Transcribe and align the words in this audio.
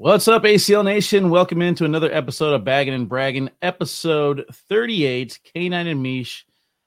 What's 0.00 0.28
up, 0.28 0.44
ACL 0.44 0.84
Nation? 0.84 1.28
Welcome 1.28 1.60
into 1.60 1.84
another 1.84 2.08
episode 2.14 2.54
of 2.54 2.62
Bagging 2.62 2.94
and 2.94 3.08
Bragging, 3.08 3.50
episode 3.62 4.44
38. 4.52 5.40
K9 5.44 5.72
and 5.72 6.06
Meesh, 6.06 6.44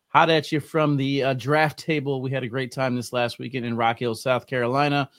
hot 0.08 0.30
at 0.30 0.50
you 0.54 0.62
from 0.62 0.96
the 0.96 1.21
uh, 1.21 1.34
draft 1.34 1.78
table. 1.78 2.21
We 2.21 2.32
had 2.32 2.44
a 2.44 2.47
great 2.47 2.71
time 2.71 2.96
this 2.96 3.12
last 3.12 3.38
weekend 3.38 3.66
in 3.66 3.76
Rock 3.76 4.00
Hill, 4.00 4.16
South 4.16 4.47
Carolina. 4.47 5.10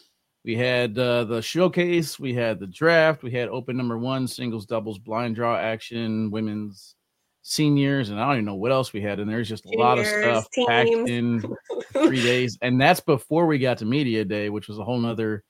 We 0.43 0.57
had 0.57 0.99
uh, 0.99 1.25
the 1.25 1.43
showcase, 1.43 2.19
we 2.19 2.33
had 2.33 2.59
the 2.59 2.67
draft, 2.67 3.23
we 3.23 3.31
had 3.31 3.51
open 3.51 3.77
number 3.77 3.99
one, 3.99 4.27
singles, 4.27 4.65
doubles, 4.65 4.99
blind 4.99 5.37
draw 5.37 5.59
action, 5.59 6.31
women's 6.31 6.95
seniors, 7.43 8.09
and 8.09 8.19
I 8.19 8.25
don't 8.25 8.37
even 8.37 8.45
know 8.47 8.55
what 8.55 8.73
else 8.73 8.95
we 8.95 9.03
had. 9.03 9.21
And 9.21 9.29
there's 9.29 9.51
just 9.51 9.67
a 9.67 9.77
lot 9.77 9.99
of 9.99 10.07
stuff 10.07 10.51
teams. 10.51 10.67
packed 10.67 10.89
in 10.89 11.43
three 11.93 12.23
days. 12.23 12.57
And 12.63 12.81
that's 12.81 13.01
before 13.01 13.45
we 13.45 13.59
got 13.59 13.77
to 13.79 13.85
media 13.85 14.25
day, 14.25 14.49
which 14.49 14.67
was 14.67 14.79
a 14.79 14.85
whole 14.85 14.99
nother 14.99 15.45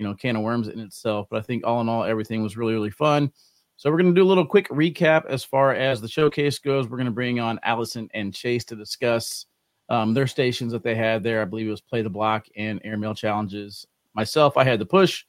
you 0.00 0.06
know 0.06 0.14
can 0.14 0.34
of 0.34 0.42
worms 0.42 0.68
in 0.68 0.80
itself. 0.80 1.28
But 1.30 1.38
I 1.38 1.42
think 1.42 1.64
all 1.64 1.80
in 1.82 1.88
all, 1.88 2.02
everything 2.02 2.42
was 2.42 2.56
really 2.56 2.72
really 2.72 2.90
fun. 2.90 3.30
So 3.76 3.90
we're 3.90 3.98
going 3.98 4.14
to 4.14 4.18
do 4.18 4.24
a 4.24 4.28
little 4.28 4.46
quick 4.46 4.68
recap 4.68 5.26
as 5.26 5.44
far 5.44 5.74
as 5.74 6.00
the 6.00 6.08
showcase 6.08 6.58
goes. 6.58 6.88
We're 6.88 6.96
going 6.96 7.06
to 7.06 7.12
bring 7.12 7.38
on 7.38 7.60
Allison 7.62 8.10
and 8.12 8.34
Chase 8.34 8.64
to 8.66 8.76
discuss 8.76 9.46
um, 9.88 10.12
their 10.12 10.26
stations 10.26 10.72
that 10.72 10.82
they 10.82 10.94
had 10.94 11.22
there. 11.22 11.40
I 11.40 11.46
believe 11.46 11.66
it 11.66 11.70
was 11.70 11.80
place 11.80 12.04
the 12.04 12.10
block 12.10 12.46
and 12.56 12.80
airmail 12.84 13.14
challenges. 13.14 13.86
Myself, 14.14 14.56
I 14.56 14.64
had 14.64 14.80
the 14.80 14.86
push. 14.86 15.24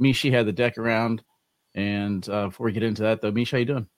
Mishi 0.00 0.30
had 0.30 0.46
the 0.46 0.52
deck 0.52 0.78
around. 0.78 1.22
And 1.74 2.28
uh, 2.28 2.46
before 2.46 2.66
we 2.66 2.72
get 2.72 2.84
into 2.84 3.02
that, 3.02 3.20
though, 3.20 3.32
Misha, 3.32 3.56
how 3.56 3.58
you 3.60 3.64
doing? 3.64 3.88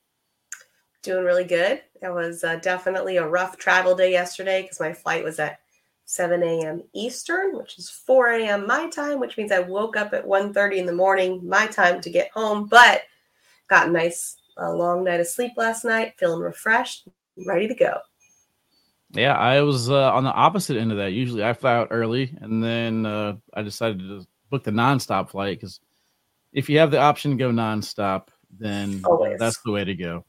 Doing 1.03 1.25
really 1.25 1.45
good. 1.45 1.83
It 2.01 2.13
was 2.13 2.45
uh, 2.45 2.57
definitely 2.57 3.19
a 3.19 3.29
rough 3.29 3.59
travel 3.59 3.95
day 3.95 4.11
yesterday 4.11 4.63
because 4.63 4.81
my 4.81 4.93
flight 4.93 5.23
was 5.23 5.39
at 5.39 5.61
7 6.09 6.43
a.m. 6.43 6.83
Eastern, 6.95 7.55
which 7.55 7.79
is 7.79 7.91
4 7.91 8.29
a.m. 8.29 8.67
my 8.67 8.89
time, 8.89 9.21
which 9.21 9.37
means 9.37 9.53
I 9.53 9.59
woke 9.59 9.95
up 9.95 10.15
at 10.15 10.25
1.30 10.25 10.79
in 10.79 10.87
the 10.87 10.93
morning 10.95 11.47
my 11.47 11.67
time 11.67 12.01
to 12.01 12.09
get 12.09 12.31
home, 12.31 12.67
but 12.67 13.03
got 13.69 13.89
a 13.89 13.91
nice 13.91 14.37
uh, 14.59 14.73
long 14.73 15.05
night 15.05 15.21
of 15.21 15.27
sleep 15.27 15.53
last 15.59 15.85
night, 15.85 16.15
feeling 16.17 16.41
refreshed, 16.41 17.09
ready 17.47 17.69
to 17.69 17.75
go. 17.75 17.99
Yeah, 19.11 19.35
I 19.35 19.61
was 19.61 19.91
uh, 19.91 20.11
on 20.15 20.25
the 20.25 20.33
opposite 20.33 20.79
end 20.79 20.93
of 20.93 20.97
that. 20.97 21.13
Usually 21.13 21.45
I 21.45 21.53
fly 21.53 21.75
out 21.75 21.89
early 21.91 22.35
and 22.41 22.65
then 22.65 23.05
uh, 23.05 23.37
I 23.53 23.61
decided 23.61 23.99
to 23.99 24.27
book 24.49 24.65
the 24.65 24.71
nonstop 24.71 25.29
flight 25.29 25.61
because 25.61 25.79
if 26.55 26.71
you 26.71 26.79
have 26.79 26.91
the 26.91 27.01
option 27.01 27.33
to 27.33 27.37
go 27.37 27.51
nonstop, 27.51 28.29
then 28.59 29.03
that's 29.39 29.61
the 29.61 29.73
way 29.73 29.85
to 29.85 29.95
go. 29.95 30.25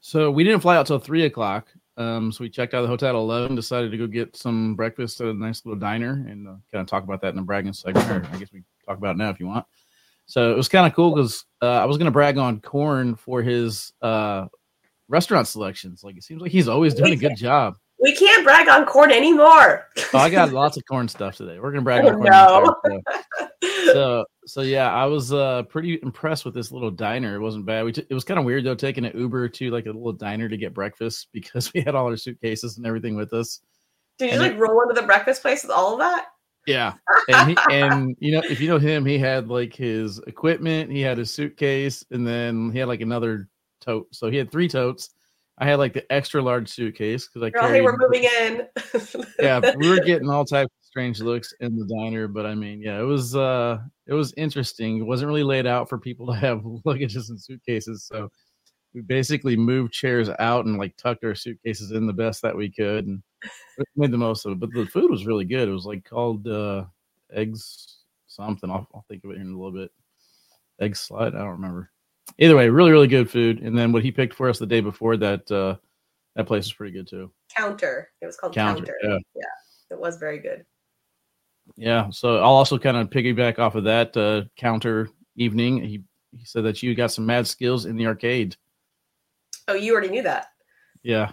So 0.00 0.30
we 0.30 0.44
didn't 0.44 0.60
fly 0.60 0.78
out 0.78 0.86
till 0.86 0.98
three 0.98 1.26
o'clock. 1.26 1.68
Um, 1.96 2.32
so 2.32 2.42
we 2.42 2.50
checked 2.50 2.74
out 2.74 2.78
of 2.78 2.84
the 2.84 2.88
hotel 2.88 3.10
at 3.10 3.14
11, 3.14 3.54
decided 3.54 3.90
to 3.90 3.96
go 3.96 4.06
get 4.06 4.36
some 4.36 4.74
breakfast 4.74 5.20
at 5.20 5.28
a 5.28 5.34
nice 5.34 5.64
little 5.64 5.78
diner 5.78 6.24
and 6.28 6.48
uh, 6.48 6.56
kind 6.72 6.82
of 6.82 6.86
talk 6.86 7.04
about 7.04 7.20
that 7.20 7.28
in 7.28 7.36
the 7.36 7.42
bragging 7.42 7.72
segment. 7.72 8.10
Or 8.10 8.26
I 8.32 8.38
guess 8.38 8.52
we 8.52 8.62
talk 8.86 8.98
about 8.98 9.16
now 9.16 9.30
if 9.30 9.38
you 9.38 9.46
want. 9.46 9.66
So 10.26 10.50
it 10.50 10.56
was 10.56 10.68
kind 10.68 10.86
of 10.86 10.94
cool 10.94 11.14
because 11.14 11.44
uh, 11.62 11.66
I 11.66 11.84
was 11.84 11.96
going 11.96 12.06
to 12.06 12.12
brag 12.12 12.38
on 12.38 12.60
Corn 12.60 13.14
for 13.14 13.42
his 13.42 13.92
uh, 14.02 14.46
restaurant 15.08 15.46
selections. 15.46 16.02
Like 16.02 16.16
it 16.16 16.24
seems 16.24 16.40
like 16.40 16.50
he's 16.50 16.68
always 16.68 16.94
doing 16.94 17.12
a 17.12 17.16
good 17.16 17.36
job. 17.36 17.76
We 18.00 18.14
can't 18.14 18.44
brag 18.44 18.68
on 18.68 18.86
corn 18.86 19.10
anymore. 19.12 19.88
oh, 20.12 20.18
I 20.18 20.28
got 20.28 20.52
lots 20.52 20.76
of 20.76 20.84
corn 20.86 21.08
stuff 21.08 21.36
today. 21.36 21.58
We're 21.58 21.70
gonna 21.70 21.82
brag 21.82 22.04
on 22.04 22.14
corn. 22.14 22.24
No. 22.24 22.74
so 23.92 24.24
so 24.46 24.62
yeah, 24.62 24.92
I 24.92 25.06
was 25.06 25.32
uh 25.32 25.62
pretty 25.64 25.98
impressed 26.02 26.44
with 26.44 26.54
this 26.54 26.72
little 26.72 26.90
diner. 26.90 27.36
It 27.36 27.40
wasn't 27.40 27.66
bad. 27.66 27.84
We 27.84 27.92
t- 27.92 28.06
it 28.08 28.14
was 28.14 28.24
kind 28.24 28.38
of 28.38 28.44
weird 28.44 28.64
though 28.64 28.74
taking 28.74 29.04
an 29.04 29.18
Uber 29.18 29.48
to 29.48 29.70
like 29.70 29.86
a 29.86 29.90
little 29.90 30.12
diner 30.12 30.48
to 30.48 30.56
get 30.56 30.74
breakfast 30.74 31.28
because 31.32 31.72
we 31.72 31.80
had 31.82 31.94
all 31.94 32.06
our 32.06 32.16
suitcases 32.16 32.76
and 32.76 32.86
everything 32.86 33.16
with 33.16 33.32
us. 33.32 33.60
Did 34.18 34.26
you 34.26 34.32
and 34.32 34.42
like 34.42 34.52
it, 34.52 34.58
roll 34.58 34.82
into 34.82 35.00
the 35.00 35.06
breakfast 35.06 35.42
place 35.42 35.62
with 35.62 35.72
all 35.72 35.94
of 35.94 35.98
that? 36.00 36.26
Yeah, 36.66 36.94
and 37.28 37.50
he, 37.50 37.56
and 37.70 38.16
you 38.18 38.32
know 38.32 38.42
if 38.48 38.60
you 38.60 38.68
know 38.68 38.78
him, 38.78 39.04
he 39.06 39.18
had 39.18 39.48
like 39.48 39.74
his 39.74 40.18
equipment, 40.26 40.90
he 40.90 41.00
had 41.00 41.18
his 41.18 41.30
suitcase, 41.30 42.04
and 42.10 42.26
then 42.26 42.70
he 42.72 42.78
had 42.78 42.88
like 42.88 43.02
another 43.02 43.48
tote. 43.80 44.08
So 44.14 44.30
he 44.30 44.36
had 44.36 44.50
three 44.50 44.68
totes 44.68 45.10
I 45.58 45.66
had 45.66 45.78
like 45.78 45.92
the 45.92 46.10
extra 46.12 46.42
large 46.42 46.68
suitcase 46.68 47.28
because 47.28 47.46
I 47.46 47.50
Girl, 47.50 47.62
carried. 47.62 47.74
Hey, 47.76 47.82
we're 47.82 47.96
moving 47.96 48.24
in. 48.24 48.66
yeah, 49.38 49.60
we 49.76 49.88
were 49.88 50.00
getting 50.00 50.28
all 50.28 50.44
types 50.44 50.72
of 50.72 50.84
strange 50.84 51.20
looks 51.20 51.54
in 51.60 51.76
the 51.76 51.86
diner, 51.86 52.26
but 52.26 52.44
I 52.44 52.54
mean, 52.54 52.80
yeah, 52.80 52.98
it 52.98 53.04
was 53.04 53.36
uh 53.36 53.78
it 54.06 54.14
was 54.14 54.34
interesting. 54.36 54.98
It 54.98 55.06
wasn't 55.06 55.28
really 55.28 55.44
laid 55.44 55.66
out 55.66 55.88
for 55.88 55.98
people 55.98 56.26
to 56.26 56.34
have 56.34 56.58
luggages 56.86 57.28
and 57.28 57.40
suitcases, 57.40 58.04
so 58.04 58.30
we 58.94 59.00
basically 59.00 59.56
moved 59.56 59.92
chairs 59.92 60.28
out 60.40 60.66
and 60.66 60.76
like 60.76 60.96
tucked 60.96 61.24
our 61.24 61.34
suitcases 61.34 61.92
in 61.92 62.06
the 62.06 62.12
best 62.12 62.42
that 62.42 62.56
we 62.56 62.70
could 62.70 63.06
and 63.06 63.22
made 63.96 64.10
the 64.10 64.18
most 64.18 64.46
of 64.46 64.52
it. 64.52 64.60
But 64.60 64.72
the 64.72 64.86
food 64.86 65.10
was 65.10 65.26
really 65.26 65.44
good. 65.44 65.68
It 65.68 65.72
was 65.72 65.86
like 65.86 66.04
called 66.04 66.48
uh 66.48 66.84
eggs 67.32 67.98
something. 68.26 68.70
I'll, 68.70 68.88
I'll 68.92 69.04
think 69.08 69.22
of 69.22 69.30
it 69.30 69.36
in 69.36 69.52
a 69.52 69.56
little 69.56 69.72
bit. 69.72 69.92
Egg 70.80 70.96
slide. 70.96 71.36
I 71.36 71.38
don't 71.38 71.50
remember 71.50 71.90
either 72.38 72.56
way, 72.56 72.68
really, 72.68 72.92
really 72.92 73.08
good 73.08 73.30
food. 73.30 73.60
And 73.60 73.76
then 73.76 73.92
what 73.92 74.02
he 74.02 74.10
picked 74.10 74.34
for 74.34 74.48
us 74.48 74.58
the 74.58 74.66
day 74.66 74.80
before 74.80 75.16
that, 75.18 75.50
uh, 75.50 75.76
that 76.36 76.46
place 76.46 76.66
is 76.66 76.72
pretty 76.72 76.92
good 76.92 77.08
too. 77.08 77.30
Counter. 77.54 78.10
It 78.20 78.26
was 78.26 78.36
called 78.36 78.54
Counter. 78.54 78.84
Counter. 78.84 78.96
Yeah. 79.02 79.18
yeah. 79.36 79.96
It 79.96 79.98
was 79.98 80.16
very 80.16 80.38
good. 80.38 80.64
Yeah. 81.76 82.10
So 82.10 82.36
I'll 82.36 82.54
also 82.54 82.78
kind 82.78 82.96
of 82.96 83.10
piggyback 83.10 83.58
off 83.58 83.74
of 83.74 83.84
that 83.84 84.16
uh, 84.16 84.42
counter 84.56 85.08
evening. 85.36 85.82
He 85.82 86.02
he 86.36 86.44
said 86.44 86.64
that 86.64 86.82
you 86.82 86.94
got 86.94 87.12
some 87.12 87.26
mad 87.26 87.46
skills 87.46 87.86
in 87.86 87.96
the 87.96 88.06
arcade. 88.06 88.56
Oh, 89.68 89.74
you 89.74 89.92
already 89.92 90.10
knew 90.10 90.22
that. 90.22 90.48
Yeah. 91.02 91.30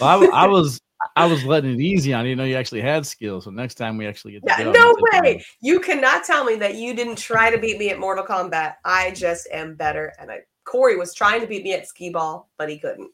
Well, 0.00 0.32
I, 0.32 0.44
I 0.44 0.46
was 0.46 0.80
I 1.16 1.26
was 1.26 1.44
letting 1.44 1.74
it 1.74 1.80
easy 1.80 2.12
on 2.12 2.26
you. 2.26 2.36
Know 2.36 2.44
you 2.44 2.56
actually 2.56 2.80
had 2.80 3.06
skills. 3.06 3.44
So 3.44 3.50
next 3.50 3.74
time 3.74 3.96
we 3.96 4.06
actually 4.06 4.32
get. 4.32 4.42
Yeah, 4.46 4.70
no 4.70 4.94
way. 5.12 5.44
You 5.60 5.80
cannot 5.80 6.24
tell 6.24 6.44
me 6.44 6.56
that 6.56 6.76
you 6.76 6.94
didn't 6.94 7.16
try 7.16 7.50
to 7.50 7.58
beat 7.58 7.78
me 7.78 7.90
at 7.90 7.98
Mortal 7.98 8.24
Kombat. 8.24 8.74
I 8.84 9.10
just 9.12 9.48
am 9.52 9.74
better. 9.74 10.12
And 10.18 10.30
I, 10.30 10.40
Corey 10.64 10.96
was 10.96 11.14
trying 11.14 11.40
to 11.40 11.46
beat 11.46 11.64
me 11.64 11.74
at 11.74 11.86
skee 11.86 12.10
ball, 12.10 12.50
but 12.58 12.68
he 12.68 12.78
couldn't. 12.78 13.10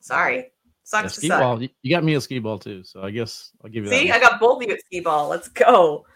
Sorry. 0.00 0.50
Sucks 0.84 1.22
yeah, 1.22 1.28
skee 1.28 1.28
ball. 1.28 1.62
You 1.62 1.94
got 1.94 2.04
me 2.04 2.14
a 2.14 2.20
skee 2.20 2.38
ball 2.38 2.58
too, 2.58 2.82
so 2.82 3.02
I 3.02 3.10
guess 3.10 3.50
I'll 3.62 3.70
give 3.70 3.84
you. 3.84 3.90
See, 3.90 4.10
I 4.10 4.18
got 4.18 4.40
both 4.40 4.62
of 4.62 4.68
you 4.68 4.74
at 4.74 4.80
skee 4.86 5.00
ball. 5.00 5.28
Let's 5.28 5.48
go. 5.48 6.06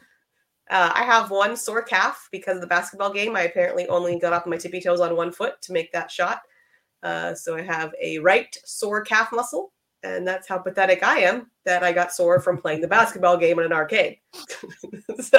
Uh, 0.71 0.91
I 0.95 1.03
have 1.03 1.31
one 1.31 1.57
sore 1.57 1.83
calf 1.83 2.29
because 2.33 2.57
of 2.57 2.63
the 2.63 2.67
basketball 2.67 3.13
game. 3.13 3.37
I 3.37 3.43
apparently 3.43 3.87
only 3.89 4.19
got 4.19 4.33
off 4.33 4.47
my 4.47 4.57
tippy 4.57 4.81
toes 4.81 5.01
on 5.01 5.15
one 5.15 5.31
foot 5.31 5.61
to 5.63 5.73
make 5.73 5.93
that 5.93 6.11
shot. 6.11 6.41
Uh, 7.03 7.35
so 7.35 7.57
I 7.57 7.63
have 7.63 7.93
a 8.01 8.19
right 8.21 8.57
sore 8.65 9.03
calf 9.03 9.31
muscle 9.33 9.73
and 10.03 10.27
that's 10.27 10.49
how 10.49 10.59
pathetic 10.59 11.03
I 11.03 11.21
am 11.21 11.51
that 11.65 11.83
I 11.83 11.93
got 11.93 12.13
sore 12.13 12.41
from 12.41 12.59
playing 12.59 12.81
the 12.81 12.89
basketball 12.89 13.37
game 13.37 13.59
in 13.59 13.67
an 13.67 13.73
arcade. 13.73 14.19
so 15.21 15.39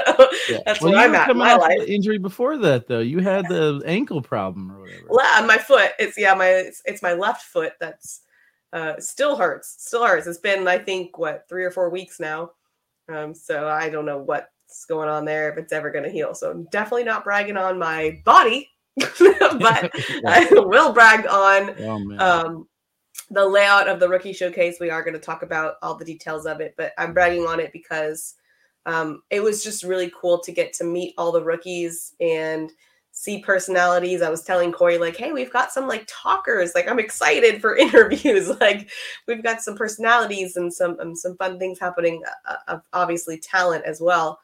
yeah. 0.50 0.60
that's 0.66 0.82
well, 0.82 0.94
where 0.94 1.06
I'm 1.06 1.16
at 1.16 1.30
in 1.30 1.38
my 1.38 1.56
life. 1.56 1.82
Injury 1.88 2.18
before 2.18 2.58
that 2.58 2.88
though, 2.88 3.00
you 3.00 3.20
had 3.20 3.48
the 3.48 3.82
ankle 3.86 4.22
problem 4.22 4.72
or 4.72 4.80
whatever. 4.80 5.08
Le- 5.10 5.48
my 5.48 5.58
foot, 5.58 5.92
it's 6.00 6.18
yeah, 6.18 6.34
my 6.34 6.48
it's, 6.48 6.82
it's 6.86 7.02
my 7.02 7.14
left 7.14 7.44
foot 7.44 7.74
that's 7.80 8.22
uh, 8.72 9.00
still 9.00 9.36
hurts, 9.36 9.76
still 9.80 10.06
hurts. 10.06 10.28
It's 10.28 10.40
been 10.40 10.68
I 10.68 10.78
think 10.78 11.18
what 11.18 11.46
three 11.50 11.66
or 11.66 11.72
four 11.72 11.90
weeks 11.90 12.20
now. 12.20 12.52
Um, 13.10 13.34
so 13.36 13.68
I 13.68 13.90
don't 13.90 14.06
know 14.06 14.20
what's 14.20 14.86
going 14.88 15.10
on 15.10 15.26
there 15.26 15.52
if 15.52 15.58
it's 15.58 15.74
ever 15.74 15.92
going 15.92 16.06
to 16.06 16.12
heal. 16.12 16.34
So 16.34 16.50
I'm 16.50 16.66
definitely 16.66 17.04
not 17.04 17.26
bragging 17.26 17.58
on 17.58 17.78
my 17.78 18.22
body, 18.24 18.70
but 18.96 19.06
I 20.26 20.48
will 20.52 20.94
brag 20.94 21.28
on 21.28 21.76
oh, 21.80 22.18
um, 22.20 22.68
the 23.30 23.46
layout 23.46 23.88
of 23.88 24.00
the 24.00 24.10
rookie 24.10 24.34
showcase. 24.34 24.78
We 24.80 24.90
are 24.90 25.04
going 25.04 25.14
to 25.14 25.20
talk 25.20 25.44
about 25.44 25.76
all 25.82 25.96
the 25.96 26.06
details 26.06 26.46
of 26.46 26.62
it, 26.62 26.76
but 26.78 26.94
I'm 26.98 27.14
bragging 27.14 27.46
on 27.46 27.60
it 27.60 27.72
because 27.72 28.36
um, 28.86 29.24
it 29.30 29.42
was 29.42 29.64
just 29.64 29.84
really 29.84 30.12
cool 30.20 30.40
to 30.40 30.52
get 30.52 30.74
to 30.74 30.84
meet 30.84 31.14
all 31.18 31.32
the 31.32 31.44
rookies 31.44 32.14
and 32.20 32.72
see 33.12 33.40
personalities. 33.42 34.22
I 34.22 34.30
was 34.30 34.44
telling 34.44 34.72
Corey, 34.72 34.98
like, 34.98 35.16
hey, 35.16 35.32
we've 35.32 35.54
got 35.54 35.72
some 35.72 35.88
like 35.88 36.06
talkers. 36.08 36.74
Like, 36.76 36.90
I'm 36.90 37.00
excited 37.00 37.62
for 37.62 37.76
interviews. 37.78 38.50
like, 38.60 38.90
we've 39.28 39.44
got 39.44 39.62
some 39.62 39.76
personalities 39.76 40.58
and 40.58 40.74
some 40.74 40.98
um, 41.00 41.16
some 41.16 41.38
fun 41.38 41.60
things 41.60 41.80
happening. 41.80 42.24
Uh, 42.46 42.56
uh 42.68 42.80
obviously, 42.92 43.38
talent 43.38 43.86
as 43.86 44.02
well. 44.02 44.40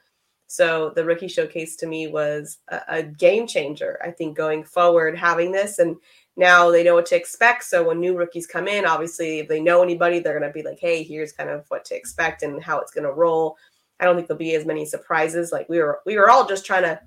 So 0.48 0.92
the 0.96 1.06
rookie 1.06 1.28
showcase 1.28 1.76
to 1.78 1.88
me 1.88 2.08
was 2.08 2.58
a, 2.70 2.82
a 2.88 3.04
game 3.04 3.46
changer. 3.46 4.00
I 4.04 4.12
think 4.12 4.38
going 4.38 4.64
forward, 4.64 5.18
having 5.18 5.52
this 5.52 5.78
and 5.78 5.98
now 6.38 6.72
they 6.72 6.84
know 6.84 6.96
what 6.96 7.06
to 7.08 7.16
expect. 7.16 7.64
So 7.66 7.88
when 7.88 8.00
new 8.00 8.16
rookies 8.16 8.48
come 8.48 8.68
in, 8.68 8.86
obviously, 8.86 9.40
if 9.40 9.48
they 9.48 9.60
know 9.60 9.84
anybody, 9.84 10.20
they're 10.20 10.40
going 10.40 10.50
to 10.50 10.54
be 10.54 10.64
like, 10.64 10.80
hey, 10.80 11.04
here's 11.04 11.34
kind 11.34 11.50
of 11.50 11.66
what 11.68 11.86
to 11.86 11.96
expect 11.96 12.44
and 12.44 12.64
how 12.64 12.80
it's 12.80 12.92
going 12.92 13.04
to 13.04 13.12
roll. 13.12 13.58
I 14.00 14.06
don't 14.06 14.16
think 14.16 14.28
there'll 14.28 14.38
be 14.38 14.56
as 14.56 14.66
many 14.66 14.86
surprises. 14.86 15.52
Like 15.52 15.68
we 15.68 15.80
were, 15.80 16.00
we 16.06 16.18
were 16.18 16.30
all 16.30 16.48
just 16.48 16.66
trying 16.66 16.84
to, 16.84 17.00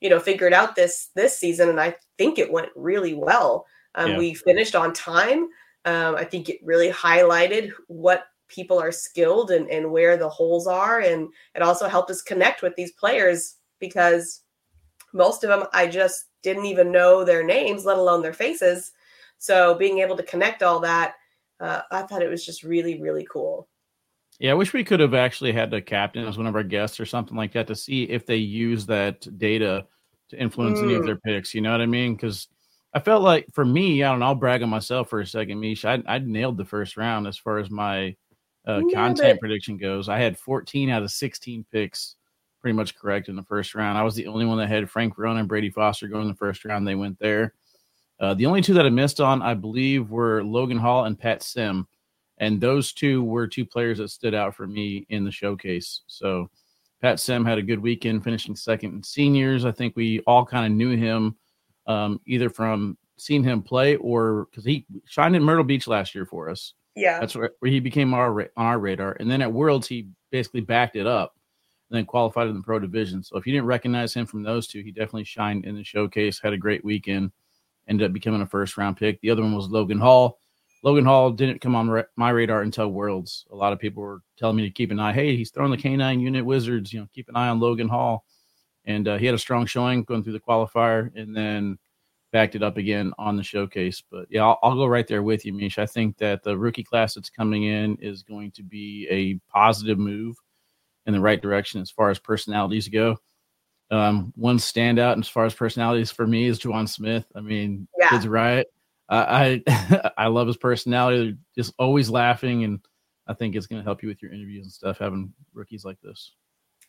you 0.00 0.10
know, 0.10 0.20
figure 0.20 0.46
it 0.46 0.52
out 0.52 0.76
this 0.76 1.08
this 1.14 1.38
season, 1.38 1.70
and 1.70 1.80
I 1.80 1.96
think 2.18 2.38
it 2.38 2.52
went 2.52 2.68
really 2.76 3.14
well. 3.14 3.64
Um, 3.94 4.10
yeah. 4.10 4.18
We 4.18 4.34
finished 4.34 4.74
on 4.74 4.92
time. 4.92 5.48
Um, 5.86 6.16
I 6.16 6.24
think 6.24 6.50
it 6.50 6.60
really 6.62 6.90
highlighted 6.90 7.72
what 7.86 8.24
people 8.48 8.78
are 8.78 8.92
skilled 8.92 9.50
and, 9.50 9.70
and 9.70 9.90
where 9.90 10.18
the 10.18 10.28
holes 10.28 10.66
are, 10.66 11.00
and 11.00 11.28
it 11.54 11.62
also 11.62 11.88
helped 11.88 12.10
us 12.10 12.20
connect 12.20 12.60
with 12.60 12.76
these 12.76 12.92
players 12.92 13.56
because 13.80 14.42
most 15.14 15.44
of 15.44 15.48
them 15.48 15.64
I 15.72 15.86
just 15.86 16.26
didn't 16.42 16.66
even 16.66 16.92
know 16.92 17.24
their 17.24 17.42
names, 17.42 17.84
let 17.84 17.96
alone 17.96 18.20
their 18.20 18.34
faces. 18.34 18.92
So 19.38 19.74
being 19.74 20.00
able 20.00 20.16
to 20.16 20.22
connect 20.22 20.62
all 20.62 20.80
that, 20.80 21.14
uh, 21.60 21.82
I 21.90 22.02
thought 22.02 22.22
it 22.22 22.30
was 22.30 22.44
just 22.44 22.62
really, 22.62 23.00
really 23.00 23.26
cool. 23.30 23.68
Yeah, 24.40 24.50
I 24.50 24.54
wish 24.54 24.72
we 24.72 24.84
could 24.84 25.00
have 25.00 25.14
actually 25.14 25.52
had 25.52 25.70
the 25.70 25.80
captain 25.80 26.26
as 26.26 26.36
one 26.36 26.46
of 26.46 26.56
our 26.56 26.64
guests 26.64 26.98
or 26.98 27.06
something 27.06 27.36
like 27.36 27.52
that 27.52 27.68
to 27.68 27.76
see 27.76 28.04
if 28.04 28.26
they 28.26 28.36
use 28.36 28.84
that 28.86 29.38
data 29.38 29.86
to 30.30 30.40
influence 30.40 30.80
mm. 30.80 30.84
any 30.84 30.94
of 30.94 31.02
mm. 31.02 31.06
their 31.06 31.16
picks. 31.16 31.54
You 31.54 31.60
know 31.60 31.70
what 31.70 31.80
I 31.80 31.86
mean? 31.86 32.14
Because 32.14 32.48
I 32.92 33.00
felt 33.00 33.22
like 33.22 33.46
for 33.52 33.64
me, 33.64 34.02
I 34.02 34.10
don't 34.10 34.20
know, 34.20 34.26
I'll 34.26 34.34
brag 34.34 34.62
on 34.62 34.68
myself 34.68 35.08
for 35.08 35.20
a 35.20 35.26
second, 35.26 35.60
Meesh. 35.60 35.84
I, 35.84 36.02
I 36.12 36.18
nailed 36.18 36.56
the 36.56 36.64
first 36.64 36.96
round 36.96 37.26
as 37.26 37.38
far 37.38 37.58
as 37.58 37.70
my 37.70 38.16
uh, 38.66 38.80
content 38.92 39.40
prediction 39.40 39.76
goes. 39.76 40.08
I 40.08 40.18
had 40.18 40.38
14 40.38 40.90
out 40.90 41.02
of 41.02 41.10
16 41.10 41.64
picks 41.70 42.16
pretty 42.64 42.74
much 42.74 42.96
correct 42.96 43.28
in 43.28 43.36
the 43.36 43.42
first 43.42 43.74
round. 43.74 43.98
I 43.98 44.02
was 44.02 44.14
the 44.14 44.26
only 44.26 44.46
one 44.46 44.56
that 44.56 44.70
had 44.70 44.88
Frank 44.88 45.14
Verona 45.16 45.40
and 45.40 45.48
Brady 45.48 45.68
Foster 45.68 46.08
going 46.08 46.22
in 46.22 46.28
the 46.28 46.34
first 46.34 46.64
round. 46.64 46.88
They 46.88 46.94
went 46.94 47.18
there. 47.18 47.52
Uh, 48.18 48.32
the 48.32 48.46
only 48.46 48.62
two 48.62 48.72
that 48.72 48.86
I 48.86 48.88
missed 48.88 49.20
on, 49.20 49.42
I 49.42 49.52
believe, 49.52 50.08
were 50.08 50.42
Logan 50.42 50.78
Hall 50.78 51.04
and 51.04 51.18
Pat 51.18 51.42
Sim. 51.42 51.86
And 52.38 52.58
those 52.58 52.94
two 52.94 53.22
were 53.22 53.46
two 53.46 53.66
players 53.66 53.98
that 53.98 54.08
stood 54.08 54.34
out 54.34 54.54
for 54.56 54.66
me 54.66 55.04
in 55.10 55.26
the 55.26 55.30
showcase. 55.30 56.04
So 56.06 56.48
Pat 57.02 57.20
Sim 57.20 57.44
had 57.44 57.58
a 57.58 57.62
good 57.62 57.80
weekend, 57.80 58.24
finishing 58.24 58.56
second 58.56 58.94
in 58.94 59.02
seniors. 59.02 59.66
I 59.66 59.70
think 59.70 59.94
we 59.94 60.20
all 60.20 60.46
kind 60.46 60.64
of 60.64 60.72
knew 60.72 60.96
him 60.96 61.36
um, 61.86 62.18
either 62.26 62.48
from 62.48 62.96
seeing 63.18 63.44
him 63.44 63.60
play 63.60 63.96
or 63.96 64.46
because 64.50 64.64
he 64.64 64.86
shined 65.04 65.36
in 65.36 65.42
Myrtle 65.42 65.64
Beach 65.64 65.86
last 65.86 66.14
year 66.14 66.24
for 66.24 66.48
us. 66.48 66.72
Yeah, 66.96 67.20
that's 67.20 67.36
where, 67.36 67.50
where 67.58 67.70
he 67.70 67.80
became 67.80 68.14
our 68.14 68.40
on 68.40 68.48
our 68.56 68.78
radar. 68.78 69.18
And 69.20 69.30
then 69.30 69.42
at 69.42 69.52
Worlds, 69.52 69.86
he 69.86 70.08
basically 70.30 70.62
backed 70.62 70.96
it 70.96 71.06
up 71.06 71.34
and 71.94 72.00
then 72.00 72.06
qualified 72.06 72.48
in 72.48 72.56
the 72.56 72.62
pro 72.62 72.80
division. 72.80 73.22
So 73.22 73.36
if 73.36 73.46
you 73.46 73.52
didn't 73.52 73.66
recognize 73.68 74.12
him 74.12 74.26
from 74.26 74.42
those 74.42 74.66
two, 74.66 74.82
he 74.82 74.90
definitely 74.90 75.22
shined 75.22 75.64
in 75.64 75.76
the 75.76 75.84
showcase. 75.84 76.40
Had 76.40 76.52
a 76.52 76.58
great 76.58 76.84
weekend. 76.84 77.30
Ended 77.86 78.06
up 78.06 78.12
becoming 78.12 78.42
a 78.42 78.46
first 78.46 78.76
round 78.76 78.96
pick. 78.96 79.20
The 79.20 79.30
other 79.30 79.42
one 79.42 79.54
was 79.54 79.68
Logan 79.68 80.00
Hall. 80.00 80.40
Logan 80.82 81.04
Hall 81.04 81.30
didn't 81.30 81.60
come 81.60 81.76
on 81.76 82.04
my 82.16 82.30
radar 82.30 82.62
until 82.62 82.88
Worlds. 82.88 83.46
A 83.52 83.54
lot 83.54 83.72
of 83.72 83.78
people 83.78 84.02
were 84.02 84.22
telling 84.36 84.56
me 84.56 84.64
to 84.64 84.70
keep 84.70 84.90
an 84.90 84.98
eye. 84.98 85.12
Hey, 85.12 85.36
he's 85.36 85.52
throwing 85.52 85.70
the 85.70 85.76
K9 85.76 86.20
unit 86.20 86.44
Wizards. 86.44 86.92
You 86.92 87.00
know, 87.00 87.08
keep 87.14 87.28
an 87.28 87.36
eye 87.36 87.48
on 87.48 87.60
Logan 87.60 87.88
Hall. 87.88 88.24
And 88.84 89.06
uh, 89.06 89.16
he 89.16 89.26
had 89.26 89.36
a 89.36 89.38
strong 89.38 89.64
showing 89.64 90.02
going 90.02 90.24
through 90.24 90.32
the 90.32 90.40
qualifier, 90.40 91.14
and 91.14 91.34
then 91.34 91.78
backed 92.32 92.56
it 92.56 92.64
up 92.64 92.76
again 92.76 93.12
on 93.16 93.36
the 93.36 93.42
showcase. 93.44 94.02
But 94.10 94.26
yeah, 94.28 94.42
I'll, 94.44 94.58
I'll, 94.64 94.74
go 94.74 94.86
right 94.86 95.06
there 95.06 95.22
with 95.22 95.46
you, 95.46 95.52
Meesh. 95.52 95.78
I 95.78 95.86
think 95.86 96.18
that 96.18 96.42
the 96.42 96.58
rookie 96.58 96.82
class 96.82 97.14
that's 97.14 97.30
coming 97.30 97.62
in 97.62 97.96
is 98.00 98.24
going 98.24 98.50
to 98.52 98.64
be 98.64 99.06
a 99.08 99.38
positive 99.50 99.98
move 99.98 100.36
in 101.06 101.12
the 101.12 101.20
right 101.20 101.40
direction 101.40 101.80
as 101.80 101.90
far 101.90 102.10
as 102.10 102.18
personalities 102.18 102.88
go. 102.88 103.16
Um, 103.90 104.32
one 104.36 104.58
standout 104.58 105.18
as 105.18 105.28
far 105.28 105.44
as 105.44 105.54
personalities 105.54 106.10
for 106.10 106.26
me 106.26 106.46
is 106.46 106.58
Juwan 106.58 106.88
Smith. 106.88 107.26
I 107.34 107.40
mean, 107.40 107.86
yeah. 107.98 108.08
kid's 108.08 108.26
right. 108.26 108.66
I 109.08 109.62
I 110.16 110.28
love 110.28 110.46
his 110.46 110.56
personality. 110.56 111.24
They're 111.24 111.62
just 111.62 111.74
always 111.78 112.08
laughing, 112.08 112.64
and 112.64 112.80
I 113.26 113.34
think 113.34 113.54
it's 113.54 113.66
going 113.66 113.80
to 113.80 113.84
help 113.84 114.02
you 114.02 114.08
with 114.08 114.22
your 114.22 114.32
interviews 114.32 114.64
and 114.64 114.72
stuff. 114.72 114.98
Having 114.98 115.32
rookies 115.52 115.84
like 115.84 116.00
this. 116.00 116.32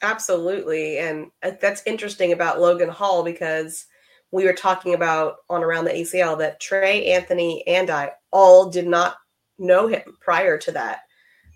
Absolutely, 0.01 1.00
and 1.00 1.27
uh, 1.44 1.51
that's 1.59 1.83
interesting 1.85 2.31
about 2.31 2.61
Logan 2.61 2.89
Hall 2.89 3.23
because 3.23 3.85
we 4.31 4.45
were 4.45 4.53
talking 4.53 4.94
about 4.94 5.38
on 5.50 5.63
around 5.63 5.85
the 5.85 5.91
ACL 5.91 6.38
that 6.39 6.59
Trey, 6.59 7.06
Anthony, 7.07 7.65
and 7.68 7.89
I 7.89 8.13
all 8.31 8.69
did 8.69 8.88
not 8.88 9.15
know 9.57 9.88
him 9.88 10.18
prior 10.21 10.57
to 10.57 10.71
that. 10.71 11.00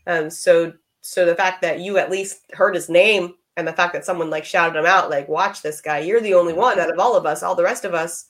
Um, 0.07 0.29
so 0.29 0.73
so 1.01 1.25
the 1.25 1.35
fact 1.35 1.61
that 1.61 1.79
you 1.79 1.97
at 1.97 2.11
least 2.11 2.41
heard 2.53 2.75
his 2.75 2.89
name 2.89 3.33
and 3.57 3.67
the 3.67 3.73
fact 3.73 3.93
that 3.93 4.05
someone 4.05 4.29
like 4.29 4.45
shouted 4.45 4.77
him 4.77 4.85
out, 4.85 5.09
like, 5.09 5.27
watch 5.27 5.61
this 5.61 5.81
guy, 5.81 5.99
you're 5.99 6.21
the 6.21 6.33
only 6.33 6.53
one 6.53 6.79
out 6.79 6.91
of 6.91 6.99
all 6.99 7.15
of 7.15 7.25
us. 7.25 7.43
All 7.43 7.55
the 7.55 7.63
rest 7.63 7.85
of 7.85 7.93
us 7.93 8.25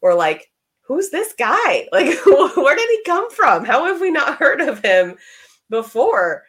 were 0.00 0.14
like, 0.14 0.50
who's 0.82 1.10
this 1.10 1.34
guy? 1.38 1.88
Like, 1.92 2.18
where 2.26 2.76
did 2.76 2.88
he 2.88 3.02
come 3.04 3.30
from? 3.30 3.64
How 3.64 3.84
have 3.84 4.00
we 4.00 4.10
not 4.10 4.38
heard 4.38 4.60
of 4.60 4.82
him 4.82 5.16
before? 5.70 6.44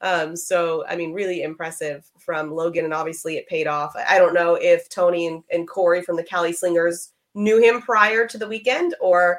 Um, 0.00 0.36
so 0.36 0.84
I 0.86 0.96
mean, 0.96 1.12
really 1.12 1.42
impressive 1.42 2.10
from 2.18 2.52
Logan, 2.52 2.84
and 2.84 2.94
obviously 2.94 3.36
it 3.36 3.48
paid 3.48 3.66
off. 3.66 3.94
I 3.96 4.18
don't 4.18 4.34
know 4.34 4.54
if 4.54 4.88
Tony 4.88 5.26
and, 5.26 5.42
and 5.50 5.66
Corey 5.66 6.02
from 6.02 6.16
the 6.16 6.22
Cali 6.22 6.52
Slingers 6.52 7.12
knew 7.34 7.58
him 7.58 7.80
prior 7.80 8.26
to 8.26 8.38
the 8.38 8.48
weekend, 8.48 8.94
or 9.00 9.38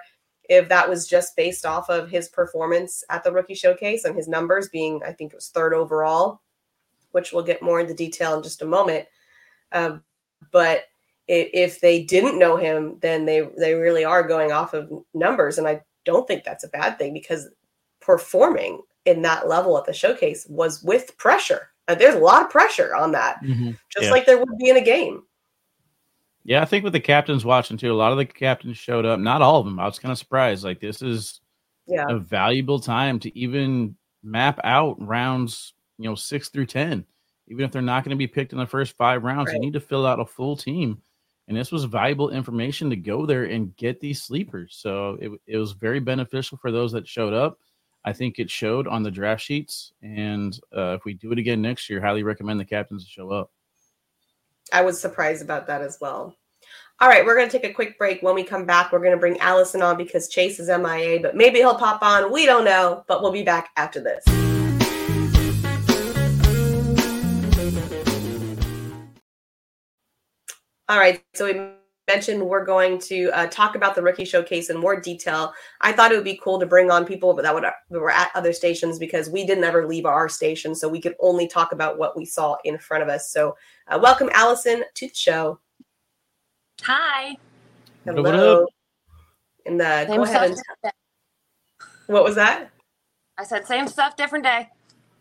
if 0.49 0.69
that 0.69 0.89
was 0.89 1.07
just 1.07 1.35
based 1.35 1.65
off 1.65 1.89
of 1.89 2.09
his 2.09 2.29
performance 2.29 3.03
at 3.09 3.23
the 3.23 3.31
rookie 3.31 3.53
showcase 3.53 4.05
and 4.05 4.15
his 4.15 4.27
numbers 4.27 4.69
being, 4.69 5.01
I 5.05 5.11
think 5.11 5.33
it 5.33 5.37
was 5.37 5.49
third 5.49 5.73
overall, 5.73 6.41
which 7.11 7.33
we'll 7.33 7.43
get 7.43 7.61
more 7.61 7.79
into 7.79 7.93
detail 7.93 8.35
in 8.35 8.43
just 8.43 8.61
a 8.61 8.65
moment. 8.65 9.07
Um, 9.71 10.03
but 10.51 10.85
if 11.27 11.81
they 11.81 12.03
didn't 12.03 12.39
know 12.39 12.55
him, 12.55 12.97
then 13.01 13.25
they 13.25 13.49
they 13.57 13.73
really 13.73 14.05
are 14.05 14.23
going 14.23 14.51
off 14.51 14.73
of 14.73 14.89
numbers, 15.13 15.57
and 15.57 15.67
I 15.67 15.81
don't 16.05 16.25
think 16.25 16.43
that's 16.43 16.63
a 16.63 16.69
bad 16.69 16.97
thing 16.97 17.13
because 17.13 17.49
performing 17.99 18.81
in 19.05 19.21
that 19.23 19.47
level 19.47 19.77
at 19.77 19.85
the 19.85 19.93
showcase 19.93 20.45
was 20.49 20.81
with 20.83 21.17
pressure. 21.17 21.69
Uh, 21.89 21.95
there's 21.95 22.15
a 22.15 22.19
lot 22.19 22.43
of 22.43 22.49
pressure 22.49 22.95
on 22.95 23.11
that, 23.11 23.43
mm-hmm. 23.43 23.71
just 23.89 24.05
yeah. 24.05 24.11
like 24.11 24.25
there 24.25 24.37
would 24.37 24.57
be 24.57 24.69
in 24.69 24.77
a 24.77 24.83
game. 24.83 25.23
Yeah, 26.47 26.61
I 26.61 26.65
think 26.65 26.85
with 26.85 26.93
the 26.93 27.01
captains 27.01 27.43
watching 27.43 27.75
too, 27.77 27.91
a 27.91 27.93
lot 27.93 28.13
of 28.13 28.17
the 28.17 28.25
captains 28.25 28.77
showed 28.77 29.05
up. 29.05 29.19
Not 29.19 29.41
all 29.41 29.59
of 29.59 29.65
them. 29.65 29.79
I 29.79 29.85
was 29.85 29.99
kind 29.99 30.13
of 30.13 30.17
surprised. 30.17 30.63
Like 30.63 30.79
this 30.79 31.01
is 31.01 31.41
yeah. 31.87 32.05
a 32.07 32.17
valuable 32.17 32.79
time 32.79 33.19
to 33.19 33.37
even 33.37 33.97
map 34.23 34.57
out 34.63 34.95
rounds, 35.05 35.73
you 35.97 36.05
know, 36.05 36.15
six 36.15 36.47
through 36.47 36.67
ten. 36.67 37.05
Even 37.49 37.65
if 37.65 37.71
they're 37.71 37.81
not 37.81 38.05
going 38.05 38.15
to 38.15 38.17
be 38.17 38.27
picked 38.27 38.53
in 38.53 38.59
the 38.59 38.65
first 38.65 38.95
five 38.95 39.23
rounds, 39.23 39.47
right. 39.47 39.55
you 39.55 39.59
need 39.59 39.73
to 39.73 39.81
fill 39.81 40.05
out 40.05 40.21
a 40.21 40.25
full 40.25 40.55
team. 40.55 41.01
And 41.49 41.55
this 41.55 41.71
was 41.71 41.83
valuable 41.83 42.29
information 42.29 42.89
to 42.89 42.95
go 42.95 43.25
there 43.25 43.43
and 43.43 43.75
get 43.75 43.99
these 43.99 44.23
sleepers. 44.23 44.77
So 44.79 45.17
it, 45.21 45.31
it 45.47 45.57
was 45.57 45.73
very 45.73 45.99
beneficial 45.99 46.57
for 46.57 46.71
those 46.71 46.93
that 46.93 47.07
showed 47.07 47.33
up. 47.33 47.59
I 48.05 48.13
think 48.13 48.39
it 48.39 48.49
showed 48.49 48.87
on 48.87 49.03
the 49.03 49.11
draft 49.11 49.43
sheets. 49.43 49.91
And 50.01 50.57
uh, 50.75 50.95
if 50.95 51.03
we 51.03 51.13
do 51.13 51.33
it 51.33 51.39
again 51.39 51.61
next 51.61 51.89
year, 51.89 51.99
highly 51.99 52.23
recommend 52.23 52.57
the 52.57 52.65
captains 52.65 53.03
to 53.03 53.11
show 53.11 53.31
up. 53.31 53.51
I 54.71 54.81
was 54.81 54.99
surprised 54.99 55.41
about 55.41 55.67
that 55.67 55.81
as 55.81 55.97
well. 56.01 56.35
All 56.99 57.07
right, 57.07 57.23
we're 57.23 57.35
going 57.35 57.47
to 57.47 57.59
take 57.59 57.69
a 57.69 57.73
quick 57.73 57.97
break. 57.97 58.23
When 58.23 58.33
we 58.33 58.43
come 58.43 58.65
back, 58.65 58.91
we're 58.91 58.99
going 58.99 59.11
to 59.11 59.17
bring 59.17 59.37
Allison 59.39 59.81
on 59.81 59.97
because 59.97 60.27
Chase 60.27 60.59
is 60.59 60.67
MIA, 60.67 61.19
but 61.21 61.35
maybe 61.35 61.59
he'll 61.59 61.75
pop 61.75 62.01
on. 62.01 62.31
We 62.31 62.45
don't 62.45 62.65
know, 62.65 63.03
but 63.07 63.21
we'll 63.21 63.31
be 63.31 63.43
back 63.43 63.69
after 63.77 64.01
this. 64.01 64.23
All 70.89 70.97
right, 70.97 71.23
so 71.33 71.45
we 71.45 71.76
mentioned 72.07 72.41
we're 72.41 72.65
going 72.65 72.97
to 72.97 73.29
uh, 73.31 73.47
talk 73.47 73.75
about 73.75 73.93
the 73.93 74.01
rookie 74.01 74.23
showcase 74.23 74.69
in 74.69 74.77
more 74.77 74.99
detail. 74.99 75.53
I 75.81 75.91
thought 75.91 76.11
it 76.11 76.15
would 76.15 76.23
be 76.23 76.39
cool 76.41 76.59
to 76.59 76.65
bring 76.65 76.89
on 76.89 77.05
people 77.05 77.33
but 77.33 77.43
that 77.43 77.53
would 77.53 77.63
that 77.63 77.75
were 77.89 78.09
at 78.09 78.31
other 78.33 78.53
stations 78.53 78.97
because 78.97 79.29
we 79.29 79.45
didn't 79.45 79.65
ever 79.65 79.85
leave 79.85 80.05
our 80.05 80.29
station, 80.29 80.73
so 80.73 80.87
we 80.87 81.01
could 81.01 81.15
only 81.19 81.47
talk 81.47 81.73
about 81.73 81.97
what 81.97 82.17
we 82.17 82.25
saw 82.25 82.55
in 82.63 82.77
front 82.77 83.03
of 83.03 83.09
us. 83.09 83.31
So, 83.31 83.55
uh, 83.87 83.99
welcome 84.01 84.29
Allison 84.33 84.83
to 84.95 85.07
the 85.07 85.13
show. 85.13 85.59
Hi. 86.83 87.35
Hello. 88.05 88.65
And 89.65 89.81
uh, 89.81 90.05
go 90.05 90.23
ahead 90.23 90.51
and. 90.51 90.91
What 92.07 92.23
was 92.23 92.35
that? 92.35 92.69
I 93.37 93.43
said 93.43 93.67
same 93.67 93.87
stuff, 93.87 94.15
different 94.15 94.45
day. 94.45 94.69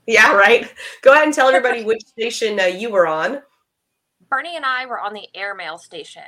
Yeah, 0.07 0.33
right. 0.33 0.73
Go 1.03 1.13
ahead 1.13 1.25
and 1.25 1.35
tell 1.35 1.49
everybody 1.49 1.83
which 1.83 2.05
station 2.07 2.61
uh, 2.61 2.65
you 2.65 2.91
were 2.91 3.09
on. 3.09 3.43
Bernie 4.31 4.55
and 4.55 4.65
I 4.65 4.87
were 4.87 5.01
on 5.01 5.13
the 5.13 5.27
airmail 5.35 5.79
station. 5.79 6.23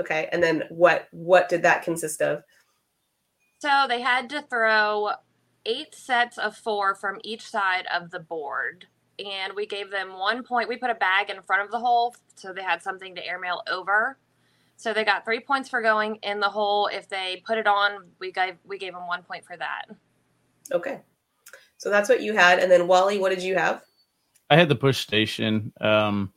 Okay, 0.00 0.28
and 0.32 0.42
then 0.42 0.64
what 0.70 1.08
what 1.12 1.48
did 1.48 1.62
that 1.62 1.84
consist 1.84 2.22
of? 2.22 2.42
So 3.60 3.86
they 3.88 4.00
had 4.00 4.30
to 4.30 4.42
throw 4.42 5.10
eight 5.66 5.94
sets 5.94 6.38
of 6.38 6.56
four 6.56 6.94
from 6.94 7.18
each 7.22 7.48
side 7.48 7.86
of 7.92 8.10
the 8.10 8.20
board. 8.20 8.86
And 9.18 9.52
we 9.54 9.66
gave 9.66 9.90
them 9.90 10.18
one 10.18 10.42
point. 10.42 10.68
We 10.68 10.78
put 10.78 10.88
a 10.88 10.94
bag 10.94 11.28
in 11.28 11.42
front 11.42 11.62
of 11.62 11.70
the 11.70 11.78
hole 11.78 12.14
so 12.36 12.54
they 12.54 12.62
had 12.62 12.82
something 12.82 13.14
to 13.16 13.26
airmail 13.26 13.62
over. 13.70 14.16
So 14.76 14.94
they 14.94 15.04
got 15.04 15.26
three 15.26 15.40
points 15.40 15.68
for 15.68 15.82
going 15.82 16.16
in 16.22 16.40
the 16.40 16.48
hole. 16.48 16.88
If 16.90 17.06
they 17.10 17.42
put 17.46 17.58
it 17.58 17.66
on, 17.66 18.06
we 18.18 18.32
gave 18.32 18.56
we 18.64 18.78
gave 18.78 18.94
them 18.94 19.06
one 19.06 19.22
point 19.22 19.44
for 19.44 19.56
that. 19.58 19.86
Okay. 20.72 21.00
So 21.76 21.90
that's 21.90 22.08
what 22.08 22.22
you 22.22 22.32
had. 22.32 22.60
And 22.60 22.72
then 22.72 22.86
Wally, 22.86 23.18
what 23.18 23.28
did 23.28 23.42
you 23.42 23.56
have? 23.56 23.82
I 24.48 24.56
had 24.56 24.70
the 24.70 24.76
push 24.76 24.98
station. 24.98 25.72
Um, 25.80 26.32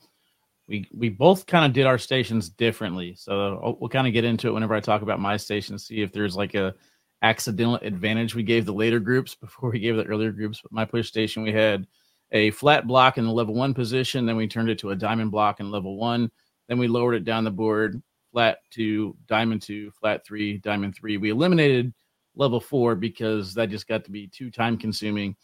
we 0.74 0.90
we 0.92 1.10
both 1.10 1.46
kind 1.46 1.66
of 1.66 1.72
did 1.72 1.86
our 1.86 2.00
stations 2.00 2.50
differently. 2.50 3.14
So 3.16 3.32
uh, 3.32 3.60
we'll, 3.62 3.78
we'll 3.82 3.90
kind 3.90 4.08
of 4.08 4.14
get 4.14 4.24
into 4.24 4.48
it 4.48 4.52
whenever 4.54 4.74
I 4.74 4.80
talk 4.80 5.04
about 5.04 5.20
my 5.20 5.38
station, 5.38 5.78
see 5.78 6.02
if 6.02 6.12
there's 6.12 6.36
like 6.36 6.56
a 6.56 6.74
accidental 7.22 7.76
advantage 7.76 8.34
we 8.34 8.44
gave 8.44 8.66
the 8.66 8.74
later 8.74 9.00
groups 9.00 9.36
before 9.42 9.70
we 9.70 9.80
gave 9.80 9.96
the 9.96 10.06
earlier 10.06 10.32
groups. 10.32 10.62
But 10.62 10.72
my 10.72 10.84
push 10.84 11.08
station, 11.08 11.44
we 11.44 11.54
had 11.54 11.86
a 12.32 12.50
flat 12.52 12.88
block 12.88 13.20
in 13.20 13.26
the 13.26 13.32
level 13.32 13.54
one 13.54 13.76
position, 13.76 14.26
then 14.26 14.36
we 14.36 14.48
turned 14.48 14.70
it 14.70 14.80
to 14.80 14.90
a 14.90 14.96
diamond 14.96 15.30
block 15.30 15.60
in 15.60 15.70
level 15.70 15.96
one, 15.96 16.32
then 16.68 16.80
we 16.80 16.88
lowered 16.88 17.14
it 17.14 17.26
down 17.26 17.44
the 17.44 17.52
board, 17.52 18.02
flat 18.32 18.58
two, 18.72 19.16
diamond 19.28 19.62
two, 19.62 19.92
flat 19.92 20.26
three, 20.26 20.58
diamond 20.58 20.96
three. 20.96 21.18
We 21.18 21.30
eliminated 21.30 21.94
level 22.36 22.60
four 22.60 22.96
because 22.96 23.54
that 23.54 23.70
just 23.70 23.88
got 23.88 24.04
to 24.06 24.12
be 24.12 24.26
too 24.26 24.50
time 24.50 24.76
consuming 24.80 25.36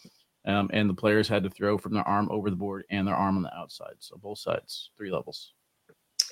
um, 0.46 0.70
and 0.74 0.90
the 0.90 0.94
players 0.94 1.28
had 1.28 1.44
to 1.44 1.50
throw 1.50 1.78
from 1.78 1.94
their 1.94 2.08
arm 2.08 2.30
over 2.32 2.50
the 2.50 2.56
board 2.56 2.86
and 2.90 3.08
their 3.08 3.16
arm 3.16 3.38
on 3.38 3.44
the 3.44 3.56
outside. 3.56 3.96
So 4.00 4.18
both 4.18 4.40
sides, 4.40 4.92
three 4.98 5.12
levels. 5.12 5.54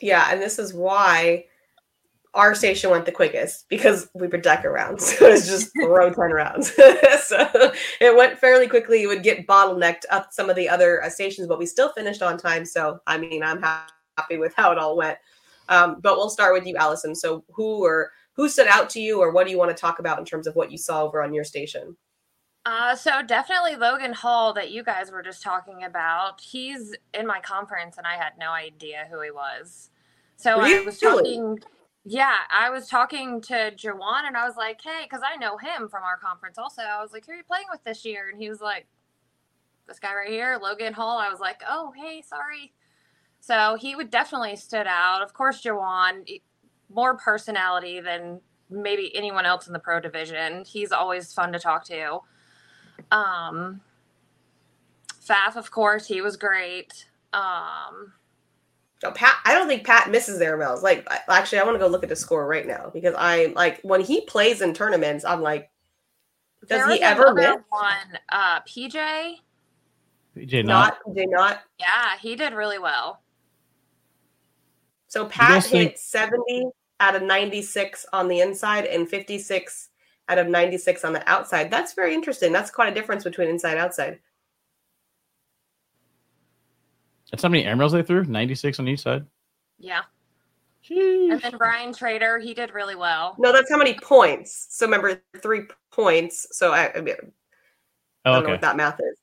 Yeah, 0.02 0.28
and 0.32 0.42
this 0.42 0.60
is 0.60 0.74
why 0.74 1.46
our 2.34 2.54
station 2.54 2.92
went 2.92 3.06
the 3.06 3.12
quickest 3.12 3.68
because 3.68 4.10
we 4.14 4.28
were 4.28 4.38
deck 4.38 4.64
around. 4.64 5.02
So 5.08 5.28
it 5.28 5.32
was 5.32 5.48
just 5.48 5.72
throw 5.74 6.10
10 6.14 6.32
rounds. 6.32 6.72
so 7.24 7.72
it 8.00 8.16
went 8.16 8.38
fairly 8.38 8.68
quickly. 8.68 9.04
It 9.04 9.08
would 9.08 9.24
get 9.24 9.48
bottlenecked 9.48 10.04
up 10.12 10.32
some 10.32 10.50
of 10.50 10.56
the 10.56 10.70
other 10.70 11.04
uh, 11.04 11.10
stations, 11.10 11.48
but 11.48 11.60
we 11.60 11.66
still 11.66 11.92
finished 11.94 12.22
on 12.22 12.38
time. 12.38 12.64
So, 12.64 13.00
I 13.08 13.18
mean, 13.18 13.44
I'm 13.44 13.62
happy 13.62 14.38
with 14.38 14.54
how 14.56 14.72
it 14.72 14.78
all 14.78 14.96
went. 14.96 15.18
Um, 15.70 16.00
but 16.02 16.16
we'll 16.16 16.30
start 16.30 16.54
with 16.54 16.66
you, 16.66 16.76
Allison. 16.78 17.16
So 17.16 17.44
who 17.50 17.84
or 17.84 18.12
who 18.34 18.48
stood 18.48 18.68
out 18.68 18.90
to 18.92 19.02
you, 19.02 19.20
or 19.20 19.32
what 19.32 19.46
do 19.46 19.52
you 19.52 19.58
want 19.58 19.76
to 19.76 19.82
talk 19.82 20.00
about 20.00 20.20
in 20.20 20.26
terms 20.26 20.48
of 20.48 20.56
what 20.56 20.72
you 20.72 20.78
saw 20.78 21.04
over 21.04 21.24
on 21.24 21.34
your 21.34 21.44
station? 21.44 21.98
Uh, 22.68 22.94
so 22.94 23.24
definitely 23.24 23.78
Logan 23.78 24.12
Hall 24.12 24.52
that 24.52 24.72
you 24.72 24.84
guys 24.84 25.10
were 25.10 25.24
just 25.24 25.42
talking 25.42 25.86
about. 25.86 26.42
He's 26.42 26.94
in 27.14 27.26
my 27.26 27.40
conference, 27.40 27.98
and 27.98 28.06
I 28.06 28.18
had 28.18 28.34
no 28.38 28.50
idea 28.52 29.08
who 29.10 29.22
he 29.22 29.32
was. 29.32 29.90
So 30.36 30.60
really? 30.60 30.80
I 30.80 30.82
was 30.82 31.00
talking. 31.00 31.60
Yeah, 32.04 32.36
I 32.52 32.70
was 32.70 32.90
talking 32.90 33.40
to 33.44 33.72
Jawan, 33.72 34.28
and 34.28 34.36
I 34.36 34.46
was 34.46 34.58
like, 34.58 34.82
"Hey," 34.84 35.04
because 35.04 35.22
I 35.26 35.38
know 35.38 35.56
him 35.56 35.88
from 35.88 36.04
our 36.04 36.18
conference. 36.18 36.58
Also, 36.58 36.82
I 36.82 37.02
was 37.02 37.14
like, 37.14 37.26
"Who 37.26 37.32
are 37.32 37.36
you 37.36 37.44
playing 37.46 37.68
with 37.72 37.86
this 37.86 38.04
year?" 38.04 38.28
And 38.30 38.38
he 38.38 38.50
was 38.50 38.60
like, 38.60 38.86
"This 39.88 40.00
guy 40.00 40.14
right 40.14 40.30
here, 40.30 40.60
Logan 40.62 40.92
Hall." 40.92 41.18
I 41.18 41.30
was 41.30 41.40
like, 41.40 41.64
"Oh, 41.66 41.94
hey, 41.96 42.22
sorry." 42.22 42.74
So 43.40 43.78
he 43.80 43.96
would 43.96 44.10
definitely 44.10 44.58
stood 44.58 44.88
out. 44.88 45.22
Of 45.22 45.34
course, 45.34 45.64
Jawan, 45.64 46.42
more 46.90 47.16
personality 47.16 48.02
than 48.02 48.42
maybe 48.70 49.16
anyone 49.16 49.46
else 49.46 49.68
in 49.68 49.74
the 49.74 49.80
pro 49.80 50.02
division. 50.02 50.66
He's 50.66 50.92
always 50.92 51.32
fun 51.32 51.54
to 51.54 51.60
talk 51.60 51.86
to. 51.86 52.24
Um, 53.12 53.82
Faf, 55.28 55.56
of 55.56 55.72
course, 55.72 56.06
he 56.06 56.22
was 56.22 56.38
great. 56.38 57.06
Um, 57.34 58.14
no, 59.04 59.12
Pat, 59.12 59.36
I 59.46 59.54
don't 59.54 59.68
think 59.68 59.86
Pat 59.86 60.10
misses 60.10 60.40
their 60.40 60.58
bells. 60.58 60.82
Like, 60.82 61.08
actually, 61.30 61.60
I 61.60 61.64
want 61.64 61.76
to 61.76 61.80
go 61.80 61.88
look 61.88 62.04
at 62.04 62.10
the 62.10 62.16
score 62.16 62.48
right 62.48 62.66
now 62.66 62.90
because 62.94 63.14
I 63.18 63.54
like 63.56 63.80
when 63.82 64.02
he 64.02 64.22
plays 64.22 64.62
in 64.62 64.74
tournaments. 64.74 65.24
I'm 65.24 65.42
like, 65.42 65.70
does 66.68 66.92
he 66.92 67.02
ever 67.02 67.34
miss 67.34 67.58
one? 67.70 68.20
Uh, 68.30 68.62
PJ. 68.62 69.36
PJ 70.36 70.66
not. 70.66 70.98
PJ 71.06 71.26
not. 71.30 71.62
Yeah, 71.80 72.18
he 72.20 72.36
did 72.36 72.54
really 72.54 72.80
well. 72.80 73.22
So 75.08 75.26
Pat 75.26 75.66
hit 75.66 75.90
think- 75.90 75.98
70 75.98 76.70
out 77.00 77.16
of 77.16 77.22
96 77.22 78.06
on 78.12 78.28
the 78.28 78.42
inside 78.42 78.86
and 78.86 79.08
56 79.08 79.90
out 80.30 80.38
of 80.38 80.48
96 80.48 81.04
on 81.04 81.14
the 81.14 81.28
outside. 81.30 81.72
That's 81.72 81.94
very 81.94 82.14
interesting. 82.14 82.52
That's 82.52 82.72
quite 82.72 82.92
a 82.92 82.96
difference 82.96 83.24
between 83.24 83.50
inside 83.50 83.72
and 83.72 83.80
outside. 83.80 84.20
That's 87.32 87.44
how 87.44 87.50
many 87.50 87.66
airmails 87.66 87.92
they 87.92 88.04
threw? 88.04 88.24
96 88.24 88.80
on 88.80 88.88
each 88.88 89.02
side? 89.02 89.26
Yeah. 89.78 90.02
Jeez. 90.88 91.32
And 91.32 91.42
then 91.42 91.58
Ryan 91.58 91.94
Trader, 91.94 92.40
he 92.40 92.54
did 92.54 92.74
really 92.74 92.96
well. 92.96 93.36
No, 93.38 93.52
that's 93.52 93.70
how 93.70 93.78
many 93.78 93.96
points. 93.96 94.68
So 94.70 94.86
remember, 94.86 95.22
three 95.42 95.64
points. 95.92 96.48
So 96.52 96.72
I, 96.72 96.94
I, 96.96 97.02
mean, 97.02 97.16
oh, 97.22 97.28
I 98.26 98.34
don't 98.34 98.38
okay. 98.38 98.48
know 98.48 98.54
what 98.54 98.62
that 98.62 98.78
math 98.78 99.00
is. 99.00 99.18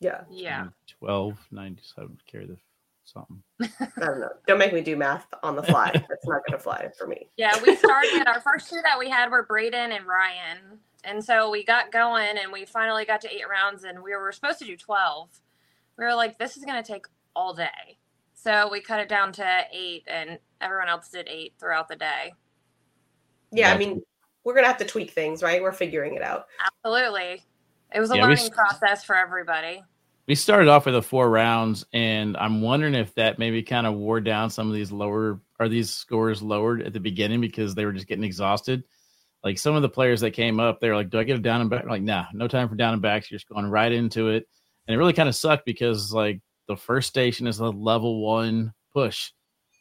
Yeah. 0.00 0.20
Yeah. 0.30 0.64
Mm, 0.64 0.72
12, 1.00 1.38
97, 1.50 2.18
carry 2.30 2.46
the 2.46 2.56
something. 3.04 3.42
I 3.60 3.88
don't 4.00 4.20
know. 4.20 4.30
Don't 4.46 4.58
make 4.58 4.72
me 4.72 4.80
do 4.80 4.96
math 4.96 5.26
on 5.42 5.56
the 5.56 5.62
fly. 5.62 5.90
That's 5.94 6.26
not 6.26 6.42
going 6.46 6.58
to 6.58 6.58
fly 6.58 6.88
for 6.98 7.06
me. 7.06 7.28
Yeah, 7.36 7.58
we 7.64 7.76
started. 7.76 8.22
our 8.26 8.40
first 8.40 8.70
two 8.70 8.80
that 8.82 8.98
we 8.98 9.08
had 9.08 9.30
were 9.30 9.44
Braden 9.44 9.92
and 9.92 10.06
Ryan, 10.06 10.78
and 11.04 11.24
so 11.24 11.50
we 11.50 11.64
got 11.64 11.92
going, 11.92 12.38
and 12.38 12.52
we 12.52 12.64
finally 12.64 13.04
got 13.04 13.20
to 13.22 13.32
eight 13.32 13.48
rounds, 13.48 13.84
and 13.84 14.02
we 14.02 14.14
were 14.16 14.32
supposed 14.32 14.58
to 14.60 14.64
do 14.64 14.76
twelve. 14.76 15.28
We 15.98 16.04
were 16.04 16.14
like, 16.14 16.38
this 16.38 16.56
is 16.56 16.64
going 16.64 16.82
to 16.82 16.92
take 16.92 17.06
all 17.36 17.54
day, 17.54 17.98
so 18.34 18.68
we 18.70 18.80
cut 18.80 19.00
it 19.00 19.08
down 19.08 19.32
to 19.32 19.60
eight, 19.72 20.04
and 20.06 20.38
everyone 20.60 20.88
else 20.88 21.08
did 21.08 21.28
eight 21.28 21.54
throughout 21.58 21.88
the 21.88 21.96
day. 21.96 22.34
Yeah, 23.52 23.72
I 23.72 23.78
mean, 23.78 24.02
we're 24.44 24.54
gonna 24.54 24.66
have 24.66 24.78
to 24.78 24.86
tweak 24.86 25.10
things, 25.10 25.42
right? 25.42 25.60
We're 25.60 25.72
figuring 25.72 26.14
it 26.14 26.22
out. 26.22 26.46
Absolutely. 26.84 27.44
It 27.94 28.00
was 28.00 28.10
a 28.10 28.16
yeah, 28.16 28.22
learning 28.22 28.44
we... 28.44 28.50
process 28.50 29.04
for 29.04 29.14
everybody 29.14 29.82
we 30.28 30.34
started 30.34 30.68
off 30.68 30.86
with 30.86 30.94
the 30.94 31.02
four 31.02 31.28
rounds, 31.28 31.84
and 31.92 32.36
I'm 32.36 32.62
wondering 32.62 32.94
if 32.94 33.14
that 33.16 33.38
maybe 33.38 33.62
kind 33.62 33.86
of 33.86 33.94
wore 33.94 34.20
down 34.20 34.50
some 34.50 34.68
of 34.68 34.74
these 34.74 34.92
lower 34.92 35.40
are 35.58 35.68
these 35.68 35.90
scores 35.90 36.42
lowered 36.42 36.82
at 36.82 36.92
the 36.92 37.00
beginning 37.00 37.40
because 37.40 37.74
they 37.74 37.84
were 37.84 37.92
just 37.92 38.06
getting 38.06 38.24
exhausted. 38.24 38.84
Like 39.42 39.58
some 39.58 39.74
of 39.74 39.82
the 39.82 39.88
players 39.88 40.20
that 40.20 40.30
came 40.32 40.60
up, 40.60 40.80
they 40.80 40.88
were 40.88 40.94
like, 40.94 41.10
"Do 41.10 41.18
I 41.18 41.24
get 41.24 41.38
a 41.38 41.42
down 41.42 41.60
and 41.60 41.70
back?" 41.70 41.86
like, 41.86 42.02
nah, 42.02 42.26
no 42.32 42.46
time 42.46 42.68
for 42.68 42.76
down 42.76 42.92
and 42.92 43.02
backs. 43.02 43.30
You're 43.30 43.38
just 43.38 43.48
going 43.48 43.66
right 43.66 43.90
into 43.90 44.28
it, 44.28 44.46
and 44.86 44.94
it 44.94 44.98
really 44.98 45.12
kind 45.12 45.28
of 45.28 45.34
sucked 45.34 45.66
because 45.66 46.12
like 46.12 46.40
the 46.68 46.76
first 46.76 47.08
station 47.08 47.48
is 47.48 47.58
a 47.58 47.68
level 47.68 48.24
one 48.24 48.72
push. 48.92 49.32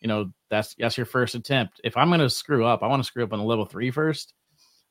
You 0.02 0.08
know, 0.08 0.32
that's 0.50 0.74
that's 0.80 0.98
your 0.98 1.06
first 1.06 1.36
attempt. 1.36 1.82
If 1.84 1.96
I'm 1.98 2.10
gonna 2.10 2.30
screw 2.30 2.66
up, 2.66 2.82
I 2.82 2.88
want 2.88 3.04
to 3.04 3.08
screw 3.08 3.24
up 3.24 3.34
on 3.34 3.40
a 3.40 3.46
level 3.46 3.66
three 3.66 3.92
first 3.92 4.34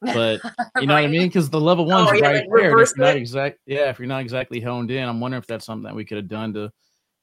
but 0.00 0.40
you 0.80 0.87
know 0.87 0.95
right. 0.95 1.02
what 1.02 1.04
I 1.04 1.07
mean? 1.07 1.28
Because 1.28 1.50
the 1.50 1.61
level 1.61 1.90
oh, 1.92 2.04
one's 2.04 2.11
oh, 2.11 2.14
yeah, 2.14 2.28
right 2.28 2.47
there. 2.54 2.78
If 2.80 2.92
you're 2.97 3.07
not 3.07 3.16
exact, 3.16 3.59
yeah, 3.66 3.90
if 3.90 3.99
you're 3.99 4.09
not 4.09 4.21
exactly 4.21 4.61
honed 4.61 4.90
in, 4.90 5.09
I'm 5.09 5.21
wondering 5.21 5.40
if 5.42 5.47
that's 5.47 5.66
something 5.66 5.85
that 5.85 5.95
we 5.95 6.04
could 6.04 6.16
have 6.16 6.28
done 6.28 6.52
to 6.54 6.73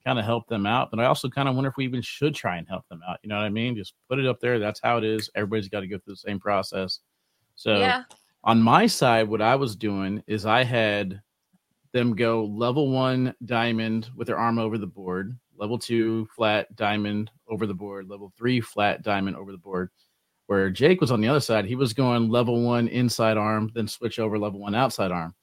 kind 0.04 0.18
of 0.18 0.24
help 0.24 0.46
them 0.48 0.66
out. 0.66 0.90
But 0.90 1.00
I 1.00 1.06
also 1.06 1.28
kind 1.28 1.48
of 1.48 1.54
wonder 1.54 1.70
if 1.70 1.76
we 1.76 1.84
even 1.84 2.02
should 2.02 2.34
try 2.34 2.56
and 2.56 2.68
help 2.68 2.86
them 2.88 3.00
out. 3.08 3.18
You 3.22 3.28
know 3.28 3.36
what 3.36 3.44
I 3.44 3.50
mean? 3.50 3.76
Just 3.76 3.94
put 4.08 4.18
it 4.18 4.26
up 4.26 4.40
there. 4.40 4.58
That's 4.58 4.80
how 4.82 4.98
it 4.98 5.04
is. 5.04 5.30
Everybody's 5.34 5.68
got 5.68 5.80
to 5.80 5.86
go 5.86 5.98
through 5.98 6.14
the 6.14 6.18
same 6.18 6.38
process. 6.38 7.00
So 7.56 7.78
yeah. 7.78 8.04
on 8.44 8.62
my 8.62 8.86
side, 8.86 9.28
what 9.28 9.42
I 9.42 9.56
was 9.56 9.76
doing 9.76 10.22
is 10.26 10.46
I 10.46 10.64
had 10.64 11.20
them 11.92 12.14
go 12.14 12.44
level 12.44 12.90
one 12.90 13.34
diamond 13.44 14.10
with 14.14 14.26
their 14.26 14.38
arm 14.38 14.58
over 14.58 14.78
the 14.78 14.86
board, 14.86 15.36
level 15.56 15.78
two 15.78 16.28
flat 16.36 16.74
diamond 16.76 17.30
over 17.48 17.66
the 17.66 17.74
board, 17.74 18.08
level 18.08 18.32
three 18.36 18.60
flat 18.60 19.02
diamond 19.02 19.36
over 19.36 19.52
the 19.52 19.58
board 19.58 19.90
where 20.48 20.70
Jake 20.70 21.02
was 21.02 21.12
on 21.12 21.20
the 21.20 21.28
other 21.28 21.40
side, 21.40 21.66
he 21.66 21.76
was 21.76 21.92
going 21.92 22.30
level 22.30 22.62
one 22.62 22.88
inside 22.88 23.36
arm, 23.36 23.70
then 23.74 23.86
switch 23.86 24.18
over 24.18 24.38
level 24.38 24.58
one 24.58 24.74
outside 24.74 25.10
arm. 25.10 25.34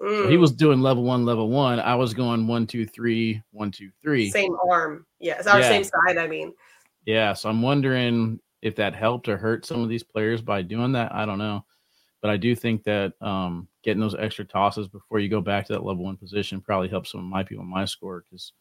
Mm. 0.00 0.22
So 0.22 0.28
he 0.28 0.36
mm. 0.36 0.40
was 0.40 0.52
doing 0.52 0.80
level 0.80 1.02
one, 1.02 1.24
level 1.24 1.50
one. 1.50 1.80
I 1.80 1.96
was 1.96 2.14
going 2.14 2.46
one, 2.46 2.68
two, 2.68 2.86
three, 2.86 3.42
one, 3.50 3.72
two, 3.72 3.90
three. 4.00 4.30
Same 4.30 4.54
arm. 4.70 5.04
Yeah. 5.18 5.38
It's 5.38 5.48
our 5.48 5.58
yeah. 5.58 5.68
same 5.68 5.82
side, 5.82 6.16
I 6.16 6.28
mean. 6.28 6.54
Yeah. 7.04 7.32
So 7.32 7.48
I'm 7.48 7.60
wondering 7.60 8.38
if 8.62 8.76
that 8.76 8.94
helped 8.94 9.28
or 9.28 9.36
hurt 9.36 9.66
some 9.66 9.82
of 9.82 9.88
these 9.88 10.04
players 10.04 10.40
by 10.40 10.62
doing 10.62 10.92
that. 10.92 11.12
I 11.12 11.26
don't 11.26 11.38
know. 11.38 11.64
But 12.20 12.30
I 12.30 12.36
do 12.36 12.54
think 12.54 12.84
that 12.84 13.14
um, 13.20 13.66
getting 13.82 14.00
those 14.00 14.14
extra 14.14 14.44
tosses 14.44 14.86
before 14.86 15.18
you 15.18 15.28
go 15.28 15.40
back 15.40 15.66
to 15.66 15.72
that 15.72 15.84
level 15.84 16.04
one 16.04 16.16
position 16.16 16.60
probably 16.60 16.88
helps 16.88 17.10
some 17.10 17.20
of 17.20 17.26
my 17.26 17.42
people 17.42 17.64
my 17.64 17.84
score 17.84 18.22
because 18.30 18.52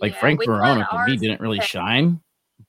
like 0.00 0.14
yeah, 0.14 0.20
Frank 0.20 0.42
Verona 0.42 0.88
me 1.06 1.18
didn't 1.18 1.42
really 1.42 1.60
shine 1.60 2.18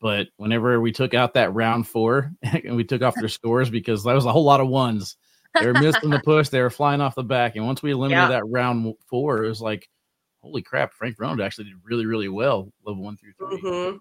but 0.01 0.27
whenever 0.37 0.79
we 0.81 0.91
took 0.91 1.13
out 1.13 1.33
that 1.33 1.53
round 1.53 1.87
four 1.87 2.31
and 2.43 2.75
we 2.75 2.83
took 2.83 3.01
off 3.01 3.15
their 3.15 3.29
scores 3.29 3.69
because 3.69 4.03
that 4.03 4.13
was 4.13 4.25
a 4.25 4.31
whole 4.31 4.43
lot 4.43 4.61
of 4.61 4.67
ones. 4.67 5.17
They 5.53 5.67
were 5.67 5.73
missing 5.73 6.09
the 6.09 6.19
push, 6.25 6.49
they 6.49 6.61
were 6.61 6.69
flying 6.69 7.01
off 7.01 7.15
the 7.15 7.23
back. 7.23 7.55
And 7.55 7.65
once 7.65 7.81
we 7.81 7.91
eliminated 7.91 8.29
yeah. 8.29 8.39
that 8.39 8.47
round 8.47 8.93
four, 9.09 9.43
it 9.43 9.47
was 9.47 9.61
like, 9.61 9.89
holy 10.41 10.61
crap, 10.61 10.93
Frank 10.93 11.17
Verona 11.17 11.43
actually 11.43 11.65
did 11.65 11.75
really, 11.83 12.05
really 12.05 12.27
well, 12.27 12.71
level 12.85 13.03
one 13.03 13.17
through 13.17 13.33
3 13.37 13.61
mm-hmm. 13.61 13.97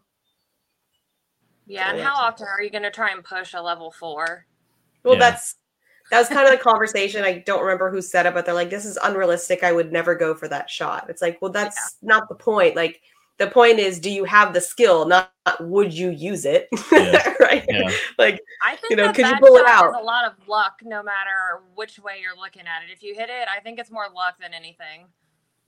Yeah, 1.66 1.92
and 1.92 2.00
how 2.00 2.14
often 2.14 2.46
are 2.46 2.62
you 2.62 2.70
going 2.70 2.82
to 2.82 2.90
try 2.90 3.10
and 3.10 3.24
push 3.24 3.54
a 3.54 3.62
level 3.62 3.90
four? 3.90 4.46
Well, 5.02 5.14
yeah. 5.14 5.20
that's 5.20 5.56
that 6.10 6.18
was 6.18 6.28
kind 6.28 6.46
of 6.46 6.50
the 6.50 6.62
conversation. 6.62 7.24
I 7.24 7.38
don't 7.38 7.62
remember 7.62 7.90
who 7.90 8.02
said 8.02 8.26
it, 8.26 8.34
but 8.34 8.44
they're 8.44 8.54
like, 8.54 8.68
"This 8.68 8.84
is 8.84 8.98
unrealistic. 9.02 9.62
I 9.64 9.72
would 9.72 9.90
never 9.90 10.14
go 10.14 10.34
for 10.34 10.46
that 10.48 10.68
shot." 10.68 11.06
It's 11.08 11.22
like, 11.22 11.40
well, 11.40 11.50
that's 11.50 11.96
yeah. 12.02 12.08
not 12.08 12.28
the 12.28 12.34
point. 12.34 12.76
Like, 12.76 13.00
the 13.38 13.48
point 13.48 13.78
is 13.78 13.98
do 13.98 14.10
you 14.10 14.24
have 14.24 14.52
the 14.52 14.60
skill? 14.60 15.06
Not, 15.06 15.32
would 15.60 15.92
you 15.92 16.10
use 16.10 16.44
it? 16.44 16.68
Yeah. 16.92 17.34
right? 17.40 17.64
Yeah. 17.68 17.90
like 18.18 18.40
i 18.62 18.76
think 18.76 18.90
you 18.90 18.96
know 18.96 19.12
could 19.12 19.26
you 19.26 19.36
pull 19.38 19.56
it 19.56 19.66
out? 19.66 19.94
a 19.94 20.02
lot 20.02 20.24
of 20.24 20.32
luck 20.48 20.80
no 20.82 21.02
matter 21.02 21.62
which 21.74 21.98
way 21.98 22.18
you're 22.20 22.36
looking 22.36 22.62
at 22.62 22.82
it. 22.82 22.92
If 22.92 23.02
you 23.02 23.14
hit 23.14 23.30
it 23.30 23.48
i 23.54 23.60
think 23.60 23.78
it's 23.78 23.90
more 23.90 24.06
luck 24.14 24.34
than 24.40 24.54
anything. 24.54 25.06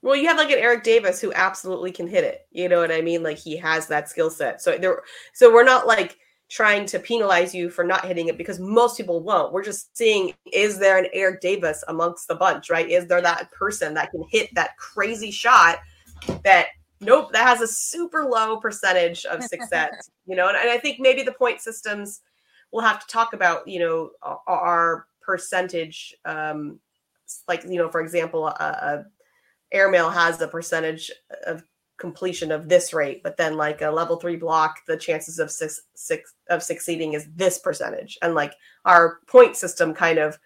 Well 0.01 0.15
you 0.15 0.27
have 0.27 0.37
like 0.37 0.51
an 0.51 0.59
eric 0.59 0.83
davis 0.83 1.21
who 1.21 1.33
absolutely 1.33 1.91
can 1.91 2.07
hit 2.07 2.23
it. 2.23 2.47
You 2.51 2.69
know 2.69 2.79
what 2.79 2.91
i 2.91 3.01
mean? 3.01 3.23
Like 3.23 3.37
he 3.37 3.57
has 3.57 3.87
that 3.87 4.09
skill 4.09 4.29
set. 4.29 4.61
So 4.61 4.77
there 4.77 5.01
so 5.33 5.53
we're 5.53 5.63
not 5.63 5.87
like 5.87 6.17
trying 6.49 6.85
to 6.85 6.99
penalize 6.99 7.53
you 7.53 7.69
for 7.69 7.83
not 7.83 8.05
hitting 8.05 8.29
it 8.29 8.37
because 8.37 8.59
most 8.59 8.95
people 8.95 9.21
won't. 9.21 9.51
We're 9.51 9.63
just 9.63 9.95
seeing 9.97 10.33
is 10.51 10.79
there 10.79 10.97
an 10.97 11.07
eric 11.13 11.41
davis 11.41 11.83
amongst 11.87 12.27
the 12.27 12.35
bunch 12.35 12.69
right? 12.69 12.89
Is 12.89 13.07
there 13.07 13.21
that 13.21 13.51
person 13.51 13.93
that 13.95 14.11
can 14.11 14.23
hit 14.29 14.49
that 14.55 14.77
crazy 14.77 15.31
shot 15.31 15.79
that 16.43 16.67
nope, 16.99 17.31
that 17.33 17.47
has 17.47 17.61
a 17.61 17.67
super 17.67 18.25
low 18.25 18.57
percentage 18.57 19.25
of 19.25 19.43
success, 19.43 20.09
you 20.25 20.35
know, 20.35 20.47
and, 20.47 20.57
and, 20.57 20.69
I 20.69 20.77
think 20.77 20.99
maybe 20.99 21.23
the 21.23 21.31
point 21.31 21.61
systems 21.61 22.21
we'll 22.71 22.85
have 22.85 22.99
to 22.99 23.07
talk 23.07 23.33
about, 23.33 23.67
you 23.67 23.79
know, 23.79 24.11
our 24.47 25.07
percentage, 25.21 26.13
um, 26.25 26.79
like, 27.47 27.63
you 27.63 27.77
know, 27.77 27.89
for 27.89 28.01
example, 28.01 28.47
a, 28.47 28.51
a 28.51 29.05
airmail 29.71 30.09
has 30.09 30.41
a 30.41 30.47
percentage 30.47 31.11
of 31.45 31.63
completion 31.97 32.51
of 32.51 32.69
this 32.69 32.93
rate, 32.93 33.23
but 33.23 33.37
then 33.37 33.57
like 33.57 33.81
a 33.81 33.89
level 33.89 34.17
three 34.17 34.35
block, 34.35 34.79
the 34.85 34.97
chances 34.97 35.39
of 35.39 35.49
six, 35.51 35.81
six 35.95 36.33
of 36.49 36.61
succeeding 36.61 37.13
is 37.13 37.27
this 37.35 37.59
percentage. 37.59 38.17
And 38.21 38.35
like 38.35 38.53
our 38.85 39.19
point 39.27 39.55
system 39.55 39.93
kind 39.93 40.19
of 40.19 40.37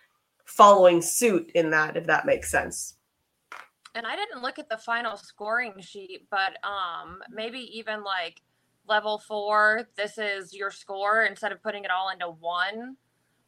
following 0.45 1.01
suit 1.01 1.51
in 1.55 1.71
that, 1.71 1.97
if 1.97 2.05
that 2.07 2.25
makes 2.25 2.49
sense 2.49 2.95
and 3.95 4.05
I 4.05 4.15
didn't 4.15 4.41
look 4.41 4.59
at 4.59 4.69
the 4.69 4.77
final 4.77 5.17
scoring 5.17 5.73
sheet, 5.79 6.27
but 6.29 6.57
um 6.63 7.19
maybe 7.29 7.59
even 7.77 8.03
like 8.03 8.41
level 8.87 9.19
four, 9.19 9.87
this 9.95 10.17
is 10.17 10.53
your 10.53 10.71
score 10.71 11.23
instead 11.23 11.51
of 11.51 11.61
putting 11.61 11.83
it 11.83 11.91
all 11.91 12.09
into 12.09 12.29
one 12.29 12.97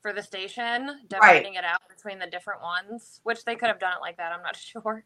for 0.01 0.13
the 0.13 0.21
station, 0.21 0.99
dividing 1.07 1.53
right. 1.55 1.63
it 1.63 1.65
out 1.65 1.81
between 1.89 2.19
the 2.19 2.27
different 2.27 2.61
ones, 2.61 3.21
which 3.23 3.43
they 3.45 3.55
could 3.55 3.69
have 3.69 3.79
done 3.79 3.93
it 3.93 4.01
like 4.01 4.17
that. 4.17 4.31
I'm 4.31 4.43
not 4.43 4.55
sure. 4.71 5.05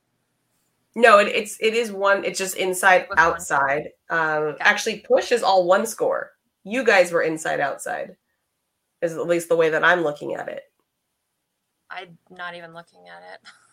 No, 0.95 1.19
it, 1.19 1.27
it's 1.27 1.57
it 1.61 1.75
is 1.75 1.91
one. 1.91 2.25
It's 2.25 2.39
just 2.39 2.55
inside 2.55 3.07
one? 3.07 3.19
outside. 3.19 3.89
Um, 4.09 4.55
actually, 4.59 5.01
push 5.01 5.31
is 5.31 5.43
all 5.43 5.65
one 5.65 5.85
score. 5.85 6.31
You 6.63 6.83
guys 6.83 7.11
were 7.11 7.21
inside 7.21 7.59
outside, 7.59 8.15
is 9.01 9.13
at 9.13 9.27
least 9.27 9.47
the 9.47 9.55
way 9.55 9.69
that 9.69 9.83
I'm 9.83 10.01
looking 10.01 10.33
at 10.33 10.47
it. 10.47 10.63
I'm 11.89 12.17
not 12.31 12.55
even 12.55 12.73
looking 12.73 13.05
at 13.07 13.21
it. 13.33 13.39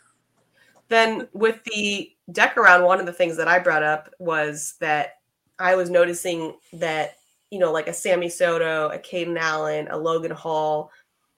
Then 0.89 1.29
with 1.33 1.63
the 1.65 2.13
deck 2.33 2.57
around, 2.57 2.85
one 2.85 3.01
of 3.01 3.07
the 3.07 3.13
things 3.13 3.37
that 3.37 3.49
I 3.49 3.59
brought 3.59 3.83
up 3.83 4.13
was 4.19 4.75
that 4.81 5.15
I 5.59 5.75
was 5.75 5.91
noticing 5.91 6.55
that 6.75 7.17
you 7.55 7.61
know, 7.61 7.71
like 7.71 7.87
a 7.87 7.93
Sammy 7.93 8.29
Soto, 8.29 8.89
a 8.89 8.99
Caden 8.99 9.39
Allen, 9.39 9.87
a 9.89 9.97
Logan 9.97 10.33
Hall, 10.33 10.91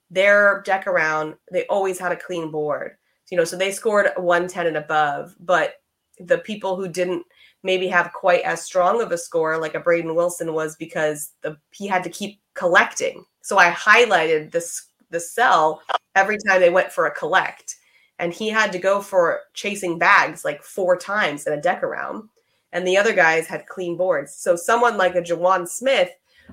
their 0.09 0.63
deck 0.65 0.87
around, 0.87 1.35
they 1.51 1.67
always 1.67 1.99
had 1.99 2.11
a 2.11 2.17
clean 2.17 2.49
board. 2.49 2.97
You 3.29 3.37
know, 3.37 3.43
so 3.43 3.55
they 3.55 3.71
scored 3.71 4.07
110 4.15 4.65
and 4.65 4.77
above, 4.77 5.35
but 5.39 5.75
the 6.17 6.39
people 6.39 6.75
who 6.75 6.87
didn't 6.87 7.23
maybe 7.61 7.87
have 7.87 8.13
quite 8.13 8.41
as 8.41 8.63
strong 8.63 8.99
of 8.99 9.11
a 9.11 9.17
score, 9.17 9.59
like 9.59 9.75
a 9.75 9.79
Braden 9.79 10.15
Wilson, 10.15 10.53
was 10.53 10.75
because 10.77 11.33
the 11.43 11.55
he 11.71 11.85
had 11.85 12.03
to 12.03 12.09
keep 12.09 12.41
collecting. 12.55 13.23
So 13.43 13.59
I 13.59 13.69
highlighted 13.69 14.51
this 14.51 14.87
the 15.11 15.19
cell 15.19 15.83
every 16.15 16.37
time 16.47 16.61
they 16.61 16.71
went 16.71 16.91
for 16.91 17.05
a 17.05 17.13
collect, 17.13 17.75
and 18.19 18.33
he 18.33 18.49
had 18.49 18.71
to 18.71 18.79
go 18.79 19.01
for 19.01 19.41
chasing 19.53 19.97
bags 19.99 20.43
like 20.43 20.63
four 20.63 20.97
times 20.97 21.45
in 21.45 21.53
a 21.53 21.61
deck 21.61 21.83
around, 21.83 22.29
and 22.71 22.85
the 22.85 22.97
other 22.97 23.13
guys 23.13 23.47
had 23.47 23.65
clean 23.67 23.95
boards. 23.97 24.35
So 24.35 24.55
someone 24.55 24.97
like 24.97 25.15
a 25.15 25.21
Jawan 25.21 25.67
Smith 25.67 26.11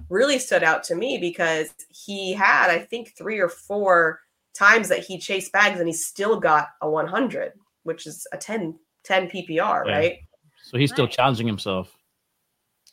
really 0.08 0.38
stood 0.38 0.62
out 0.62 0.82
to 0.84 0.94
me 0.94 1.18
because 1.18 1.72
he 1.88 2.32
had, 2.32 2.70
I 2.70 2.78
think, 2.80 3.14
three 3.16 3.38
or 3.38 3.48
four 3.48 4.20
times 4.52 4.88
that 4.88 5.04
he 5.04 5.18
chased 5.18 5.52
bags 5.52 5.78
and 5.78 5.88
he 5.88 5.94
still 5.94 6.38
got 6.38 6.68
a 6.80 6.88
100, 6.88 7.52
which 7.84 8.06
is 8.06 8.26
a 8.32 8.36
10, 8.36 8.78
10 9.04 9.28
PPR, 9.28 9.84
Yeah. 9.86 9.92
right? 9.96 10.18
So 10.62 10.78
he's 10.78 10.90
still 10.90 11.06
Right. 11.06 11.14
challenging 11.14 11.46
himself. 11.46 11.96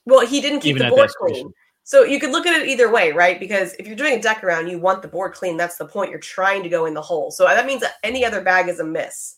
Well, 0.05 0.25
he 0.25 0.41
didn't 0.41 0.61
keep 0.61 0.75
Even 0.75 0.89
the 0.89 0.95
board 0.95 1.09
clean. 1.19 1.53
So 1.83 2.03
you 2.03 2.19
could 2.19 2.31
look 2.31 2.45
at 2.45 2.61
it 2.61 2.67
either 2.67 2.91
way, 2.91 3.11
right? 3.11 3.39
Because 3.39 3.73
if 3.73 3.87
you're 3.87 3.95
doing 3.95 4.17
a 4.17 4.21
deck 4.21 4.43
around, 4.43 4.67
you 4.67 4.79
want 4.79 5.01
the 5.01 5.07
board 5.07 5.33
clean. 5.33 5.57
That's 5.57 5.77
the 5.77 5.85
point. 5.85 6.11
You're 6.11 6.19
trying 6.19 6.63
to 6.63 6.69
go 6.69 6.85
in 6.85 6.93
the 6.93 7.01
hole. 7.01 7.31
So 7.31 7.45
that 7.45 7.65
means 7.65 7.81
that 7.81 7.95
any 8.03 8.23
other 8.23 8.41
bag 8.41 8.69
is 8.69 8.79
a 8.79 8.83
miss. 8.83 9.37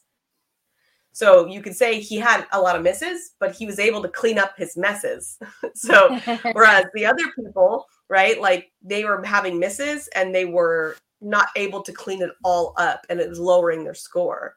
So 1.13 1.45
you 1.45 1.61
could 1.61 1.75
say 1.75 1.99
he 1.99 2.17
had 2.17 2.45
a 2.51 2.59
lot 2.59 2.75
of 2.75 2.81
misses, 2.81 3.35
but 3.39 3.55
he 3.55 3.65
was 3.65 3.79
able 3.79 4.01
to 4.01 4.09
clean 4.09 4.39
up 4.39 4.57
his 4.57 4.75
messes. 4.75 5.37
so 5.75 6.19
Whereas 6.53 6.85
the 6.93 7.05
other 7.05 7.23
people, 7.35 7.85
right, 8.09 8.39
like 8.41 8.71
they 8.81 9.05
were 9.05 9.23
having 9.23 9.59
misses 9.59 10.09
and 10.15 10.33
they 10.33 10.45
were 10.45 10.97
not 11.21 11.47
able 11.55 11.81
to 11.83 11.93
clean 11.93 12.21
it 12.21 12.31
all 12.43 12.73
up 12.77 13.05
and 13.09 13.19
it 13.19 13.29
was 13.29 13.39
lowering 13.39 13.83
their 13.83 13.93
score. 13.93 14.55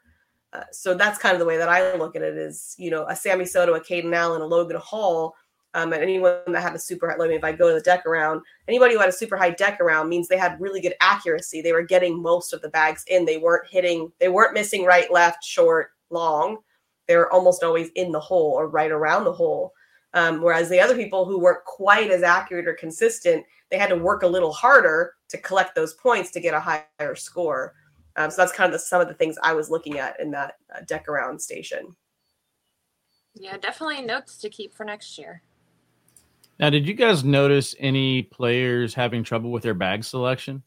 Uh, 0.53 0.63
so 0.73 0.95
that's 0.95 1.19
kind 1.19 1.35
of 1.35 1.41
the 1.41 1.47
way 1.47 1.59
that 1.59 1.69
I 1.69 1.95
look 1.97 2.17
at 2.17 2.23
it 2.23 2.37
is, 2.37 2.75
you 2.79 2.91
know, 2.91 3.07
a 3.09 3.15
Sammy 3.15 3.45
Soto, 3.45 3.75
a 3.75 3.81
Caden 3.81 4.15
Allen, 4.15 4.41
a 4.41 4.47
Logan 4.47 4.79
Hall, 4.79 5.35
um, 5.77 5.93
and 5.93 6.03
anyone 6.03 6.39
that 6.47 6.63
had 6.63 6.75
a 6.75 6.79
super 6.79 7.11
high, 7.11 7.17
let 7.19 7.29
me, 7.29 7.35
if 7.35 7.45
I 7.45 7.53
go 7.53 7.69
to 7.69 7.75
the 7.75 7.83
deck 7.83 8.07
around, 8.07 8.41
anybody 8.67 8.95
who 8.95 9.01
had 9.01 9.11
a 9.11 9.13
super 9.13 9.37
high 9.37 9.51
deck 9.51 9.79
around 9.79 10.09
means 10.09 10.27
they 10.27 10.39
had 10.39 10.59
really 10.59 10.81
good 10.81 10.95
accuracy. 11.03 11.61
They 11.61 11.73
were 11.73 11.83
getting 11.83 12.21
most 12.21 12.55
of 12.55 12.63
the 12.63 12.71
bags 12.71 13.05
in. 13.09 13.27
They 13.27 13.37
weren't 13.37 13.69
hitting, 13.69 14.11
they 14.19 14.31
weren't 14.31 14.55
missing 14.55 14.87
right, 14.87 15.13
left, 15.13 15.45
short, 15.45 15.91
long. 16.09 16.57
They 17.07 17.17
were 17.17 17.31
almost 17.31 17.63
always 17.63 17.91
in 17.95 18.11
the 18.11 18.19
hole 18.19 18.53
or 18.53 18.69
right 18.69 18.91
around 18.91 19.25
the 19.25 19.35
hole. 19.35 19.75
Um, 20.15 20.41
whereas 20.41 20.71
the 20.71 20.81
other 20.81 20.97
people 20.97 21.27
who 21.27 21.39
weren't 21.39 21.65
quite 21.67 22.11
as 22.11 22.23
accurate 22.23 22.67
or 22.67 22.73
consistent, 22.73 23.45
they 23.71 23.77
had 23.77 23.91
to 23.91 23.97
work 23.97 24.23
a 24.23 24.27
little 24.27 24.55
harder 24.55 25.13
to 25.29 25.37
collect 25.37 25.75
those 25.75 25.93
points 25.93 26.31
to 26.31 26.41
get 26.41 26.55
a 26.55 26.61
higher 26.61 27.15
score. 27.15 27.75
Um, 28.17 28.31
so 28.31 28.37
that's 28.39 28.53
kind 28.53 28.67
of 28.67 28.73
the, 28.73 28.79
some 28.79 29.03
of 29.03 29.09
the 29.09 29.15
things 29.15 29.37
I 29.43 29.53
was 29.53 29.69
looking 29.69 29.99
at 29.99 30.19
in 30.21 30.31
that 30.31 30.55
uh, 30.75 30.81
deck 30.87 31.07
around 31.07 31.39
station. 31.39 31.95
yeah, 33.35 33.59
definitely 33.59 34.01
notes 34.01 34.39
to 34.39 34.49
keep 34.49 34.75
for 34.75 34.85
next 34.85 35.19
year. 35.19 35.43
Now, 36.59 36.71
did 36.71 36.87
you 36.87 36.95
guys 36.95 37.23
notice 37.25 37.75
any 37.79 38.23
players 38.23 38.95
having 38.95 39.23
trouble 39.25 39.51
with 39.51 39.63
their 39.63 39.75
bag 39.75 40.05
selection? 40.05 40.63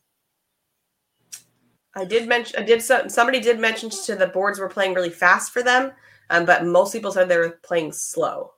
I 1.95 2.05
did 2.05 2.27
mention, 2.27 2.59
I 2.59 2.63
did 2.63 2.81
so, 2.81 3.07
somebody 3.07 3.39
did 3.39 3.59
mention 3.59 3.89
to 3.89 4.15
the 4.15 4.27
boards 4.27 4.59
were 4.59 4.69
playing 4.69 4.93
really 4.93 5.09
fast 5.09 5.51
for 5.51 5.63
them, 5.63 5.91
um, 6.29 6.45
but 6.45 6.63
most 6.65 6.93
people 6.93 7.11
said 7.11 7.27
they 7.27 7.37
were 7.37 7.59
playing 7.63 7.91
slow. 7.91 8.51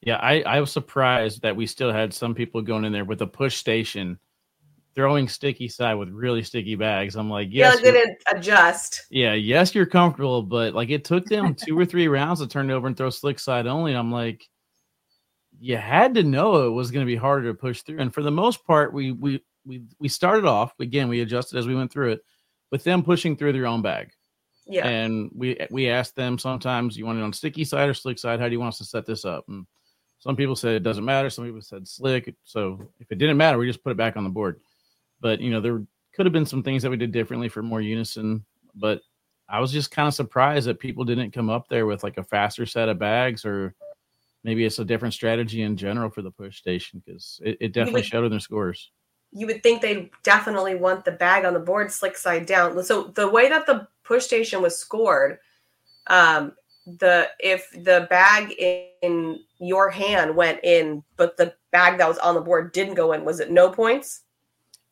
Yeah, 0.00 0.16
I, 0.16 0.42
I 0.42 0.60
was 0.60 0.72
surprised 0.72 1.42
that 1.42 1.54
we 1.54 1.66
still 1.66 1.92
had 1.92 2.12
some 2.12 2.34
people 2.34 2.60
going 2.60 2.84
in 2.84 2.92
there 2.92 3.04
with 3.04 3.22
a 3.22 3.26
push 3.26 3.54
station, 3.56 4.18
throwing 4.96 5.28
sticky 5.28 5.68
side 5.68 5.94
with 5.94 6.08
really 6.08 6.42
sticky 6.42 6.74
bags. 6.74 7.14
I'm 7.14 7.30
like, 7.30 7.48
Yeah, 7.52 7.70
yes, 7.70 7.80
they 7.80 7.88
you're- 7.90 8.00
didn't 8.00 8.18
adjust. 8.34 9.06
yeah, 9.10 9.34
yes, 9.34 9.72
you're 9.76 9.86
comfortable, 9.86 10.42
but 10.42 10.74
like 10.74 10.90
it 10.90 11.04
took 11.04 11.26
them 11.26 11.54
two 11.66 11.78
or 11.78 11.84
three 11.86 12.08
rounds 12.08 12.40
to 12.40 12.48
turn 12.48 12.68
it 12.68 12.74
over 12.74 12.88
and 12.88 12.96
throw 12.96 13.10
slick 13.10 13.38
side 13.38 13.68
only. 13.68 13.94
I'm 13.94 14.10
like, 14.10 14.48
you 15.62 15.76
had 15.76 16.14
to 16.14 16.24
know 16.24 16.66
it 16.66 16.70
was 16.70 16.90
going 16.90 17.06
to 17.06 17.10
be 17.10 17.16
harder 17.16 17.46
to 17.46 17.54
push 17.54 17.82
through. 17.82 18.00
And 18.00 18.12
for 18.12 18.20
the 18.20 18.32
most 18.32 18.66
part, 18.66 18.92
we 18.92 19.12
we 19.12 19.40
we 19.64 19.84
we 20.00 20.08
started 20.08 20.44
off 20.44 20.72
again. 20.80 21.08
We 21.08 21.20
adjusted 21.20 21.56
as 21.56 21.68
we 21.68 21.76
went 21.76 21.92
through 21.92 22.12
it, 22.12 22.24
with 22.72 22.82
them 22.82 23.04
pushing 23.04 23.36
through 23.36 23.52
their 23.52 23.66
own 23.66 23.80
bag. 23.80 24.10
Yeah, 24.66 24.86
And 24.86 25.30
we 25.32 25.56
we 25.70 25.88
asked 25.88 26.16
them 26.16 26.36
sometimes, 26.36 26.96
you 26.96 27.06
want 27.06 27.20
it 27.20 27.22
on 27.22 27.32
sticky 27.32 27.64
side 27.64 27.88
or 27.88 27.94
slick 27.94 28.18
side? 28.18 28.40
How 28.40 28.46
do 28.46 28.52
you 28.52 28.58
want 28.58 28.74
us 28.74 28.78
to 28.78 28.84
set 28.84 29.06
this 29.06 29.24
up? 29.24 29.44
And 29.48 29.64
some 30.18 30.34
people 30.34 30.56
said 30.56 30.74
it 30.74 30.82
doesn't 30.82 31.04
matter. 31.04 31.30
Some 31.30 31.44
people 31.44 31.62
said 31.62 31.86
slick. 31.86 32.34
So 32.42 32.80
if 32.98 33.12
it 33.12 33.18
didn't 33.18 33.36
matter, 33.36 33.56
we 33.56 33.68
just 33.68 33.84
put 33.84 33.92
it 33.92 33.96
back 33.96 34.16
on 34.16 34.24
the 34.24 34.30
board. 34.30 34.60
But 35.20 35.40
you 35.40 35.50
know, 35.50 35.60
there 35.60 35.84
could 36.12 36.26
have 36.26 36.32
been 36.32 36.46
some 36.46 36.64
things 36.64 36.82
that 36.82 36.90
we 36.90 36.96
did 36.96 37.12
differently 37.12 37.48
for 37.48 37.62
more 37.62 37.80
unison. 37.80 38.44
But 38.74 39.00
I 39.48 39.60
was 39.60 39.70
just 39.70 39.92
kind 39.92 40.08
of 40.08 40.14
surprised 40.14 40.66
that 40.66 40.80
people 40.80 41.04
didn't 41.04 41.30
come 41.30 41.50
up 41.50 41.68
there 41.68 41.86
with 41.86 42.02
like 42.02 42.18
a 42.18 42.24
faster 42.24 42.66
set 42.66 42.88
of 42.88 42.98
bags 42.98 43.44
or 43.44 43.76
maybe 44.44 44.64
it's 44.64 44.78
a 44.78 44.84
different 44.84 45.14
strategy 45.14 45.62
in 45.62 45.76
general 45.76 46.10
for 46.10 46.22
the 46.22 46.30
push 46.30 46.58
station 46.58 47.02
because 47.04 47.40
it, 47.44 47.56
it 47.60 47.72
definitely 47.72 48.00
would- 48.00 48.06
showed 48.06 48.24
in 48.24 48.30
their 48.30 48.40
scores. 48.40 48.90
you 49.32 49.46
would 49.46 49.62
think 49.62 49.80
they 49.80 50.10
definitely 50.22 50.74
want 50.74 51.04
the 51.04 51.12
bag 51.12 51.44
on 51.44 51.54
the 51.54 51.60
board 51.60 51.90
slick 51.90 52.16
side 52.16 52.44
down. 52.46 52.82
So 52.84 53.04
the 53.04 53.28
way 53.28 53.48
that 53.48 53.66
the 53.66 53.88
push 54.04 54.24
station 54.24 54.60
was 54.60 54.76
scored, 54.76 55.38
um, 56.08 56.52
the 56.84 57.28
if 57.38 57.70
the 57.70 58.06
bag 58.10 58.52
in 59.02 59.40
your 59.58 59.88
hand 59.88 60.34
went 60.36 60.60
in, 60.64 61.02
but 61.16 61.36
the 61.36 61.54
bag 61.70 61.98
that 61.98 62.08
was 62.08 62.18
on 62.18 62.34
the 62.34 62.40
board 62.40 62.72
didn't 62.72 62.94
go 62.94 63.12
in, 63.12 63.24
was 63.24 63.40
it 63.40 63.50
no 63.50 63.70
points? 63.70 64.22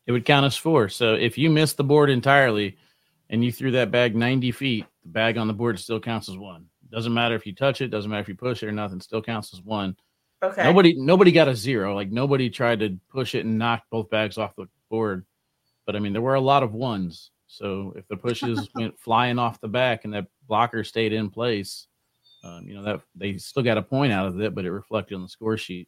it 0.07 0.11
would 0.11 0.25
count 0.25 0.45
as 0.47 0.57
four. 0.57 0.89
So 0.89 1.13
if 1.13 1.37
you 1.37 1.49
missed 1.51 1.77
the 1.77 1.83
board 1.83 2.09
entirely 2.09 2.75
and 3.29 3.45
you 3.45 3.51
threw 3.51 3.69
that 3.71 3.91
bag 3.91 4.15
90 4.15 4.51
feet, 4.51 4.85
the 5.03 5.09
bag 5.09 5.37
on 5.37 5.47
the 5.47 5.53
board 5.53 5.77
still 5.79 5.99
counts 5.99 6.27
as 6.27 6.35
one. 6.35 6.65
Doesn't 6.91 7.13
matter 7.13 7.35
if 7.35 7.45
you 7.45 7.55
touch 7.55 7.81
it, 7.81 7.87
doesn't 7.87 8.09
matter 8.09 8.21
if 8.21 8.27
you 8.27 8.35
push 8.35 8.63
it 8.63 8.67
or 8.67 8.71
nothing, 8.71 8.99
still 8.99 9.21
counts 9.21 9.53
as 9.53 9.61
one. 9.61 9.95
Okay. 10.43 10.63
Nobody 10.63 10.95
nobody 10.95 11.31
got 11.31 11.47
a 11.47 11.55
zero. 11.55 11.95
Like 11.95 12.11
nobody 12.11 12.49
tried 12.49 12.79
to 12.79 12.97
push 13.09 13.35
it 13.35 13.45
and 13.45 13.57
knock 13.57 13.83
both 13.89 14.09
bags 14.09 14.37
off 14.37 14.55
the 14.55 14.67
board. 14.89 15.25
But 15.85 15.95
I 15.95 15.99
mean, 15.99 16.13
there 16.13 16.21
were 16.21 16.35
a 16.35 16.41
lot 16.41 16.63
of 16.63 16.73
ones. 16.73 17.31
So 17.47 17.93
if 17.95 18.07
the 18.07 18.17
pushes 18.17 18.69
went 18.75 18.99
flying 18.99 19.37
off 19.37 19.61
the 19.61 19.67
back 19.67 20.03
and 20.03 20.13
that 20.13 20.27
blocker 20.47 20.83
stayed 20.83 21.13
in 21.13 21.29
place, 21.29 21.87
um, 22.43 22.67
you 22.67 22.73
know 22.73 22.83
that 22.83 23.01
they 23.15 23.37
still 23.37 23.63
got 23.63 23.77
a 23.77 23.83
point 23.83 24.11
out 24.11 24.27
of 24.27 24.41
it, 24.41 24.55
but 24.55 24.65
it 24.65 24.71
reflected 24.71 25.15
on 25.15 25.21
the 25.21 25.29
score 25.29 25.57
sheet. 25.57 25.87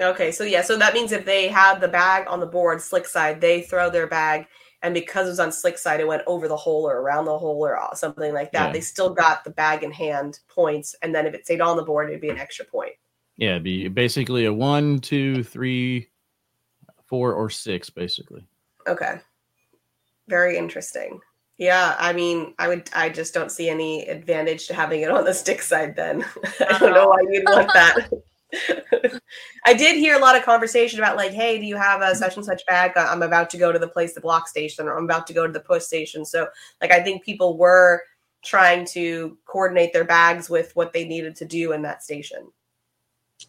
Okay, 0.00 0.32
so 0.32 0.42
yeah, 0.42 0.62
so 0.62 0.76
that 0.76 0.94
means 0.94 1.12
if 1.12 1.24
they 1.24 1.46
had 1.46 1.80
the 1.80 1.88
bag 1.88 2.26
on 2.28 2.40
the 2.40 2.46
board 2.46 2.80
slick 2.80 3.06
side, 3.06 3.40
they 3.40 3.62
throw 3.62 3.90
their 3.90 4.08
bag, 4.08 4.46
and 4.84 4.92
because 4.92 5.26
it 5.26 5.30
was 5.30 5.40
on 5.40 5.50
slick 5.50 5.78
side, 5.78 5.98
it 5.98 6.06
went 6.06 6.22
over 6.26 6.46
the 6.46 6.56
hole 6.56 6.86
or 6.86 7.00
around 7.00 7.24
the 7.24 7.38
hole 7.38 7.66
or 7.66 7.80
something 7.94 8.34
like 8.34 8.52
that. 8.52 8.66
Yeah. 8.66 8.72
They 8.72 8.82
still 8.82 9.14
got 9.14 9.42
the 9.42 9.50
bag 9.50 9.82
in 9.82 9.90
hand 9.90 10.40
points, 10.46 10.94
and 11.00 11.14
then 11.14 11.26
if 11.26 11.32
it 11.32 11.46
stayed 11.46 11.62
on 11.62 11.78
the 11.78 11.82
board, 11.82 12.10
it'd 12.10 12.20
be 12.20 12.28
an 12.28 12.38
extra 12.38 12.66
point. 12.66 12.92
Yeah, 13.38 13.52
it'd 13.52 13.62
be 13.62 13.88
basically 13.88 14.44
a 14.44 14.52
one, 14.52 14.98
two, 14.98 15.42
three, 15.42 16.10
four, 17.06 17.32
or 17.32 17.48
six, 17.48 17.88
basically. 17.88 18.46
Okay. 18.86 19.20
Very 20.28 20.58
interesting. 20.58 21.18
Yeah, 21.56 21.96
I 21.98 22.12
mean, 22.12 22.54
I 22.58 22.68
would 22.68 22.90
I 22.94 23.08
just 23.08 23.32
don't 23.32 23.50
see 23.50 23.70
any 23.70 24.06
advantage 24.06 24.66
to 24.66 24.74
having 24.74 25.00
it 25.00 25.10
on 25.10 25.24
the 25.24 25.32
stick 25.32 25.62
side 25.62 25.96
then. 25.96 26.26
I 26.60 26.78
don't 26.78 26.92
know 26.92 27.04
uh-huh. 27.04 27.08
why 27.08 27.24
you'd 27.30 27.44
want 27.46 27.72
that. 27.72 28.10
I 29.66 29.74
did 29.74 29.96
hear 29.96 30.16
a 30.16 30.18
lot 30.20 30.36
of 30.36 30.42
conversation 30.44 30.98
about 30.98 31.16
like, 31.16 31.32
hey, 31.32 31.58
do 31.58 31.66
you 31.66 31.76
have 31.76 32.02
a 32.02 32.14
such 32.14 32.36
and 32.36 32.44
such 32.44 32.64
bag? 32.66 32.92
Uh, 32.96 33.06
I'm 33.10 33.22
about 33.22 33.50
to 33.50 33.56
go 33.58 33.72
to 33.72 33.78
the 33.78 33.88
place 33.88 34.14
the 34.14 34.20
block 34.20 34.48
station 34.48 34.86
or 34.86 34.96
I'm 34.96 35.04
about 35.04 35.26
to 35.28 35.32
go 35.32 35.46
to 35.46 35.52
the 35.52 35.60
push 35.60 35.82
station. 35.84 36.24
So 36.24 36.48
like 36.80 36.90
I 36.92 37.02
think 37.02 37.24
people 37.24 37.56
were 37.58 38.02
trying 38.44 38.84
to 38.86 39.38
coordinate 39.46 39.92
their 39.92 40.04
bags 40.04 40.50
with 40.50 40.74
what 40.76 40.92
they 40.92 41.04
needed 41.04 41.34
to 41.36 41.44
do 41.44 41.72
in 41.72 41.82
that 41.82 42.02
station. 42.02 42.48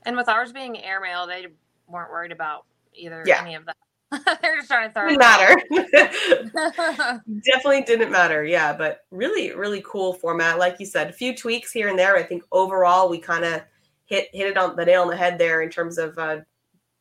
And 0.03 0.15
with 0.17 0.29
ours 0.29 0.51
being 0.51 0.81
airmail, 0.83 1.27
they 1.27 1.47
weren't 1.87 2.11
worried 2.11 2.31
about 2.31 2.65
either 2.93 3.23
Yeah. 3.25 3.41
any 3.41 3.55
of 3.55 3.65
that. 3.65 3.75
They're 4.41 4.55
just 4.57 4.69
trying 4.69 4.87
to 4.89 4.93
throw 4.93 5.07
Didn't 5.09 5.19
matter. 5.19 5.61
definitely 7.43 7.81
didn't 7.81 8.11
matter 8.11 8.43
yeah 8.45 8.71
but 8.71 8.99
really 9.11 9.53
really 9.53 9.81
cool 9.85 10.13
format 10.13 10.57
like 10.59 10.79
you 10.79 10.85
said 10.85 11.09
a 11.09 11.13
few 11.13 11.35
tweaks 11.35 11.71
here 11.71 11.89
and 11.89 11.97
there 11.99 12.15
i 12.15 12.23
think 12.23 12.43
overall 12.51 13.09
we 13.09 13.17
kind 13.17 13.43
of 13.43 13.61
hit 14.05 14.29
hit 14.33 14.47
it 14.47 14.57
on 14.57 14.75
the 14.75 14.85
nail 14.85 15.03
on 15.03 15.09
the 15.09 15.15
head 15.15 15.37
there 15.37 15.61
in 15.61 15.69
terms 15.69 15.97
of 15.97 16.17
uh 16.17 16.37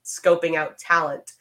scoping 0.04 0.54
out 0.54 0.78
talent 0.78 1.32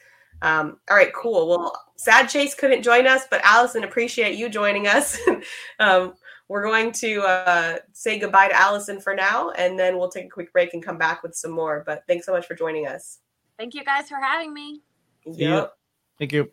um 0.41 0.77
all 0.89 0.97
right 0.97 1.13
cool 1.13 1.47
well 1.47 1.77
sad 1.95 2.27
chase 2.27 2.55
couldn't 2.55 2.83
join 2.83 3.07
us 3.07 3.23
but 3.29 3.41
allison 3.43 3.83
appreciate 3.83 4.37
you 4.37 4.49
joining 4.49 4.87
us 4.87 5.19
um 5.79 6.13
we're 6.47 6.63
going 6.63 6.91
to 6.91 7.21
uh, 7.21 7.77
say 7.93 8.19
goodbye 8.19 8.49
to 8.49 8.55
Allison 8.55 8.99
for 8.99 9.15
now, 9.15 9.51
and 9.51 9.79
then 9.79 9.97
we'll 9.97 10.09
take 10.09 10.25
a 10.25 10.29
quick 10.29 10.51
break 10.51 10.73
and 10.73 10.83
come 10.83 10.97
back 10.97 11.23
with 11.23 11.35
some 11.35 11.51
more. 11.51 11.83
But 11.85 12.03
thanks 12.07 12.25
so 12.25 12.31
much 12.31 12.45
for 12.45 12.53
joining 12.53 12.85
us. 12.85 13.19
Thank 13.57 13.73
you 13.73 13.83
guys 13.83 14.09
for 14.09 14.17
having 14.17 14.53
me. 14.53 14.81
Yep. 15.25 15.73
Thank 16.19 16.33
you. 16.33 16.51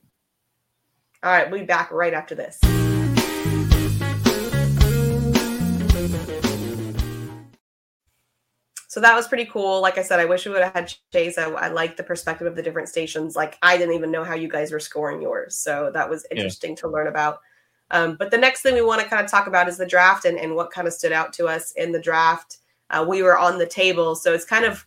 All 1.23 1.31
right, 1.31 1.51
we'll 1.51 1.61
be 1.61 1.67
back 1.67 1.91
right 1.91 2.15
after 2.15 2.35
this. 2.35 2.59
So 8.91 8.99
that 8.99 9.15
was 9.15 9.29
pretty 9.29 9.45
cool. 9.45 9.81
Like 9.81 9.99
I 9.99 10.03
said, 10.03 10.19
I 10.19 10.25
wish 10.25 10.45
we 10.45 10.51
would 10.51 10.65
have 10.65 10.73
had 10.73 10.93
Chase. 11.13 11.39
I, 11.39 11.45
I 11.45 11.69
like 11.69 11.97
the 11.97 12.03
perspective 12.03 12.49
of 12.49 12.57
the 12.57 12.63
different 12.63 12.89
stations. 12.89 13.37
Like 13.37 13.57
I 13.63 13.77
didn't 13.77 13.95
even 13.95 14.11
know 14.11 14.25
how 14.25 14.35
you 14.35 14.49
guys 14.49 14.73
were 14.73 14.81
scoring 14.81 15.23
yours. 15.23 15.57
So 15.57 15.93
that 15.95 16.11
was 16.11 16.27
interesting 16.33 16.71
yeah. 16.71 16.77
to 16.79 16.89
learn 16.89 17.07
about. 17.07 17.39
Um, 17.93 18.17
but 18.17 18.33
the 18.33 18.37
next 18.37 18.63
thing 18.63 18.75
we 18.75 18.83
want 18.83 19.01
to 19.01 19.07
kind 19.07 19.25
of 19.25 19.31
talk 19.31 19.47
about 19.47 19.69
is 19.69 19.79
the 19.79 19.87
draft 19.87 20.25
and, 20.25 20.37
and 20.37 20.57
what 20.57 20.73
kind 20.73 20.89
of 20.89 20.93
stood 20.93 21.13
out 21.13 21.33
to 21.35 21.47
us 21.47 21.71
in 21.77 21.93
the 21.93 22.01
draft. 22.01 22.59
Uh, 22.91 23.07
we 23.09 23.23
were 23.23 23.39
on 23.39 23.59
the 23.59 23.67
table. 23.67 24.17
So 24.17 24.35
it's 24.35 24.45
kind 24.45 24.65
of 24.65 24.85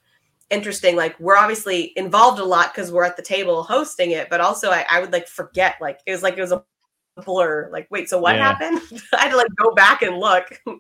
interesting. 0.50 0.98
Like 0.98 1.18
we're 1.18 1.38
obviously 1.38 1.94
involved 1.96 2.40
a 2.40 2.46
lot 2.46 2.74
because 2.76 2.92
we're 2.92 3.06
at 3.06 3.16
the 3.16 3.24
table 3.24 3.64
hosting 3.64 4.12
it, 4.12 4.30
but 4.30 4.42
also 4.42 4.70
I, 4.70 4.86
I, 4.90 5.00
would 5.00 5.14
like 5.14 5.30
forget. 5.30 5.76
Like 5.80 6.02
it 6.06 6.12
was 6.12 6.24
like 6.24 6.38
it 6.38 6.42
was 6.42 6.52
a 6.52 6.62
blur. 7.24 7.70
Like, 7.72 7.88
wait, 7.90 8.10
so 8.10 8.20
what 8.20 8.36
yeah. 8.36 8.54
happened? 8.54 8.82
I 9.14 9.22
had 9.22 9.30
to 9.30 9.38
like 9.38 9.48
go 9.56 9.74
back 9.74 10.02
and 10.02 10.18
look. 10.18 10.62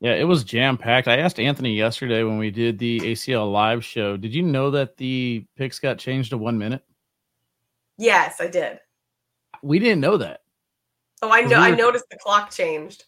Yeah, 0.00 0.14
it 0.14 0.24
was 0.24 0.44
jam 0.44 0.78
packed. 0.78 1.08
I 1.08 1.18
asked 1.18 1.38
Anthony 1.38 1.74
yesterday 1.74 2.22
when 2.22 2.38
we 2.38 2.50
did 2.50 2.78
the 2.78 3.00
ACL 3.00 3.52
live 3.52 3.84
show. 3.84 4.16
Did 4.16 4.34
you 4.34 4.42
know 4.42 4.70
that 4.70 4.96
the 4.96 5.44
picks 5.56 5.78
got 5.78 5.98
changed 5.98 6.30
to 6.30 6.38
one 6.38 6.56
minute? 6.56 6.82
Yes, 7.98 8.40
I 8.40 8.46
did. 8.46 8.80
We 9.62 9.78
didn't 9.78 10.00
know 10.00 10.16
that. 10.16 10.40
Oh, 11.20 11.30
I 11.30 11.42
know. 11.42 11.60
We 11.60 11.68
were... 11.70 11.74
I 11.74 11.76
noticed 11.76 12.06
the 12.10 12.16
clock 12.16 12.50
changed. 12.50 13.04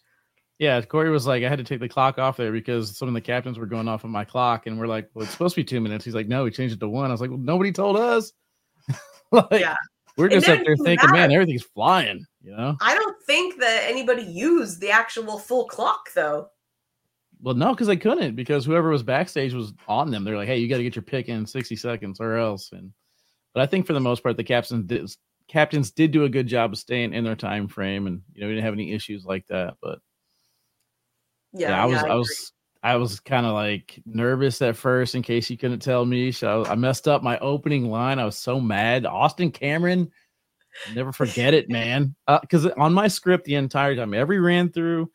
Yeah, 0.59 0.81
Corey 0.83 1.11
was 1.11 1.27
like, 1.27 1.43
I 1.43 1.49
had 1.49 1.59
to 1.59 1.65
take 1.65 1.81
the 1.81 1.89
clock 1.89 2.19
off 2.19 2.37
there 2.37 2.53
because 2.53 2.97
some 2.97 3.09
of 3.09 3.15
the 3.15 3.21
captains 3.23 3.59
were 3.59 3.67
going 3.67 3.89
off 3.89 4.05
of 4.05 4.11
my 4.11 4.25
clock, 4.25 4.67
and 4.67 4.79
we're 4.79 4.87
like, 4.87 5.09
well, 5.15 5.25
it's 5.25 5.33
supposed 5.33 5.55
to 5.55 5.61
be 5.61 5.65
two 5.65 5.81
minutes. 5.81 6.05
He's 6.05 6.15
like, 6.15 6.29
no, 6.29 6.45
we 6.45 6.51
changed 6.51 6.75
it 6.75 6.81
to 6.81 6.89
one. 6.89 7.11
I 7.11 7.13
was 7.13 7.21
like, 7.21 7.31
well, 7.31 7.39
nobody 7.39 7.73
told 7.73 7.97
us. 7.97 8.33
like, 9.33 9.47
yeah. 9.51 9.77
We're 10.17 10.29
just 10.29 10.47
up 10.47 10.61
there 10.63 10.77
thinking, 10.77 11.09
matter. 11.09 11.13
man, 11.13 11.33
everything's 11.33 11.63
flying. 11.63 12.27
You 12.43 12.55
know. 12.55 12.77
I 12.83 12.95
don't 12.95 13.17
think 13.25 13.61
that 13.61 13.85
anybody 13.89 14.23
used 14.23 14.81
the 14.81 14.91
actual 14.91 15.39
full 15.39 15.67
clock 15.67 16.11
though. 16.15 16.49
Well, 17.43 17.55
no, 17.57 17.75
because 17.75 17.89
they 17.89 17.97
couldn't 17.97 18.37
because 18.37 18.65
whoever 18.65 18.91
was 18.91 19.03
backstage 19.03 19.53
was 19.53 19.73
on 19.89 20.11
them. 20.11 20.25
They're 20.25 20.37
like, 20.37 20.47
"Hey, 20.47 20.59
you 20.59 20.69
got 20.69 20.77
to 20.77 20.85
get 20.85 20.95
your 20.95 21.03
pick 21.03 21.29
in 21.29 21.45
sixty 21.45 21.75
seconds 21.75 22.21
or 22.21 22.37
else." 22.37 22.71
And 22.73 22.93
but 23.53 23.63
I 23.63 23.67
think 23.67 23.87
for 23.87 23.93
the 23.95 24.01
most 24.01 24.23
part, 24.23 24.37
the 24.37 24.45
captains 24.45 24.87
did 24.87 25.11
captains 25.49 25.91
did 25.91 26.13
do 26.13 26.25
a 26.25 26.29
good 26.29 26.47
job 26.47 26.73
of 26.73 26.79
staying 26.79 27.13
in 27.13 27.25
their 27.25 27.35
time 27.35 27.67
frame, 27.67 28.07
and 28.07 28.23
you 28.33 28.41
know 28.41 28.47
we 28.47 28.55
didn't 28.55 28.65
have 28.65 28.75
any 28.75 28.93
issues 28.93 29.25
like 29.25 29.47
that. 29.49 29.75
But 29.83 29.99
yeah, 31.53 31.71
yeah 31.71 31.83
I 31.83 31.87
was 31.87 31.97
yeah, 31.97 32.05
I, 32.05 32.09
I 32.09 32.15
was 32.15 32.53
I 32.85 32.97
was 32.97 33.21
kind 33.21 33.47
of 33.47 33.55
like 33.55 34.01
nervous 34.07 34.63
at 34.63 34.77
first 34.77 35.15
in 35.15 35.23
case 35.23 35.51
you 35.51 35.59
couldn't 35.59 35.81
tell 35.81 36.05
me. 36.05 36.31
So 36.31 36.65
I 36.67 36.77
messed 36.77 37.09
up 37.09 37.25
my 37.25 37.39
opening 37.39 37.91
line. 37.91 38.19
I 38.19 38.25
was 38.25 38.39
so 38.39 38.61
mad. 38.61 39.05
Austin 39.05 39.51
Cameron, 39.51 40.11
never 40.95 41.13
forget 41.13 41.55
it, 41.55 41.69
man. 41.69 42.15
Because 42.41 42.67
uh, 42.67 42.75
on 42.77 42.93
my 42.93 43.09
script 43.09 43.45
the 43.45 43.55
entire 43.57 43.95
time, 43.95 44.15
every 44.15 44.41
ran 44.41 44.71
through 44.71 45.11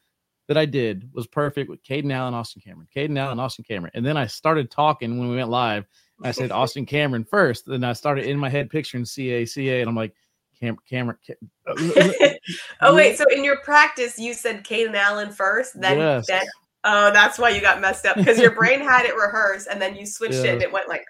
that 0.48 0.58
I 0.58 0.66
did 0.66 1.10
was 1.14 1.28
perfect 1.28 1.70
with 1.70 1.84
Caden 1.84 2.12
Allen, 2.12 2.34
Austin 2.34 2.62
Cameron, 2.66 2.88
Caden 2.96 3.18
Allen, 3.18 3.40
Austin 3.40 3.66
Cameron. 3.68 3.92
And 3.94 4.06
then 4.06 4.18
I 4.18 4.28
started 4.28 4.72
talking 4.72 5.20
when 5.20 5.30
we 5.30 5.36
went 5.36 5.50
live. 5.50 5.86
I 6.24 6.32
said 6.32 6.52
Austin 6.54 6.86
Cameron 6.86 7.24
first. 7.24 7.66
Then 7.66 7.84
I 7.84 7.94
started 7.94 8.26
in 8.26 8.38
my 8.38 8.50
head 8.50 8.70
picturing 8.70 9.06
CA, 9.06 9.46
CA, 9.46 9.82
and 9.82 9.90
I'm 9.90 9.96
like, 9.96 10.14
Cam- 10.60 10.78
Cameron. 10.90 11.18
Cam- 11.26 11.52
oh 12.82 12.96
wait, 12.96 13.18
so 13.18 13.26
in 13.34 13.44
your 13.44 13.58
practice 13.58 14.18
you 14.18 14.34
said 14.34 14.64
Caden 14.64 14.96
Allen 14.96 15.32
first, 15.32 15.80
then 15.80 15.98
yes. 15.98 16.26
then 16.28 16.46
oh 16.88 17.12
that's 17.12 17.38
why 17.38 17.50
you 17.50 17.62
got 17.62 17.80
messed 17.82 18.06
up 18.06 18.16
because 18.16 18.40
your 18.40 18.52
brain 18.52 18.80
had 18.80 19.06
it 19.06 19.16
rehearsed 19.16 19.68
and 19.70 19.82
then 19.82 19.96
you 19.96 20.06
switched 20.06 20.36
yeah. 20.36 20.44
it 20.44 20.54
and 20.54 20.62
it 20.64 20.72
went 20.72 20.88
like, 20.88 21.06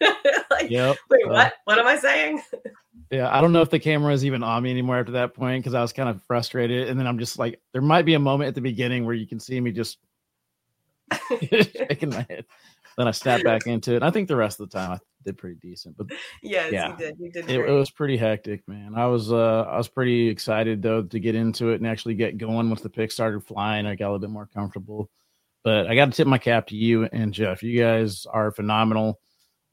like 0.50 0.70
yep. 0.70 0.96
wait, 1.08 1.24
uh, 1.26 1.30
what? 1.30 1.54
What 1.64 1.78
am 1.78 1.86
I 1.86 1.96
saying? 1.96 2.42
Yeah, 3.10 3.34
I 3.36 3.40
don't 3.40 3.52
know 3.52 3.62
if 3.62 3.70
the 3.70 3.78
camera 3.78 4.12
is 4.12 4.24
even 4.24 4.42
on 4.44 4.62
me 4.62 4.70
anymore 4.70 4.98
after 4.98 5.12
that 5.12 5.34
point 5.34 5.64
because 5.64 5.74
I 5.74 5.82
was 5.82 5.92
kind 5.92 6.08
of 6.08 6.22
frustrated. 6.22 6.88
And 6.88 6.98
then 6.98 7.08
I'm 7.08 7.18
just 7.18 7.38
like, 7.40 7.60
there 7.72 7.82
might 7.82 8.04
be 8.04 8.14
a 8.14 8.20
moment 8.20 8.48
at 8.48 8.54
the 8.54 8.60
beginning 8.60 9.04
where 9.04 9.14
you 9.14 9.26
can 9.26 9.40
see 9.40 9.60
me 9.60 9.72
just 9.72 9.98
shaking 11.40 12.10
my 12.10 12.24
head. 12.28 12.44
Then 12.96 13.08
I 13.08 13.12
snap 13.12 13.42
back 13.42 13.66
into 13.66 13.94
it. 13.94 14.02
I 14.02 14.10
think 14.10 14.28
the 14.28 14.36
rest 14.36 14.60
of 14.60 14.68
the 14.68 14.78
time 14.78 14.92
I 14.92 14.98
did 15.24 15.38
pretty 15.38 15.56
decent. 15.60 15.96
But 15.96 16.08
yes, 16.42 16.72
yeah, 16.72 16.90
you 16.90 16.96
did. 16.96 17.16
You 17.18 17.32
did. 17.32 17.50
It, 17.50 17.60
it, 17.60 17.72
was 17.72 17.90
pretty 17.90 18.16
hectic, 18.16 18.66
man. 18.66 18.94
I 18.96 19.06
was 19.06 19.32
uh 19.32 19.62
I 19.62 19.76
was 19.76 19.88
pretty 19.88 20.28
excited 20.28 20.82
though 20.82 21.02
to 21.02 21.20
get 21.20 21.34
into 21.34 21.70
it 21.70 21.76
and 21.76 21.86
actually 21.86 22.14
get 22.14 22.38
going 22.38 22.68
once 22.68 22.80
the 22.80 22.90
pick 22.90 23.12
started 23.12 23.44
flying. 23.44 23.86
I 23.86 23.94
got 23.94 24.06
a 24.06 24.12
little 24.12 24.18
bit 24.20 24.30
more 24.30 24.48
comfortable. 24.52 25.10
But 25.62 25.88
I 25.88 25.94
got 25.94 26.06
to 26.06 26.12
tip 26.12 26.26
my 26.26 26.38
cap 26.38 26.68
to 26.68 26.76
you 26.76 27.04
and 27.04 27.34
Jeff. 27.34 27.62
You 27.62 27.78
guys 27.78 28.26
are 28.26 28.50
phenomenal. 28.50 29.20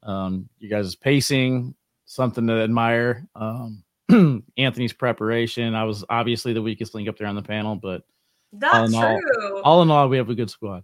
Um, 0.03 0.49
you 0.59 0.69
guys' 0.69 0.95
pacing, 0.95 1.75
something 2.05 2.45
to 2.47 2.61
admire. 2.61 3.25
Um, 3.35 3.83
Anthony's 4.57 4.93
preparation. 4.93 5.75
I 5.75 5.85
was 5.85 6.03
obviously 6.09 6.53
the 6.53 6.61
weakest 6.61 6.93
link 6.93 7.07
up 7.07 7.17
there 7.17 7.27
on 7.27 7.35
the 7.35 7.41
panel, 7.41 7.75
but 7.75 8.03
that's 8.51 8.93
all 8.93 9.19
true. 9.19 9.57
All, 9.57 9.61
all 9.63 9.81
in 9.81 9.91
all, 9.91 10.09
we 10.09 10.17
have 10.17 10.29
a 10.29 10.35
good 10.35 10.49
squad. 10.49 10.83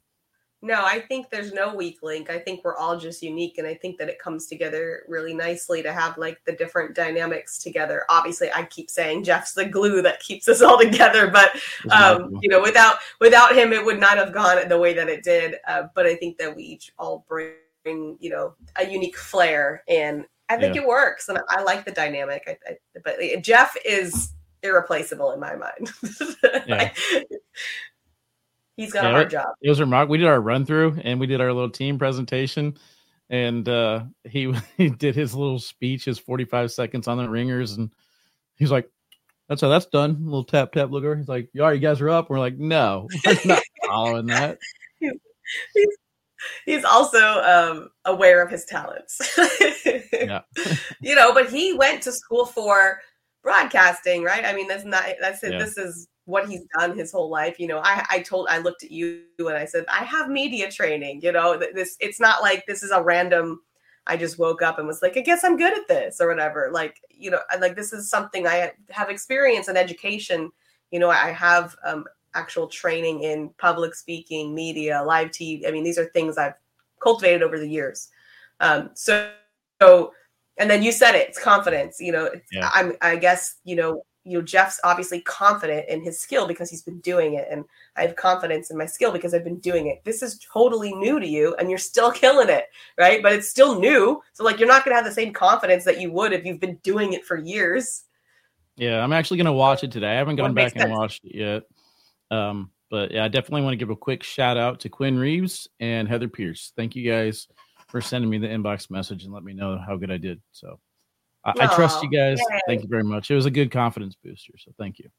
No, 0.65 0.86
I 0.86 1.02
think 1.02 1.30
there's 1.30 1.52
no 1.52 1.76
weak 1.76 1.99
link. 2.02 2.30
I 2.30 2.39
think 2.39 2.63
we're 2.63 2.78
all 2.78 2.97
just 2.97 3.21
unique, 3.21 3.58
and 3.58 3.67
I 3.67 3.73
think 3.73 3.97
that 3.97 4.08
it 4.08 4.17
comes 4.17 4.47
together 4.47 5.04
really 5.10 5.34
nicely 5.34 5.84
to 5.84 5.91
have 5.91 6.17
like 6.17 6.39
the 6.45 6.54
different 6.54 6.95
dynamics 6.95 7.58
together. 7.58 8.04
Obviously, 8.08 8.49
I 8.54 8.63
keep 8.63 8.89
saying 8.89 9.26
Jeff's 9.26 9.52
the 9.52 9.65
glue 9.65 10.02
that 10.02 10.21
keeps 10.21 10.47
us 10.47 10.62
all 10.62 10.80
together, 10.82 11.30
but 11.30 11.52
um, 11.91 12.39
you 12.41 12.47
know, 12.47 12.62
without 12.62 12.99
without 13.19 13.54
him, 13.54 13.73
it 13.73 13.84
would 13.84 13.99
not 13.99 14.15
have 14.15 14.34
gone 14.34 14.69
the 14.69 14.80
way 14.80 14.93
that 14.93 15.10
it 15.10 15.21
did. 15.21 15.58
Uh, 15.67 15.84
but 15.93 16.06
I 16.06 16.15
think 16.15 16.38
that 16.38 16.56
we 16.56 16.63
each 16.63 16.93
all 16.97 17.26
bring 17.28 18.17
you 18.19 18.30
know 18.30 18.56
a 18.78 18.89
unique 18.89 19.17
flair 19.17 19.84
and 19.89 20.23
I 20.47 20.58
think 20.58 20.76
yeah. 20.76 20.82
it 20.84 20.88
works, 20.88 21.28
and 21.28 21.39
I 21.49 21.62
like 21.63 21.84
the 21.84 21.91
dynamic. 21.91 22.43
I, 22.47 22.58
I, 22.71 22.78
but 23.04 23.15
Jeff 23.41 23.76
is 23.84 24.34
irreplaceable 24.62 25.32
in 25.32 25.39
my 25.39 25.56
mind. 25.56 25.91
like, 26.69 26.95
he's 28.78 28.92
got 28.92 29.04
yeah, 29.04 29.10
a 29.10 29.14
hard 29.14 29.30
job. 29.30 29.48
It 29.62 29.70
was 29.70 29.80
remarkable. 29.80 30.12
We 30.14 30.18
did 30.20 30.28
our 30.28 30.42
run 30.42 30.66
through, 30.66 31.00
and 31.04 31.20
we 31.20 31.28
did 31.28 31.42
our 31.42 31.54
little 31.54 31.70
team 31.70 31.98
presentation, 31.98 32.78
and 33.30 33.68
uh, 33.68 34.06
he 34.24 34.54
he 34.78 34.90
did 34.90 35.16
his 35.16 35.36
little 35.36 35.60
speech, 35.60 36.06
his 36.06 36.20
forty 36.20 36.46
five 36.46 36.72
seconds 36.72 37.08
on 37.08 37.18
the 37.18 37.30
ringers, 37.30 37.74
and 37.74 37.94
he's 38.56 38.72
like. 38.72 38.90
That's 39.50 39.60
how 39.60 39.68
that's 39.68 39.88
done. 39.88 40.12
A 40.12 40.24
little 40.24 40.46
tap 40.46 40.72
tap 40.72 40.90
look 40.90 41.04
over. 41.04 41.18
He's 41.18 41.28
like, 41.28 41.50
"You 41.52 41.64
all 41.64 41.68
right, 41.68 41.76
you 41.76 41.82
guys 41.86 42.00
are 42.00 42.10
up." 42.10 42.30
We're 42.30 42.40
like, 42.40 42.58
"No, 42.58 43.10
we're 43.26 43.38
not 43.44 43.62
following 43.86 44.28
that." 44.28 44.58
he's, 45.00 45.12
he's 45.76 45.98
he's 46.66 46.84
also 46.84 47.42
um, 47.42 47.90
aware 48.06 48.44
of 48.44 48.50
his 48.50 48.66
talents. 48.66 49.38
yeah. 50.14 50.42
you 51.02 51.16
know, 51.16 51.34
but 51.34 51.50
he 51.50 51.74
went 51.74 52.02
to 52.04 52.12
school 52.12 52.46
for 52.46 53.00
broadcasting, 53.44 54.24
right? 54.24 54.46
I 54.46 54.54
mean, 54.56 54.68
that's 54.68 54.86
not 54.86 55.06
that's 55.22 55.44
it. 55.44 55.54
Yeah. 55.54 55.60
This 55.60 55.78
is 55.78 56.08
what 56.26 56.48
he's 56.48 56.66
done 56.80 56.98
his 56.98 57.12
whole 57.12 57.30
life. 57.30 57.60
You 57.60 57.68
know, 57.68 57.80
I 57.84 58.06
I 58.10 58.20
told 58.20 58.48
I 58.50 58.58
looked 58.58 58.84
at 58.84 58.92
you 58.92 59.24
and 59.38 59.50
I 59.56 59.66
said 59.66 59.86
I 59.92 60.04
have 60.06 60.30
media 60.30 60.72
training. 60.72 61.22
You 61.22 61.34
know, 61.34 61.58
this 61.58 61.98
it's 62.00 62.20
not 62.20 62.42
like 62.42 62.66
this 62.66 62.82
is 62.82 62.92
a 62.92 63.04
random. 63.04 63.62
I 64.08 64.18
just 64.18 64.38
woke 64.38 64.62
up 64.62 64.80
and 64.80 64.88
was 64.88 65.02
like, 65.02 65.16
I 65.16 65.22
guess 65.22 65.46
I'm 65.46 65.56
good 65.56 65.78
at 65.78 65.88
this 65.88 66.20
or 66.20 66.28
whatever. 66.28 66.70
Like, 66.74 67.00
you 67.10 67.32
know, 67.32 67.40
like 67.62 67.76
this 67.76 67.94
is 67.94 68.10
something 68.10 68.46
I 68.46 68.74
have 68.90 69.10
experience 69.10 69.70
and 69.70 69.78
education. 69.78 70.52
You 70.92 71.00
know, 71.00 71.10
I 71.10 71.32
have 71.32 71.76
um, 71.86 72.04
actual 72.36 72.68
training 72.68 73.24
in 73.24 73.50
public 73.58 73.96
speaking, 73.96 74.54
media, 74.54 75.02
live 75.04 75.30
TV. 75.30 75.68
I 75.68 75.72
mean, 75.72 75.86
these 75.86 75.98
are 75.98 76.06
things 76.08 76.38
I've 76.38 76.56
cultivated 77.02 77.44
over 77.44 77.58
the 77.58 77.68
years. 77.68 78.10
Um, 78.60 78.90
so, 78.94 79.32
so, 79.82 80.14
and 80.58 80.70
then 80.70 80.84
you 80.84 80.92
said 80.92 81.16
it, 81.16 81.30
it's 81.30 81.39
confidence. 81.39 81.98
You 82.00 82.12
know, 82.12 82.30
yeah. 82.52 82.70
I'm, 82.74 82.94
I 83.02 83.16
guess, 83.16 83.56
you 83.63 83.76
know, 83.76 84.04
you 84.26 84.38
know, 84.38 84.44
Jeff's 84.44 84.80
obviously 84.86 85.20
confident 85.22 85.89
in 85.89 86.02
his 86.02 86.18
skill 86.18 86.48
because 86.48 86.70
he's 86.70 86.82
been 86.82 87.00
doing 87.02 87.34
it, 87.34 87.48
and 87.52 87.66
I 87.98 88.04
have 88.04 88.16
confidence 88.16 88.72
in 88.72 88.78
my 88.78 88.86
skill 88.86 89.12
because 89.12 89.34
I've 89.34 89.44
been 89.44 89.60
doing 89.60 89.88
it. 89.88 90.02
This 90.06 90.22
is 90.22 90.39
totally 90.39 90.94
new 90.96 91.20
to 91.20 91.28
you, 91.28 91.56
and 91.56 91.70
you're 91.70 91.78
still 91.78 92.12
killing 92.24 92.50
it, 92.50 92.66
right? 92.98 93.22
But 93.22 93.34
it's 93.34 93.50
still 93.50 93.80
new, 93.80 94.22
so 94.34 94.44
like 94.44 94.60
you're 94.60 94.68
not 94.68 94.86
going 94.86 94.94
to 94.94 94.96
have 94.96 95.06
the 95.06 95.12
same 95.12 95.34
confidence 95.34 95.84
that 95.86 96.00
you 96.00 96.12
would 96.12 96.34
if 96.34 96.46
you've 96.46 96.60
been 96.60 96.80
doing 96.84 97.13
it 97.13 97.26
for 97.26 97.38
years. 97.38 98.04
Yeah, 98.76 99.04
I'm 99.04 99.13
actually 99.13 99.38
going 99.38 99.46
to 99.46 99.54
watch 99.54 99.84
it 99.84 99.92
today. 99.92 100.12
I 100.12 100.16
haven't 100.16 100.38
gone 100.38 100.54
back 100.54 100.74
and 100.76 100.92
watched 100.92 101.24
it 101.26 101.36
yet. 101.36 101.63
Um, 102.32 102.72
but 102.89 103.12
yeah, 103.12 103.24
I 103.24 103.28
definitely 103.28 103.62
want 103.62 103.74
to 103.74 103.78
give 103.78 103.92
a 103.92 103.96
quick 103.96 104.24
shout 104.24 104.58
out 104.58 104.80
to 104.82 104.89
Quinn 104.89 105.18
Reeves 105.18 105.68
and 105.80 106.08
Heather 106.08 106.28
Pierce. 106.28 106.74
Thank 106.76 106.96
you 106.96 107.08
guys 107.10 107.48
for 107.94 108.02
sending 108.02 108.28
me 108.28 108.40
the 108.40 108.48
inbox 108.48 108.90
message 108.90 109.24
and 109.24 109.32
let 109.32 109.44
me 109.44 109.54
know 109.54 109.78
how 109.78 109.96
good 109.96 110.10
I 110.10 110.18
did. 110.18 110.42
So 110.52 110.80
I, 111.46 111.54
I 111.60 111.76
trust 111.76 112.02
you 112.02 112.10
guys. 112.10 112.40
Yay. 112.40 112.60
Thank 112.66 112.82
you 112.82 112.88
very 112.90 113.04
much. 113.04 113.30
It 113.30 113.36
was 113.36 113.46
a 113.46 113.52
good 113.52 113.70
confidence 113.70 114.16
booster. 114.16 114.54
So 114.58 114.72
thank 114.80 114.98
you. 114.98 115.10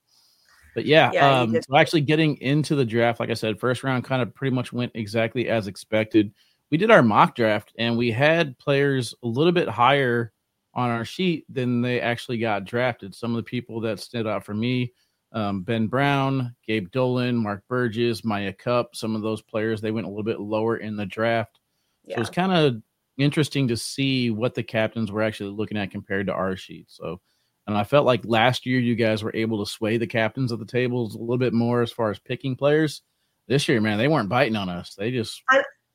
But 0.75 0.85
yeah, 0.85 1.13
yeah 1.13 1.43
um, 1.43 1.53
so 1.55 1.77
actually 1.77 2.01
getting 2.01 2.37
into 2.39 2.75
the 2.75 2.85
draft, 2.85 3.21
like 3.21 3.31
I 3.31 3.35
said, 3.35 3.61
first 3.61 3.85
round 3.85 4.03
kind 4.03 4.21
of 4.21 4.35
pretty 4.35 4.53
much 4.53 4.73
went 4.73 4.91
exactly 4.97 5.49
as 5.49 5.69
expected. 5.69 6.35
We 6.73 6.77
did 6.77 6.91
our 6.91 7.01
mock 7.01 7.37
draft 7.37 7.73
and 7.79 7.97
we 7.97 8.11
had 8.11 8.59
players 8.59 9.15
a 9.23 9.29
little 9.29 9.53
bit 9.53 9.69
higher 9.69 10.33
on 10.75 10.91
our 10.91 11.05
sheet 11.05 11.45
than 11.49 11.81
they 11.81 12.01
actually 12.01 12.39
got 12.39 12.65
drafted. 12.65 13.15
Some 13.15 13.31
of 13.31 13.37
the 13.37 13.49
people 13.49 13.81
that 13.83 14.01
stood 14.01 14.27
out 14.27 14.45
for 14.45 14.53
me 14.53 14.93
um, 15.31 15.63
Ben 15.63 15.87
Brown, 15.87 16.57
Gabe 16.67 16.91
Dolan, 16.91 17.37
Mark 17.37 17.63
Burgess, 17.69 18.25
Maya 18.25 18.53
Cup, 18.53 18.97
some 18.97 19.15
of 19.15 19.23
those 19.23 19.43
players, 19.43 19.81
they 19.81 19.93
went 19.93 20.09
a 20.09 20.11
little 20.11 20.25
bit 20.25 20.41
lower 20.41 20.79
in 20.79 20.97
the 20.97 21.07
draft. 21.07 21.61
Yeah. 22.05 22.17
So 22.17 22.23
it's 22.23 22.31
kind 22.31 22.53
of 22.53 22.83
interesting 23.19 23.69
to 23.69 23.77
see 23.77 24.31
what 24.31 24.55
the 24.55 24.63
captains 24.63 25.11
were 25.11 25.23
actually 25.23 25.51
looking 25.51 25.79
at 25.79 25.91
compared 25.91 26.27
to 26.27 26.33
our 26.33 26.57
sheet. 26.57 26.87
So, 26.89 27.21
and 27.67 27.77
I 27.77 27.85
felt 27.85 28.07
like 28.07 28.25
last 28.25 28.67
year 28.67 28.81
you 28.81 28.95
guys 28.95 29.23
were 29.23 29.35
able 29.35 29.65
to 29.65 29.71
sway 29.71 29.97
the 29.97 30.07
captains 30.07 30.53
of 30.53 30.59
the 30.59 30.67
tables 30.67 31.15
a 31.15 31.19
little 31.19 31.39
bit 31.39 31.53
more 31.53 31.83
as 31.83 31.93
far 31.93 32.11
as 32.11 32.19
picking 32.19 32.57
players. 32.57 33.03
This 33.47 33.69
year, 33.69 33.81
man, 33.81 33.99
they 33.99 34.09
weren't 34.09 34.29
biting 34.29 34.57
on 34.57 34.69
us. 34.69 34.95
They 34.97 35.11
just 35.11 35.43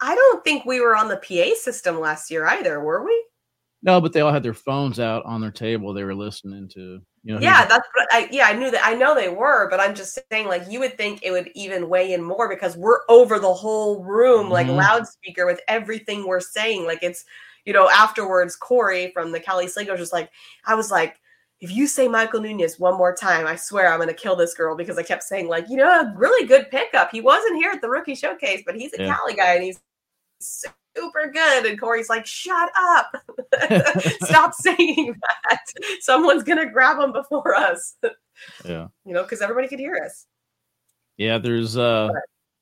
I 0.02 0.16
don't 0.16 0.44
think 0.44 0.66
we 0.66 0.80
were 0.80 0.96
on 0.96 1.10
the 1.10 1.18
PA 1.18 1.56
system 1.56 2.00
last 2.00 2.32
year 2.32 2.46
either, 2.46 2.80
were 2.80 3.04
we? 3.04 3.26
No, 3.82 4.02
but 4.02 4.12
they 4.12 4.22
all 4.22 4.32
had 4.34 4.44
their 4.44 4.54
phones 4.54 5.00
out 5.00 5.24
on 5.26 5.40
their 5.40 5.52
table. 5.52 5.94
They 5.94 6.04
were 6.04 6.16
listening 6.16 6.68
to 6.70 7.02
you 7.24 7.34
know. 7.34 7.40
Yeah, 7.40 7.66
that's 7.66 7.88
what 7.94 8.08
I 8.12 8.28
yeah, 8.32 8.48
I 8.48 8.54
knew 8.54 8.72
that 8.72 8.86
I 8.86 8.94
know 8.94 9.16
they 9.16 9.30
were, 9.30 9.70
but 9.70 9.80
I'm 9.80 9.96
just 9.96 10.20
saying 10.32 10.48
like 10.48 10.64
you 10.70 10.80
would 10.80 10.98
think 10.98 11.22
it 11.24 11.32
would 11.32 11.50
even 11.56 11.88
weigh 11.90 12.14
in 12.14 12.22
more 12.24 12.50
because 12.50 12.76
we're 12.78 13.02
over 13.08 13.40
the 13.40 13.54
whole 13.54 14.04
room, 14.04 14.50
like 14.50 14.68
Mhm. 14.68 14.76
loudspeaker 14.78 15.46
with 15.46 15.62
everything 15.68 16.26
we're 16.28 16.40
saying. 16.42 16.86
Like 16.86 17.04
it's 17.04 17.24
you 17.66 17.74
know, 17.74 17.90
afterwards, 17.90 18.56
Corey 18.56 19.12
from 19.14 19.32
the 19.32 19.40
Cali 19.40 19.68
Slingers 19.68 19.94
was 20.00 20.00
just 20.10 20.14
like, 20.14 20.30
I 20.66 20.76
was 20.76 20.92
like, 20.92 21.20
if 21.62 21.72
you 21.72 21.88
say 21.88 22.08
Michael 22.08 22.42
Nunez 22.42 22.80
one 22.80 22.98
more 22.98 23.14
time, 23.16 23.46
I 23.48 23.56
swear 23.58 23.92
I'm 23.94 24.00
gonna 24.00 24.14
kill 24.14 24.36
this 24.36 24.54
girl 24.54 24.76
because 24.76 24.98
I 24.98 25.04
kept 25.04 25.24
saying, 25.24 25.48
like, 25.50 25.70
you 25.70 25.78
know, 25.78 25.90
a 26.02 26.14
really 26.18 26.48
good 26.48 26.70
pickup. 26.72 27.12
He 27.12 27.22
wasn't 27.22 27.58
here 27.58 27.72
at 27.72 27.82
the 27.82 27.90
rookie 27.90 28.16
showcase, 28.16 28.64
but 28.66 28.76
he's 28.76 28.94
a 28.94 29.04
Yeah. 29.04 29.16
Cali 29.16 29.36
guy 29.36 29.56
and 29.56 29.64
he's 29.64 29.80
super 30.96 31.32
good. 31.32 31.66
And 31.66 31.80
Corey's 31.80 32.10
like, 32.10 32.26
shut 32.26 32.70
up. 32.78 33.12
Stop 34.24 34.54
saying 34.54 35.16
that. 35.50 35.60
Someone's 36.02 36.44
gonna 36.44 36.70
grab 36.72 37.00
him 37.00 37.12
before 37.12 37.56
us. 37.56 37.96
yeah. 38.66 38.88
You 39.06 39.14
know, 39.14 39.24
because 39.24 39.42
everybody 39.42 39.68
could 39.68 39.80
hear 39.80 40.00
us. 40.04 40.26
Yeah, 41.18 41.38
there's 41.38 41.78
uh 41.78 42.10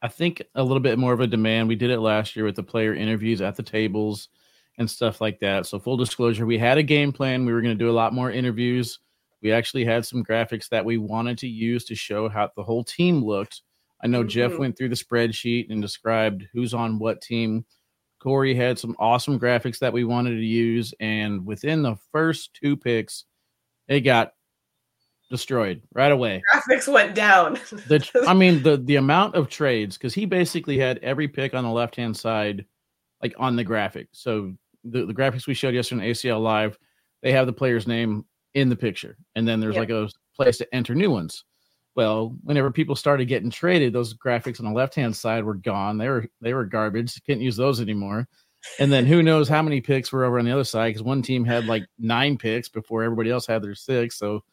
I 0.02 0.08
think 0.08 0.44
a 0.56 0.64
little 0.64 0.80
bit 0.80 1.00
more 1.00 1.14
of 1.14 1.20
a 1.22 1.28
demand. 1.28 1.68
We 1.68 1.76
did 1.76 1.90
it 1.90 2.00
last 2.00 2.36
year 2.36 2.46
with 2.46 2.56
the 2.56 2.64
player 2.64 2.94
interviews 2.94 3.42
at 3.42 3.56
the 3.56 3.64
tables 3.64 4.30
and 4.78 4.90
stuff 4.90 5.22
like 5.22 5.40
that. 5.40 5.66
So 5.66 5.80
full 5.80 5.98
disclosure, 5.98 6.46
we 6.46 6.58
had 6.60 6.78
a 6.78 6.84
game 6.84 7.12
plan. 7.12 7.46
We 7.46 7.54
were 7.54 7.62
going 7.62 7.76
to 7.76 7.84
do 7.84 7.90
a 7.90 7.92
lot 7.92 8.14
more 8.14 8.30
interviews. 8.30 9.00
We 9.42 9.52
actually 9.52 9.86
had 9.86 10.06
some 10.06 10.24
graphics 10.24 10.70
that 10.70 10.86
we 10.86 10.98
wanted 10.98 11.40
to 11.40 11.48
use 11.48 11.84
to 11.86 11.96
show 11.96 12.30
how 12.30 12.52
the 12.56 12.62
whole 12.64 12.84
team 12.84 13.24
looked. 13.26 13.62
I 14.04 14.06
know 14.08 14.24
Jeff 14.24 14.52
Mhm. 14.52 14.60
went 14.60 14.78
through 14.78 14.90
the 14.90 14.96
spreadsheet 14.96 15.72
and 15.72 15.82
described 15.82 16.46
who's 16.54 16.76
on 16.76 17.00
what 17.00 17.22
team. 17.22 17.66
Corey 18.28 18.54
had 18.54 18.78
some 18.78 18.94
awesome 19.00 19.40
graphics 19.40 19.80
that 19.80 19.94
we 19.94 20.04
wanted 20.04 20.32
to 20.36 20.46
use, 20.46 20.94
and 21.00 21.46
within 21.46 21.82
the 21.82 21.96
first 22.12 22.54
two 22.54 22.76
picks, 22.76 23.24
it 23.88 24.02
got 24.02 24.34
destroyed 25.30 25.82
right 25.94 26.12
away 26.12 26.42
Graphics 26.54 26.92
went 26.92 27.16
down. 27.16 27.54
the 27.88 28.26
I 28.28 28.34
mean 28.34 28.64
the 28.64 28.76
the 28.78 28.98
amount 28.98 29.36
of 29.36 29.50
trades 29.50 29.98
because 29.98 30.14
he 30.14 30.26
basically 30.26 30.78
had 30.78 30.98
every 31.00 31.28
pick 31.30 31.54
on 31.54 31.64
the 31.64 31.70
left 31.70 31.96
hand 31.96 32.16
side 32.18 32.66
like 33.24 33.34
on 33.38 33.56
the 33.56 33.64
graphic. 33.64 34.10
So 34.12 34.54
the, 34.84 35.06
the 35.06 35.14
graphics 35.14 35.48
we 35.48 35.54
showed 35.54 35.74
yesterday 35.74 36.02
on 36.02 36.08
ACL 36.10 36.42
Live, 36.42 36.78
they 37.24 37.32
have 37.32 37.46
the 37.48 37.54
player's 37.54 37.88
name 37.88 38.26
in 38.56 38.68
the 38.70 38.76
picture, 38.76 39.18
and 39.36 39.48
then 39.48 39.60
there's 39.62 39.76
Yeah. 39.76 39.82
like 39.82 39.90
a 39.90 40.10
place 40.36 40.58
to 40.60 40.76
enter 40.76 40.94
new 40.96 41.12
ones. 41.12 41.44
Well, 41.98 42.36
whenever 42.44 42.70
people 42.72 42.96
started 42.96 43.26
getting 43.26 43.50
traded, 43.50 43.92
those 43.92 44.14
graphics 44.14 44.60
on 44.60 44.68
the 44.68 44.72
left 44.72 44.94
hand 44.94 45.16
side 45.16 45.44
were 45.44 45.56
gone. 45.56 45.98
They 45.98 46.08
were 46.08 46.28
they 46.40 46.54
were 46.54 46.64
garbage. 46.64 47.20
Couldn't 47.26 47.42
use 47.42 47.58
those 47.58 47.82
anymore. 47.82 48.28
And 48.80 48.92
then 48.92 49.06
who 49.08 49.24
knows 49.24 49.50
how 49.50 49.62
many 49.64 49.82
picks 49.82 50.12
were 50.12 50.24
over 50.24 50.38
on 50.38 50.46
the 50.46 50.52
other 50.52 50.64
side 50.64 50.90
because 50.90 51.02
one 51.02 51.24
team 51.24 51.44
had 51.44 51.66
like 51.66 51.84
nine 51.98 52.38
picks 52.38 52.70
before 52.70 53.02
everybody 53.04 53.32
else 53.32 53.48
had 53.48 53.64
their 53.64 53.74
six. 53.76 54.16
So 54.18 54.44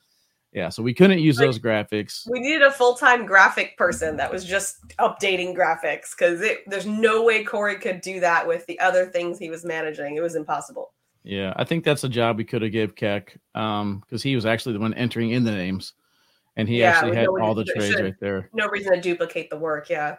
yeah, 0.55 0.71
so 0.71 0.83
we 0.83 0.95
couldn't 0.95 1.19
use 1.19 1.37
Like- 1.39 1.49
those 1.49 1.59
graphics. 1.59 2.23
we 2.31 2.41
needed 2.41 2.63
a 2.63 2.71
full-time 2.71 3.27
graphic 3.27 3.77
person 3.77 4.17
that 4.19 4.33
was 4.33 4.45
just 4.45 4.79
updating 4.99 5.55
graphics 5.55 6.17
because 6.17 6.41
there's 6.67 6.87
no 6.87 7.25
way 7.25 7.45
Corey 7.45 7.77
could 7.77 8.01
do 8.01 8.21
that 8.21 8.47
with 8.47 8.65
the 8.67 8.79
other 8.81 9.05
things 9.07 9.39
he 9.39 9.51
was 9.51 9.65
managing. 9.67 10.17
It 10.17 10.23
was 10.23 10.35
impossible. 10.37 10.95
Yeah, 11.25 11.53
I 11.57 11.65
think 11.65 11.85
that's 11.85 12.05
a 12.05 12.09
job 12.09 12.37
we 12.39 12.45
could 12.45 12.63
have 12.63 12.73
gave 12.73 12.95
Keck 12.95 13.37
um 13.55 14.01
because 14.01 14.23
he 14.23 14.35
was 14.35 14.47
actually 14.47 14.75
the 14.75 14.81
one 14.81 14.95
entering 14.95 15.31
in 15.33 15.45
the 15.45 15.51
names, 15.53 15.93
and 16.57 16.69
he 16.69 16.81
Yeah, 16.81 16.91
actually 16.91 17.17
had 17.17 17.29
we 17.31 17.41
all 17.41 17.55
the 17.55 17.65
trades 17.65 18.01
right 18.01 18.15
there. 18.21 18.49
No 18.53 18.69
reason 18.69 18.93
to 18.95 19.01
duplicate 19.01 19.51
the 19.51 19.59
work. 19.59 19.91
Yeah. 19.91 20.17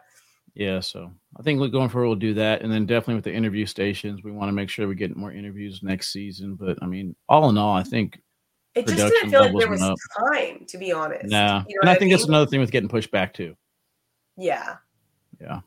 Yeah, 0.53 0.79
so 0.79 1.11
I 1.37 1.43
think 1.43 1.59
we're 1.59 1.67
going 1.67 1.89
forward 1.89 2.07
we'll 2.07 2.15
do 2.15 2.33
that, 2.35 2.61
and 2.61 2.71
then 2.71 2.85
definitely 2.85 3.15
with 3.15 3.25
the 3.25 3.33
interview 3.33 3.65
stations, 3.65 4.23
we 4.23 4.31
want 4.31 4.47
to 4.47 4.53
make 4.53 4.69
sure 4.69 4.87
we 4.87 4.95
get 4.95 5.15
more 5.17 5.33
interviews 5.33 5.81
next 5.83 6.13
season. 6.13 6.55
But 6.55 6.77
I 6.81 6.85
mean, 6.85 7.13
all 7.27 7.49
in 7.49 7.57
all, 7.57 7.75
I 7.75 7.83
think 7.83 8.21
It 8.73 8.87
just 8.87 9.13
didn't 9.13 9.31
feel 9.31 9.41
like 9.41 9.57
there 9.57 9.69
was 9.69 9.81
went 9.81 9.99
time, 10.17 10.65
to 10.67 10.77
be 10.77 10.93
honest. 10.93 11.25
nah, 11.25 11.63
You 11.67 11.75
know 11.75 11.81
and 11.81 11.89
what 11.89 11.89
I 11.89 11.95
think 11.95 12.11
that's 12.11 12.23
mean? 12.23 12.31
another 12.35 12.49
thing 12.49 12.61
with 12.61 12.71
getting 12.71 12.87
pushed 12.87 13.11
back 13.11 13.33
too. 13.33 13.57
Yeah. 14.37 14.77
Yeah. 15.41 15.59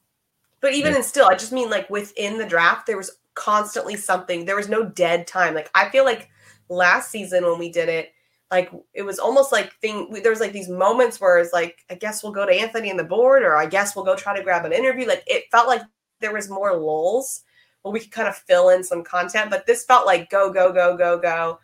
But 0.61 0.72
even 0.72 0.94
Yeah. 0.94 1.00
still, 1.02 1.26
I 1.26 1.35
just 1.35 1.52
mean 1.52 1.68
like 1.68 1.90
within 1.90 2.38
the 2.38 2.46
draft, 2.46 2.87
there 2.87 2.96
was 2.96 3.18
constantly 3.35 3.96
something. 3.96 4.46
There 4.46 4.57
was 4.57 4.68
no 4.70 4.85
dead 4.85 5.26
time. 5.26 5.54
Like 5.54 5.70
I 5.74 5.90
feel 5.90 6.04
like 6.04 6.31
last 6.70 7.11
season 7.11 7.44
when 7.44 7.59
we 7.59 7.70
did 7.70 7.90
it, 7.90 8.12
like 8.50 8.70
it 8.94 9.02
was 9.02 9.18
almost 9.18 9.52
like 9.52 9.72
thing. 9.80 10.11
There 10.22 10.30
was 10.32 10.40
like 10.40 10.52
these 10.52 10.68
moments 10.68 11.20
where 11.20 11.38
it's 11.38 11.52
like, 11.52 11.84
I 11.90 11.94
guess 11.94 12.22
we'll 12.22 12.32
go 12.32 12.46
to 12.46 12.52
Anthony 12.52 12.90
and 12.90 12.98
the 12.98 13.04
board, 13.04 13.42
or 13.42 13.56
I 13.56 13.66
guess 13.66 13.94
we'll 13.94 14.04
go 14.04 14.16
try 14.16 14.37
to 14.37 14.42
grab 14.42 14.64
an 14.64 14.72
interview. 14.72 15.06
Like 15.06 15.22
it 15.26 15.44
felt 15.50 15.68
like 15.68 15.82
there 16.20 16.32
was 16.32 16.48
more 16.48 16.76
lulls 16.76 17.42
where 17.82 17.92
we 17.92 18.00
could 18.00 18.11
kind 18.11 18.28
of 18.28 18.37
fill 18.37 18.70
in 18.70 18.82
some 18.82 19.04
content. 19.04 19.50
But 19.50 19.66
this 19.66 19.84
felt 19.84 20.06
like 20.06 20.30
go 20.30 20.52
go 20.52 20.72
go 20.72 20.96
go 20.96 21.18
go. 21.18 21.58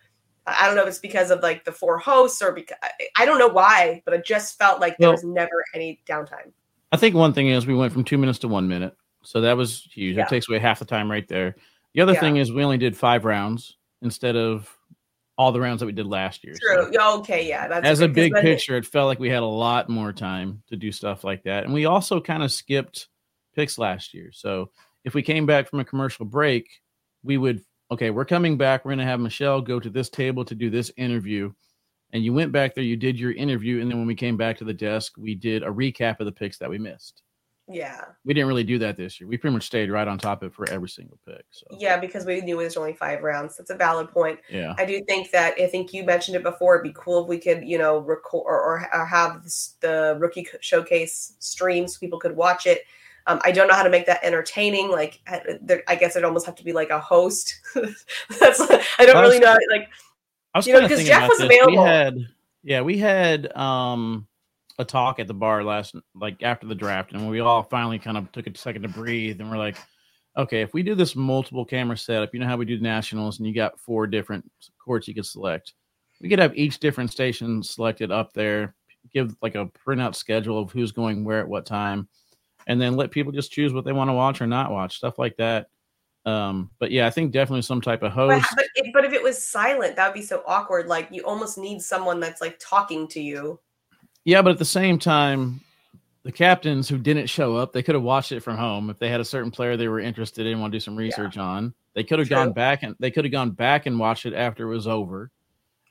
I 0.47 0.67
don't 0.67 0.77
know 0.77 0.83
if 0.83 0.89
it's 0.89 0.99
because 0.99 1.31
of 1.31 1.41
like 1.43 1.65
the 1.65 1.73
four 1.73 1.97
hosts 1.99 2.43
or 2.43 2.53
because 2.53 2.77
I 3.17 3.25
don't 3.25 3.39
know 3.39 3.49
why, 3.49 4.03
but 4.05 4.13
it 4.13 4.27
just 4.27 4.59
felt 4.59 4.81
like 4.81 4.99
there 4.99 5.09
Well- 5.09 5.15
was 5.15 5.25
never 5.25 5.65
any 5.75 6.01
downtime. 6.07 6.53
I 6.93 6.97
think 6.97 7.15
one 7.17 7.33
thing 7.33 7.49
is 7.49 7.67
we 7.67 7.75
went 7.75 7.93
from 7.93 8.05
two 8.05 8.19
minutes 8.19 8.39
to 8.41 8.49
one 8.49 8.69
minute, 8.69 8.95
so 9.23 9.41
that 9.41 9.57
was 9.57 9.89
huge. 9.91 10.17
Yeah. 10.17 10.25
It 10.25 10.29
takes 10.29 10.49
away 10.49 10.61
half 10.61 10.79
the 10.79 10.85
time 10.85 11.11
right 11.11 11.27
there. 11.27 11.57
The 11.95 12.03
other 12.03 12.13
Yeah. 12.13 12.21
thing 12.21 12.37
is 12.37 12.53
we 12.53 12.63
only 12.63 12.79
did 12.79 12.97
five 12.97 13.25
rounds 13.25 13.79
instead 14.03 14.37
of 14.37 14.71
all 15.37 15.53
the 15.53 15.61
rounds 15.61 15.81
that 15.81 15.87
we 15.87 15.93
did 15.93 16.07
last 16.07 16.45
year. 16.45 16.55
True. 16.61 16.91
Yeah, 16.93 17.13
Okay. 17.15 17.49
Yeah. 17.49 17.67
That's 17.69 17.87
as 17.87 18.01
a 18.01 18.09
big 18.09 18.33
picture, 18.35 18.77
it 18.77 18.87
felt 18.87 19.09
like 19.09 19.19
we 19.19 19.31
had 19.31 19.43
a 19.43 19.47
lot 19.47 19.89
more 19.89 20.13
time 20.13 20.63
to 20.69 20.77
do 20.77 20.93
stuff 20.93 21.25
like 21.25 21.43
that. 21.45 21.65
And 21.65 21.73
we 21.73 21.87
also 21.87 22.21
kind 22.21 22.43
of 22.43 22.53
skipped 22.53 23.09
picks 23.55 23.79
last 23.79 24.15
year. 24.15 24.31
So 24.33 24.71
if 25.05 25.15
we 25.15 25.23
came 25.23 25.47
back 25.47 25.69
from 25.69 25.81
a 25.81 25.85
commercial 25.85 26.25
break, 26.25 26.69
we 27.23 27.37
would, 27.37 27.63
okay, 27.91 28.11
we're 28.11 28.25
coming 28.25 28.57
back. 28.57 28.85
We're 28.85 28.91
going 28.91 28.99
to 28.99 29.05
have 29.05 29.21
Michelle 29.21 29.61
go 29.61 29.81
to 29.81 29.91
this 29.91 30.09
table 30.09 30.45
to 30.45 30.55
do 30.55 30.71
this 30.71 30.93
interview. 30.97 31.53
And 32.13 32.25
you 32.25 32.33
went 32.33 32.53
back 32.53 32.75
there, 32.75 32.85
you 32.85 32.97
did 32.97 33.19
your 33.19 33.33
interview. 33.33 33.81
And 33.81 33.91
then 33.91 33.99
when 33.99 34.07
we 34.07 34.15
came 34.15 34.37
back 34.37 34.59
to 34.59 34.65
the 34.65 34.73
desk, 34.73 35.15
we 35.19 35.35
did 35.35 35.65
a 35.65 35.69
recap 35.69 36.21
of 36.21 36.27
the 36.27 36.33
picks 36.33 36.59
that 36.59 36.71
we 36.71 36.79
missed. 36.79 37.24
Yeah. 37.67 38.05
We 38.27 38.35
didn't 38.35 38.49
really 38.49 38.65
do 38.65 38.79
that 38.81 38.97
this 38.99 39.19
year. 39.21 39.27
We 39.29 39.39
pretty 39.39 39.55
much 39.55 39.65
stayed 39.65 39.91
right 39.91 40.07
on 40.07 40.19
top 40.19 40.43
of 40.43 40.49
it 40.53 40.55
for 40.55 40.69
every 40.69 40.89
single 40.89 41.19
pick. 41.27 41.45
So, 41.51 41.67
Yeah, 41.79 41.99
because 41.99 42.27
we 42.27 42.41
knew 42.43 42.61
it 42.61 42.65
was 42.65 42.77
only 42.77 42.93
five 42.93 43.23
rounds. 43.23 43.57
That's 43.57 43.71
a 43.71 43.75
valid 43.75 44.11
point. 44.11 44.39
yeah. 44.51 44.75
I 44.77 44.85
do 44.85 45.03
think 45.09 45.31
that 45.31 45.55
I 45.59 45.67
think 45.69 45.93
you 45.95 46.05
mentioned 46.05 46.37
it 46.37 46.43
before. 46.43 46.75
It'd 46.75 46.83
be 46.85 46.99
cool 46.99 47.23
if 47.23 47.29
we 47.29 47.39
could, 47.39 47.65
you 47.67 47.79
know, 47.79 47.99
record 47.99 48.45
or, 48.47 48.61
or, 48.61 48.89
or 48.95 49.07
have 49.07 49.43
this, 49.45 49.77
the 49.81 50.17
rookie 50.21 50.47
showcase 50.61 51.37
stream 51.39 51.89
so 51.89 51.99
people 52.01 52.19
could 52.19 52.37
watch 52.37 52.67
it. 52.67 52.83
Um, 53.27 53.41
I 53.43 53.53
don't 53.53 53.69
know 53.69 53.75
how 53.75 53.83
to 53.83 53.89
make 53.89 54.05
that 54.05 54.23
entertaining. 54.23 54.91
Like, 54.91 55.21
I, 55.27 55.41
there, 55.63 55.83
I 55.89 55.95
guess 55.95 56.15
it'd 56.17 56.27
almost 56.27 56.45
have 56.45 56.57
to 56.57 56.65
be 56.65 56.75
like 56.75 56.91
a 56.91 57.01
host. 57.01 57.59
That's 58.39 58.61
I 58.61 59.07
don't 59.07 59.17
I 59.17 59.23
was- 59.23 59.31
really 59.31 59.39
know. 59.39 59.57
Like, 59.71 59.89
I 60.53 60.59
was 60.59 60.67
You 60.67 60.75
know, 60.75 60.81
kind 60.81 60.93
of 60.93 60.99
'cause 60.99 61.07
thinking 61.07 61.19
Jeff 61.21 61.29
was 61.31 61.39
this. 61.39 61.49
We 61.49 61.57
available. 61.59 61.85
had, 61.87 62.19
yeah, 62.63 62.83
we 62.83 62.99
had 62.99 63.57
um 63.57 64.27
a 64.79 64.85
talk 64.85 65.19
at 65.19 65.27
the 65.27 65.35
bar 65.35 65.63
last, 65.63 65.95
like 66.15 66.43
after 66.43 66.67
the 66.67 66.75
draft, 66.75 67.13
and 67.13 67.29
we 67.29 67.41
all 67.41 67.63
finally 67.63 67.99
kind 67.99 68.17
of 68.17 68.31
took 68.33 68.47
a 68.47 68.57
second 68.57 68.83
to 68.83 68.89
breathe, 68.89 69.41
and 69.41 69.51
we're 69.51 69.59
like, 69.59 69.77
okay, 70.37 70.63
if 70.63 70.75
we 70.75 70.83
do 70.83 70.95
this 70.95 71.15
multiple 71.15 71.65
camera 71.65 71.97
setup, 71.97 72.35
you 72.35 72.41
know 72.41 72.47
how 72.47 72.57
we 72.57 72.65
do 72.65 72.77
the 72.77 72.83
nationals, 72.83 73.39
and 73.39 73.47
you 73.47 73.55
got 73.55 73.79
four 73.79 74.07
different 74.07 74.51
courts 74.85 75.07
you 75.07 75.15
could 75.15 75.27
select. 75.27 75.75
We 76.21 76.29
could 76.29 76.39
have 76.39 76.57
each 76.57 76.81
different 76.81 77.11
station 77.11 77.63
selected 77.63 78.11
up 78.11 78.33
there, 78.33 78.75
give 79.13 79.37
like 79.43 79.55
a 79.55 79.71
printout 79.87 80.15
schedule 80.15 80.59
of 80.59 80.73
who's 80.73 80.93
going 80.93 81.25
where 81.25 81.41
at 81.41 81.49
what 81.49 81.67
time, 81.67 82.09
and 82.67 82.81
then 82.81 82.97
let 82.97 83.11
people 83.11 83.33
just 83.33 83.53
choose 83.53 83.73
what 83.73 83.85
they 83.85 83.93
want 83.93 84.09
to 84.09 84.15
watch 84.15 84.41
or 84.41 84.47
not 84.47 84.73
watch, 84.73 84.97
stuff 84.97 85.19
like 85.19 85.37
that. 85.37 85.69
Um, 86.27 86.71
but 86.79 86.91
yeah, 86.91 87.07
I 87.07 87.11
think 87.11 87.33
definitely 87.33 87.63
some 87.63 87.83
type 87.83 88.03
of 88.03 88.13
host. 88.13 88.47
but, 88.57 88.67
it, 88.75 88.87
but 88.95 89.05
if 89.05 89.13
it 89.13 89.23
was 89.23 89.45
silent, 89.45 89.97
that 89.97 90.09
would 90.09 90.19
be 90.19 90.23
so 90.23 90.43
awkward. 90.47 90.87
Like, 90.87 91.09
you 91.11 91.23
almost 91.23 91.59
need 91.59 91.83
someone 91.83 92.19
that's 92.19 92.41
like 92.41 92.57
talking 92.59 93.07
to 93.09 93.21
you. 93.21 93.61
Yeah, 94.25 94.43
but 94.43 94.53
at 94.53 94.59
the 94.59 94.65
same 94.65 94.99
time, 94.99 95.61
the 96.23 96.33
captains 96.33 96.89
who 96.89 96.97
didn't 96.99 97.27
show 97.27 97.57
up, 97.57 97.73
they 97.73 97.83
could 97.83 97.95
have 97.95 98.03
watched 98.05 98.33
it 98.33 98.41
from 98.41 98.57
home 98.57 98.89
if 98.89 98.99
they 98.99 99.11
had 99.11 99.21
a 99.21 99.25
certain 99.25 99.51
player 99.51 99.77
they 99.77 99.89
were 99.89 100.01
interested 100.01 100.47
in, 100.47 100.61
want 100.61 100.73
to 100.73 100.77
do 100.77 100.81
some 100.81 100.97
research 100.97 101.37
on. 101.37 101.75
They 101.95 102.03
could 102.03 102.19
have 102.19 102.29
True. 102.29 102.37
gone 102.37 102.53
back 102.53 102.83
and 102.83 102.97
they 102.99 103.11
could 103.11 103.25
have 103.25 103.33
gone 103.33 103.51
back 103.51 103.87
and 103.87 103.99
watched 103.99 104.25
it 104.27 104.33
after 104.35 104.65
it 104.67 104.75
was 104.75 104.87
over. 104.87 105.31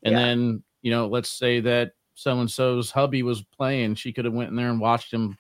And 0.04 0.14
Yeah. 0.14 0.20
then, 0.26 0.64
you 0.82 0.92
know, 0.92 1.08
let's 1.08 1.30
say 1.30 1.60
that 1.62 1.92
so 2.16 2.40
and 2.40 2.50
so's 2.50 2.92
hubby 2.92 3.24
was 3.24 3.44
playing, 3.44 3.96
she 3.96 4.12
could 4.12 4.26
have 4.26 4.34
went 4.34 4.50
in 4.50 4.56
there 4.56 4.70
and 4.70 4.82
watched 4.82 5.14
him 5.14 5.38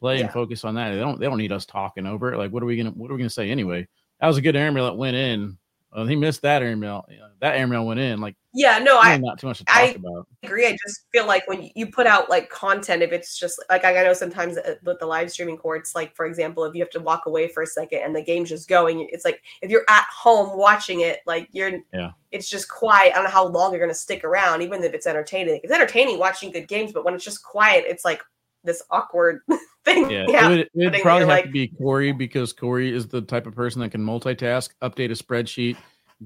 play 0.00 0.20
and 0.20 0.30
focus 0.30 0.64
on 0.64 0.74
that. 0.74 0.92
They 0.92 1.00
don't 1.00 1.18
they 1.18 1.26
don't 1.26 1.38
need 1.38 1.52
us 1.52 1.64
talking 1.66 2.06
over 2.06 2.32
it. 2.32 2.38
Like 2.38 2.52
what 2.52 2.62
are 2.62 2.66
we 2.66 2.76
gonna 2.76 2.90
what 2.90 3.10
are 3.10 3.14
we 3.14 3.18
gonna 3.18 3.30
say 3.30 3.50
anyway? 3.50 3.88
That 4.20 4.26
was 4.28 4.36
a 4.36 4.42
good 4.42 4.56
airmail 4.56 4.84
that 4.84 4.96
went 4.96 5.16
in. 5.16 5.56
Well, 5.94 6.06
he 6.06 6.16
missed 6.16 6.42
that 6.42 6.60
airmail. 6.62 7.06
That 7.40 7.54
airmail 7.56 7.86
went 7.86 8.00
in. 8.00 8.20
Like, 8.20 8.34
Yeah, 8.52 8.78
no, 8.80 8.98
I 8.98 9.16
not 9.18 9.38
too 9.38 9.46
much 9.46 9.58
to 9.58 9.64
talk 9.64 9.76
I- 9.76 9.86
about. 9.96 10.26
agree. 10.42 10.66
I 10.66 10.72
just 10.72 11.02
feel 11.12 11.24
like 11.26 11.46
when 11.46 11.70
you 11.76 11.86
put 11.86 12.06
out 12.08 12.28
like 12.28 12.50
content, 12.50 13.02
if 13.02 13.12
it's 13.12 13.38
just 13.38 13.62
like 13.70 13.84
I 13.84 13.92
know 14.02 14.12
sometimes 14.12 14.56
uh, 14.58 14.74
with 14.82 14.98
the 14.98 15.06
live 15.06 15.30
streaming 15.30 15.56
courts, 15.56 15.94
like 15.94 16.16
for 16.16 16.26
example, 16.26 16.64
if 16.64 16.74
you 16.74 16.80
have 16.82 16.90
to 16.90 17.00
walk 17.00 17.26
away 17.26 17.46
for 17.48 17.62
a 17.62 17.66
second 17.66 18.00
and 18.00 18.14
the 18.16 18.22
game's 18.22 18.48
just 18.48 18.68
going, 18.68 19.08
it's 19.12 19.24
like 19.24 19.40
if 19.62 19.70
you're 19.70 19.84
at 19.88 20.06
home 20.12 20.58
watching 20.58 21.00
it, 21.02 21.20
like 21.26 21.48
you're, 21.52 21.78
Yeah. 21.92 22.10
it's 22.32 22.50
just 22.50 22.68
quiet. 22.68 23.12
I 23.12 23.16
don't 23.16 23.24
know 23.24 23.30
how 23.30 23.46
long 23.46 23.70
you're 23.72 23.80
gonna 23.80 23.94
stick 23.94 24.24
around, 24.24 24.62
even 24.62 24.82
if 24.82 24.94
it's 24.94 25.06
entertaining. 25.06 25.60
It's 25.62 25.72
entertaining 25.72 26.18
watching 26.18 26.50
good 26.50 26.66
games, 26.66 26.92
but 26.92 27.04
when 27.04 27.14
it's 27.14 27.24
just 27.24 27.44
quiet, 27.44 27.84
it's 27.86 28.04
like 28.04 28.20
this 28.64 28.82
awkward 28.90 29.40
thing. 29.84 30.10
Yeah, 30.10 30.24
Yeah, 30.28 30.46
it 30.46 30.48
would, 30.48 30.58
it 30.60 30.70
would 30.92 31.02
probably 31.02 31.20
have 31.20 31.28
like- 31.28 31.44
to 31.44 31.50
be 31.50 31.68
Corey 31.68 32.12
because 32.12 32.52
Corey 32.52 32.92
is 32.94 33.06
the 33.08 33.22
type 33.22 33.46
of 33.46 33.54
person 33.54 33.80
that 33.82 33.90
can 33.90 34.04
multitask, 34.04 34.70
update 34.82 35.10
a 35.10 35.22
spreadsheet, 35.22 35.76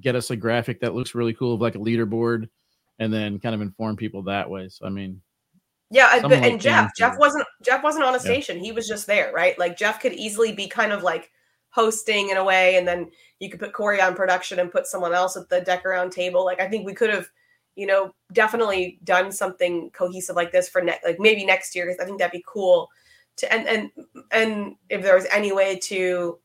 get 0.00 0.14
us 0.16 0.30
a 0.30 0.36
graphic 0.36 0.80
that 0.80 0.94
looks 0.94 1.14
really 1.14 1.34
cool 1.34 1.54
of 1.54 1.60
like 1.60 1.74
a 1.74 1.78
leaderboard, 1.78 2.48
and 2.98 3.12
then 3.12 3.38
kind 3.38 3.54
of 3.54 3.60
inform 3.60 3.96
people 3.96 4.22
that 4.24 4.48
way. 4.48 4.68
So 4.68 4.86
I 4.86 4.90
mean, 4.90 5.20
Yeah, 5.90 6.08
and, 6.12 6.20
Someone 6.22 6.44
and 6.44 6.60
Jeff, 6.60 6.90
Jeff 6.96 7.16
wasn't 7.18 7.46
Jeff 7.62 7.82
wasn't 7.82 8.04
on 8.04 8.14
a 8.14 8.20
station. 8.20 8.58
He 8.58 8.72
was 8.72 8.86
just 8.86 9.06
there, 9.06 9.32
right? 9.32 9.58
Like 9.58 9.76
Jeff 9.76 10.00
could 10.00 10.12
easily 10.12 10.52
be 10.52 10.66
kind 10.68 10.92
of 10.92 11.02
like 11.02 11.30
hosting 11.70 12.30
in 12.30 12.36
a 12.36 12.44
way, 12.44 12.76
and 12.76 12.86
then 12.88 13.10
you 13.40 13.48
could 13.50 13.60
put 13.60 13.72
Corey 13.72 14.00
on 14.00 14.14
production 14.14 14.58
and 14.58 14.70
put 14.72 14.86
someone 14.86 15.14
else 15.14 15.36
at 15.36 15.48
the 15.48 15.60
deck 15.60 15.84
around 15.86 16.10
table. 16.10 16.44
Like 16.44 16.60
I 16.60 16.68
think 16.68 16.84
we 16.86 16.94
could 16.94 17.10
have, 17.10 17.28
you 17.78 17.86
know, 17.86 18.12
definitely 18.32 18.98
done 19.04 19.30
something 19.30 19.88
cohesive 19.90 20.34
like 20.34 20.50
this 20.50 20.68
for 20.68 20.82
next, 20.82 21.04
like 21.04 21.20
maybe 21.20 21.46
next 21.46 21.76
year 21.76 21.86
because 21.86 22.00
I 22.00 22.04
think 22.04 22.18
that'd 22.18 22.32
be 22.32 22.44
cool. 22.44 22.88
To 23.36 23.52
and 23.52 23.68
and 23.68 23.90
and 24.32 24.74
if 24.90 25.02
there 25.02 25.14
was 25.14 25.26
any 25.26 25.52
way 25.52 25.78
to 25.84 26.38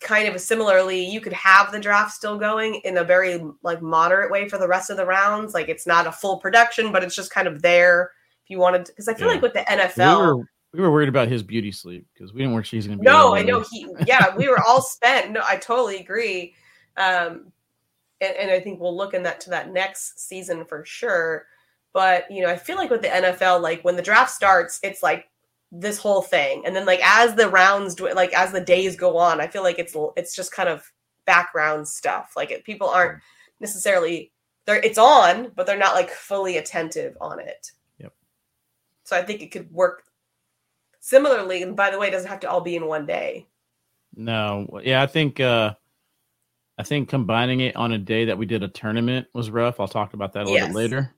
kind 0.00 0.28
of 0.28 0.40
similarly 0.40 1.04
you 1.04 1.20
could 1.20 1.32
have 1.32 1.72
the 1.72 1.80
draft 1.80 2.12
still 2.12 2.38
going 2.38 2.76
in 2.84 2.98
a 2.98 3.04
very 3.04 3.42
like 3.62 3.82
moderate 3.82 4.30
way 4.30 4.48
for 4.48 4.58
the 4.58 4.68
rest 4.68 4.90
of 4.90 4.96
the 4.98 5.04
rounds 5.06 5.54
like 5.54 5.70
it's 5.70 5.86
not 5.86 6.06
a 6.06 6.12
full 6.12 6.36
production 6.36 6.92
but 6.92 7.02
it's 7.02 7.16
just 7.16 7.30
kind 7.30 7.48
of 7.48 7.62
there 7.62 8.12
if 8.44 8.50
you 8.50 8.58
wanted 8.58 8.84
because 8.84 9.08
i 9.08 9.14
feel 9.14 9.26
Yeah. 9.26 9.32
like 9.32 9.42
with 9.42 9.54
the 9.54 9.64
we 9.66 9.76
nfl 9.76 10.18
were 10.18 10.44
we 10.74 10.80
were 10.80 10.92
worried 10.92 11.08
about 11.08 11.28
his 11.28 11.42
beauty 11.42 11.72
sleep 11.72 12.06
because 12.12 12.34
we 12.34 12.40
didn't 12.42 12.52
work 12.54 12.66
she's 12.66 12.86
gonna 12.86 12.98
be. 12.98 13.04
no 13.06 13.34
i 13.34 13.42
know 13.42 13.64
he 13.70 13.88
yeah 14.06 14.36
we 14.36 14.48
were 14.48 14.60
all 14.60 14.82
spent 14.82 15.32
no 15.32 15.40
i 15.44 15.56
totally 15.56 15.96
agree 15.96 16.54
um 16.98 17.50
and, 18.20 18.36
and 18.36 18.50
i 18.50 18.60
think 18.60 18.80
we'll 18.80 18.96
look 18.96 19.14
in 19.14 19.22
that 19.22 19.40
to 19.40 19.50
that 19.50 19.72
next 19.72 20.20
season 20.20 20.64
for 20.64 20.84
sure. 20.84 21.46
But 21.92 22.30
you 22.30 22.42
know 22.42 22.50
i 22.50 22.56
feel 22.56 22.76
like 22.76 22.90
with 22.90 23.02
the 23.02 23.08
nfl 23.08 23.60
like 23.60 23.82
when 23.82 23.96
the 23.96 24.02
draft 24.02 24.30
starts 24.30 24.78
it's 24.82 25.02
like 25.02 25.30
this 25.72 25.98
whole 25.98 26.22
thing. 26.22 26.62
And 26.64 26.74
then 26.76 26.86
like 26.86 27.00
as 27.02 27.34
the 27.34 27.48
rounds 27.48 27.94
do 27.94 28.12
like 28.12 28.32
as 28.32 28.52
the 28.52 28.60
days 28.60 28.96
go 28.96 29.16
on 29.16 29.40
i 29.40 29.46
feel 29.46 29.62
like 29.62 29.78
it's 29.78 29.96
it's 30.16 30.34
just 30.34 30.52
kind 30.52 30.68
of 30.68 30.90
background 31.24 31.88
stuff. 31.88 32.34
Like 32.36 32.50
it, 32.50 32.64
people 32.64 32.88
aren't 32.88 33.22
necessarily 33.60 34.32
they're 34.66 34.76
it's 34.76 34.98
on 34.98 35.52
but 35.56 35.66
they're 35.66 35.78
not 35.78 35.94
like 35.94 36.10
fully 36.10 36.58
attentive 36.58 37.16
on 37.20 37.40
it. 37.40 37.72
Yep. 37.98 38.12
so 39.04 39.16
i 39.16 39.22
think 39.22 39.42
it 39.42 39.50
could 39.50 39.72
work 39.72 40.04
similarly 41.00 41.62
and 41.62 41.76
by 41.76 41.90
the 41.90 41.98
way 41.98 42.08
it 42.08 42.10
doesn't 42.10 42.28
have 42.28 42.40
to 42.40 42.50
all 42.50 42.60
be 42.60 42.76
in 42.76 42.86
one 42.86 43.06
day. 43.06 43.46
No, 44.14 44.80
yeah, 44.82 45.02
I 45.02 45.06
think 45.06 45.40
uh 45.40 45.74
I 46.78 46.82
think 46.82 47.08
combining 47.08 47.60
it 47.60 47.76
on 47.76 47.92
a 47.92 47.98
day 47.98 48.26
that 48.26 48.36
we 48.36 48.46
did 48.46 48.62
a 48.62 48.68
tournament 48.68 49.26
was 49.32 49.50
rough. 49.50 49.80
I'll 49.80 49.88
talk 49.88 50.14
about 50.14 50.32
that 50.34 50.44
a 50.44 50.50
little 50.50 50.68
bit 50.68 50.74
later. 50.76 51.14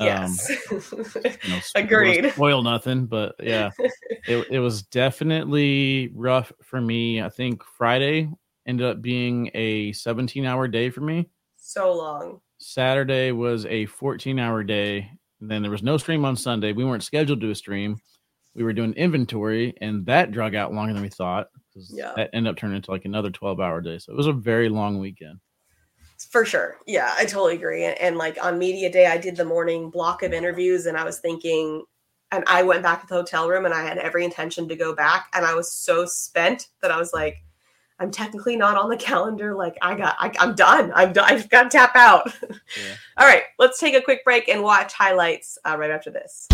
Um, 0.00 0.06
yes 0.06 0.50
You 0.70 1.50
know, 1.50 1.60
Agreed. 1.76 2.32
Spoil 2.32 2.62
nothing, 2.62 3.06
but 3.06 3.36
yeah, 3.40 3.70
it 4.26 4.46
it 4.50 4.58
was 4.58 4.82
definitely 4.82 6.10
rough 6.14 6.52
for 6.62 6.80
me. 6.80 7.22
I 7.22 7.28
think 7.28 7.62
Friday 7.62 8.28
ended 8.66 8.86
up 8.86 9.02
being 9.02 9.50
a 9.54 9.92
17 9.92 10.46
hour 10.46 10.66
day 10.66 10.90
for 10.90 11.02
me. 11.02 11.28
so 11.56 11.92
long 11.92 12.40
Saturday 12.58 13.30
was 13.30 13.66
a 13.66 13.86
14 13.86 14.38
hour 14.38 14.62
day. 14.64 15.10
And 15.40 15.50
then 15.50 15.62
there 15.62 15.70
was 15.70 15.82
no 15.82 15.98
stream 15.98 16.24
on 16.24 16.36
Sunday. 16.36 16.72
We 16.72 16.84
weren't 16.84 17.02
scheduled 17.02 17.40
to 17.40 17.46
do 17.46 17.50
a 17.50 17.54
stream. 17.54 17.98
We 18.54 18.62
were 18.62 18.72
doing 18.72 18.94
inventory, 18.94 19.74
and 19.80 20.06
that 20.06 20.30
drug 20.30 20.54
out 20.54 20.72
longer 20.72 20.94
than 20.94 21.02
we 21.02 21.08
thought. 21.08 21.48
'Cause 21.74 21.90
Yeah. 21.92 22.12
That 22.16 22.30
ended 22.32 22.50
up 22.52 22.56
turning 22.56 22.76
into 22.76 22.90
like 22.90 23.04
another 23.04 23.30
12 23.30 23.60
hour 23.60 23.80
day. 23.80 23.98
So 23.98 24.12
it 24.12 24.16
was 24.16 24.26
a 24.26 24.32
very 24.32 24.68
long 24.68 24.98
weekend. 24.98 25.40
For 26.30 26.44
sure. 26.44 26.78
Yeah, 26.86 27.12
I 27.18 27.24
totally 27.24 27.54
agree. 27.56 27.84
And, 27.84 27.98
and 28.00 28.16
like 28.16 28.42
on 28.42 28.58
media 28.58 28.90
day, 28.90 29.06
I 29.06 29.18
did 29.18 29.36
the 29.36 29.44
morning 29.44 29.90
block 29.90 30.22
of 30.22 30.32
interviews 30.32 30.86
and 30.86 30.96
I 30.96 31.04
was 31.04 31.18
thinking, 31.18 31.84
and 32.30 32.44
I 32.46 32.62
went 32.62 32.82
back 32.82 33.02
to 33.02 33.06
the 33.06 33.14
hotel 33.14 33.48
room 33.48 33.64
and 33.64 33.74
I 33.74 33.82
had 33.82 33.98
every 33.98 34.24
intention 34.24 34.68
to 34.68 34.76
go 34.76 34.94
back. 34.94 35.28
And 35.34 35.44
I 35.44 35.54
was 35.54 35.72
so 35.72 36.06
spent 36.06 36.68
that 36.82 36.90
I 36.90 36.98
was 36.98 37.12
like, 37.12 37.42
I'm 38.00 38.10
technically 38.10 38.56
not 38.56 38.76
on 38.76 38.88
the 38.88 38.96
calendar. 38.96 39.54
Like 39.54 39.76
I 39.82 39.94
got, 39.96 40.16
I, 40.18 40.32
I'm 40.38 40.54
done. 40.54 40.92
I'm 40.94 41.12
done. 41.12 41.30
I've 41.32 41.48
got 41.48 41.64
to 41.64 41.68
tap 41.68 41.94
out. 41.94 42.32
Yeah. 42.42 42.94
All 43.18 43.26
right, 43.26 43.44
let's 43.58 43.78
take 43.78 43.94
a 43.94 44.00
quick 44.00 44.24
break 44.24 44.48
and 44.48 44.62
watch 44.62 44.92
highlights 44.94 45.58
uh, 45.64 45.76
right 45.78 45.90
after 45.90 46.10
this. 46.10 46.48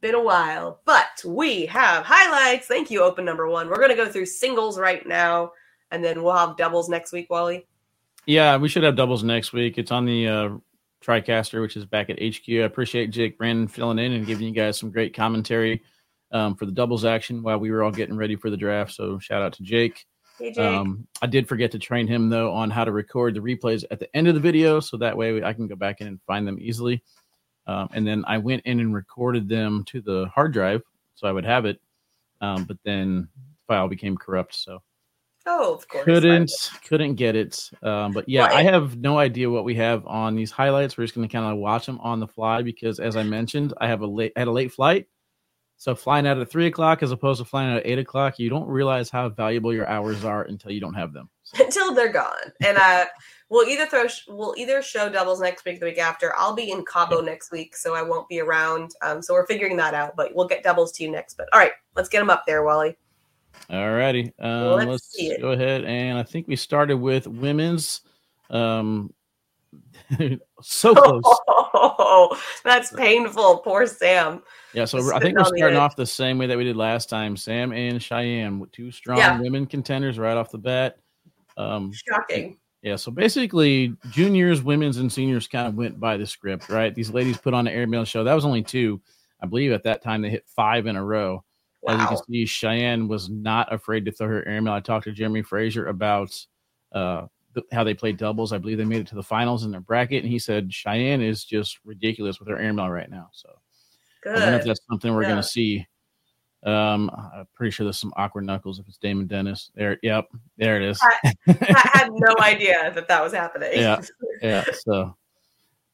Been 0.00 0.14
a 0.14 0.22
while, 0.22 0.80
but 0.84 1.22
we 1.24 1.66
have 1.66 2.04
highlights. 2.04 2.66
Thank 2.66 2.90
you, 2.90 3.02
open 3.02 3.24
number 3.24 3.48
one. 3.48 3.68
We're 3.68 3.76
going 3.76 3.90
to 3.90 3.96
go 3.96 4.08
through 4.08 4.26
singles 4.26 4.78
right 4.78 5.06
now, 5.06 5.52
and 5.90 6.04
then 6.04 6.22
we'll 6.22 6.36
have 6.36 6.56
doubles 6.56 6.88
next 6.88 7.12
week, 7.12 7.28
Wally. 7.30 7.66
Yeah, 8.26 8.56
we 8.56 8.68
should 8.68 8.82
have 8.82 8.96
doubles 8.96 9.22
next 9.22 9.52
week. 9.52 9.78
It's 9.78 9.92
on 9.92 10.04
the 10.04 10.28
uh, 10.28 10.48
TriCaster, 11.04 11.62
which 11.62 11.76
is 11.76 11.86
back 11.86 12.10
at 12.10 12.20
HQ. 12.20 12.48
I 12.48 12.64
appreciate 12.64 13.10
Jake 13.10 13.38
Brandon 13.38 13.68
filling 13.68 13.98
in 13.98 14.12
and 14.12 14.26
giving 14.26 14.46
you 14.46 14.52
guys 14.52 14.78
some 14.78 14.90
great 14.90 15.14
commentary 15.14 15.82
um, 16.32 16.56
for 16.56 16.66
the 16.66 16.72
doubles 16.72 17.04
action 17.04 17.42
while 17.42 17.58
we 17.58 17.70
were 17.70 17.82
all 17.82 17.92
getting 17.92 18.16
ready 18.16 18.36
for 18.36 18.50
the 18.50 18.56
draft. 18.56 18.92
So 18.92 19.18
shout 19.18 19.42
out 19.42 19.52
to 19.54 19.62
Jake. 19.62 20.04
Hey, 20.38 20.52
Jake. 20.52 20.58
Um, 20.58 21.06
I 21.22 21.26
did 21.26 21.48
forget 21.48 21.70
to 21.72 21.78
train 21.78 22.06
him 22.06 22.28
though 22.28 22.52
on 22.52 22.70
how 22.70 22.84
to 22.84 22.92
record 22.92 23.34
the 23.34 23.40
replays 23.40 23.84
at 23.90 24.00
the 24.00 24.14
end 24.14 24.28
of 24.28 24.34
the 24.34 24.40
video, 24.40 24.80
so 24.80 24.96
that 24.98 25.16
way 25.16 25.42
I 25.42 25.52
can 25.52 25.66
go 25.66 25.76
back 25.76 26.00
in 26.00 26.08
and 26.08 26.20
find 26.26 26.46
them 26.46 26.58
easily. 26.60 27.02
Um, 27.66 27.88
and 27.92 28.06
then 28.06 28.24
I 28.26 28.38
went 28.38 28.64
in 28.64 28.80
and 28.80 28.94
recorded 28.94 29.48
them 29.48 29.84
to 29.86 30.00
the 30.00 30.30
hard 30.34 30.52
drive, 30.52 30.82
so 31.14 31.26
I 31.26 31.32
would 31.32 31.44
have 31.44 31.64
it. 31.64 31.80
Um, 32.40 32.64
but 32.64 32.76
then 32.84 33.28
file 33.66 33.88
became 33.88 34.16
corrupt, 34.16 34.54
so 34.54 34.82
oh, 35.46 35.74
of 35.74 35.88
course. 35.88 36.04
couldn't 36.04 36.52
couldn't 36.86 37.14
get 37.14 37.34
it. 37.34 37.70
Um, 37.82 38.12
but 38.12 38.28
yeah, 38.28 38.44
I 38.44 38.62
have 38.62 38.96
no 38.98 39.18
idea 39.18 39.50
what 39.50 39.64
we 39.64 39.74
have 39.76 40.06
on 40.06 40.36
these 40.36 40.50
highlights. 40.50 40.96
We're 40.96 41.04
just 41.04 41.14
going 41.14 41.26
to 41.26 41.32
kind 41.32 41.50
of 41.50 41.58
watch 41.58 41.86
them 41.86 41.98
on 42.00 42.20
the 42.20 42.28
fly 42.28 42.62
because, 42.62 43.00
as 43.00 43.16
I 43.16 43.22
mentioned, 43.22 43.74
I 43.80 43.88
have 43.88 44.02
a 44.02 44.06
late 44.06 44.32
I 44.36 44.40
had 44.40 44.48
a 44.48 44.52
late 44.52 44.72
flight. 44.72 45.08
So 45.78 45.94
flying 45.94 46.26
out 46.26 46.38
at 46.38 46.50
three 46.50 46.66
o'clock 46.66 47.02
as 47.02 47.12
opposed 47.12 47.38
to 47.40 47.44
flying 47.44 47.70
out 47.70 47.78
at 47.78 47.86
eight 47.86 47.98
o'clock, 47.98 48.38
you 48.38 48.48
don't 48.48 48.68
realize 48.68 49.10
how 49.10 49.28
valuable 49.28 49.74
your 49.74 49.86
hours 49.86 50.24
are 50.24 50.42
until 50.42 50.70
you 50.70 50.80
don't 50.80 50.94
have 50.94 51.12
them. 51.12 51.28
Until 51.60 51.94
they're 51.94 52.12
gone. 52.12 52.52
And 52.64 52.76
uh, 52.76 53.06
we'll 53.48 53.68
either 53.68 53.86
throw 53.86 54.06
we'll 54.28 54.54
either 54.56 54.82
show 54.82 55.08
doubles 55.08 55.40
next 55.40 55.64
week, 55.64 55.78
the 55.80 55.86
week 55.86 55.98
after. 55.98 56.34
I'll 56.36 56.54
be 56.54 56.70
in 56.72 56.84
Cabo 56.84 57.20
next 57.20 57.52
week, 57.52 57.76
so 57.76 57.94
I 57.94 58.02
won't 58.02 58.28
be 58.28 58.40
around. 58.40 58.92
Um, 59.02 59.22
so 59.22 59.32
we're 59.34 59.46
figuring 59.46 59.76
that 59.76 59.94
out, 59.94 60.16
but 60.16 60.34
we'll 60.34 60.48
get 60.48 60.62
doubles 60.64 60.92
to 60.92 61.04
you 61.04 61.10
next. 61.10 61.36
But 61.36 61.48
all 61.52 61.60
right, 61.60 61.72
let's 61.94 62.08
get 62.08 62.18
them 62.18 62.30
up 62.30 62.44
there, 62.46 62.64
Wally. 62.64 62.96
alrighty, 63.70 64.32
um, 64.40 64.76
Let's 64.76 64.86
let's, 64.90 65.12
see 65.12 65.28
it. 65.28 65.40
go 65.40 65.52
ahead 65.52 65.84
and 65.84 66.18
I 66.18 66.22
think 66.24 66.48
we 66.48 66.56
started 66.56 66.96
with 66.96 67.26
women's. 67.26 68.00
Um, 68.50 69.12
so 70.62 70.94
close. 70.96 71.22
Oh, 71.48 72.38
that's 72.64 72.92
painful. 72.92 73.58
Poor 73.58 73.86
Sam. 73.86 74.42
Yeah, 74.72 74.84
so 74.84 74.98
Just 74.98 75.12
I 75.12 75.18
think 75.20 75.38
we're 75.38 75.44
starting 75.44 75.78
off 75.78 75.96
the 75.96 76.06
same 76.06 76.38
way 76.38 76.46
that 76.46 76.56
we 76.58 76.64
did 76.64 76.76
last 76.76 77.08
time. 77.08 77.36
Sam 77.36 77.72
and 77.72 78.02
Cheyenne, 78.02 78.66
two 78.72 78.90
strong 78.90 79.18
Yeah. 79.18 79.40
women 79.40 79.66
contenders 79.66 80.18
right 80.18 80.36
off 80.36 80.50
the 80.50 80.58
bat. 80.58 80.98
Um, 81.56 81.92
Shocking. 81.92 82.58
yeah, 82.82 82.96
so 82.96 83.10
basically, 83.10 83.96
juniors, 84.10 84.62
women's, 84.62 84.98
and 84.98 85.12
seniors 85.12 85.48
kind 85.48 85.66
of 85.68 85.74
went 85.74 85.98
by 85.98 86.16
the 86.16 86.26
script, 86.26 86.68
right? 86.68 86.94
These 86.94 87.10
ladies 87.10 87.38
put 87.38 87.54
on 87.54 87.66
an 87.66 87.72
airmail 87.74 88.04
show. 88.04 88.24
That 88.24 88.34
was 88.34 88.44
only 88.44 88.62
two, 88.62 89.00
I 89.42 89.46
believe. 89.46 89.72
At 89.72 89.84
that 89.84 90.02
time, 90.02 90.22
they 90.22 90.30
hit 90.30 90.44
five 90.46 90.86
in 90.86 90.96
a 90.96 91.04
row. 91.04 91.42
Wow. 91.82 91.94
As 91.94 92.00
you 92.00 92.06
can 92.08 92.16
see, 92.28 92.46
Cheyenne 92.46 93.08
was 93.08 93.28
not 93.30 93.72
afraid 93.72 94.04
to 94.06 94.12
throw 94.12 94.28
her 94.28 94.46
airmail. 94.46 94.74
I 94.74 94.80
talked 94.80 95.04
to 95.04 95.12
Jeremy 95.12 95.42
Frazier 95.42 95.86
about 95.86 96.36
uh, 96.92 97.26
how 97.72 97.84
they 97.84 97.94
played 97.94 98.16
doubles. 98.18 98.52
I 98.52 98.58
believe 98.58 98.76
they 98.78 98.84
made 98.84 99.00
it 99.00 99.06
to 99.08 99.14
the 99.14 99.22
finals 99.22 99.64
in 99.64 99.70
their 99.70 99.80
bracket, 99.80 100.22
and 100.22 100.30
he 100.30 100.38
said 100.38 100.72
Cheyenne 100.72 101.22
is 101.22 101.44
just 101.44 101.78
ridiculous 101.84 102.38
with 102.40 102.48
her 102.48 102.58
airmail 102.58 102.90
right 102.90 103.10
now. 103.10 103.28
So 103.32 103.48
I 104.26 104.34
wonder 104.34 104.58
if 104.58 104.64
that's 104.64 104.80
something 104.90 105.14
we're 105.14 105.22
Yeah. 105.22 105.28
going 105.28 105.42
to 105.42 105.48
see. 105.48 105.86
Um, 106.66 107.10
I'm 107.14 107.46
pretty 107.54 107.70
sure 107.70 107.84
there's 107.84 107.98
some 107.98 108.12
awkward 108.16 108.44
knuckles 108.44 108.80
if 108.80 108.88
it's 108.88 108.98
Damon 108.98 109.28
Dennis. 109.28 109.70
There, 109.74 109.98
yep, 110.02 110.26
there 110.58 110.76
it 110.76 110.82
is. 110.82 111.00
I 111.02 111.34
had 111.94 112.08
no 112.12 112.34
idea 112.40 112.92
that 112.92 113.06
that 113.06 113.22
was 113.22 113.32
happening. 113.32 113.70
Yeah. 113.74 114.00
yeah. 114.42 114.64
So, 114.84 115.16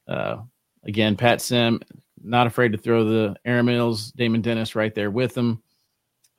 uh, 0.08 0.38
again, 0.84 1.14
Pat 1.16 1.42
Sim 1.42 1.80
not 2.22 2.46
afraid 2.46 2.72
to 2.72 2.78
throw 2.78 3.04
the 3.04 3.36
airmails. 3.46 4.12
Damon 4.14 4.40
Dennis 4.40 4.74
right 4.74 4.94
there 4.94 5.10
with 5.10 5.36
him. 5.36 5.62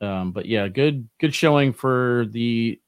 Um, 0.00 0.32
but 0.32 0.46
yeah, 0.46 0.68
good 0.68 1.08
good 1.20 1.34
showing 1.34 1.72
for 1.72 2.26
the 2.30 2.80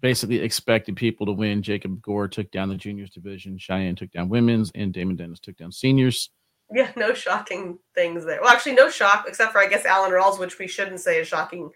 basically 0.00 0.40
expected 0.40 0.96
people 0.96 1.26
to 1.26 1.32
win. 1.32 1.62
Jacob 1.62 2.00
Gore 2.02 2.28
took 2.28 2.50
down 2.50 2.68
the 2.68 2.74
juniors 2.76 3.10
division. 3.10 3.58
Cheyenne 3.58 3.96
took 3.96 4.10
down 4.10 4.28
women's, 4.28 4.70
and 4.74 4.92
Damon 4.92 5.16
Dennis 5.16 5.40
took 5.40 5.56
down 5.56 5.72
seniors. 5.72 6.30
Yeah, 6.72 6.90
no 6.96 7.14
shocking 7.14 7.78
things 7.94 8.24
there. 8.24 8.40
Well, 8.40 8.50
actually, 8.50 8.74
no 8.74 8.90
shock 8.90 9.24
except 9.28 9.52
for 9.52 9.58
I 9.58 9.68
guess 9.68 9.84
Alan 9.84 10.10
Rawls, 10.10 10.38
which 10.38 10.58
we 10.58 10.66
shouldn't 10.68 11.00
say 11.00 11.20
is 11.20 11.28
shocking 11.28 11.70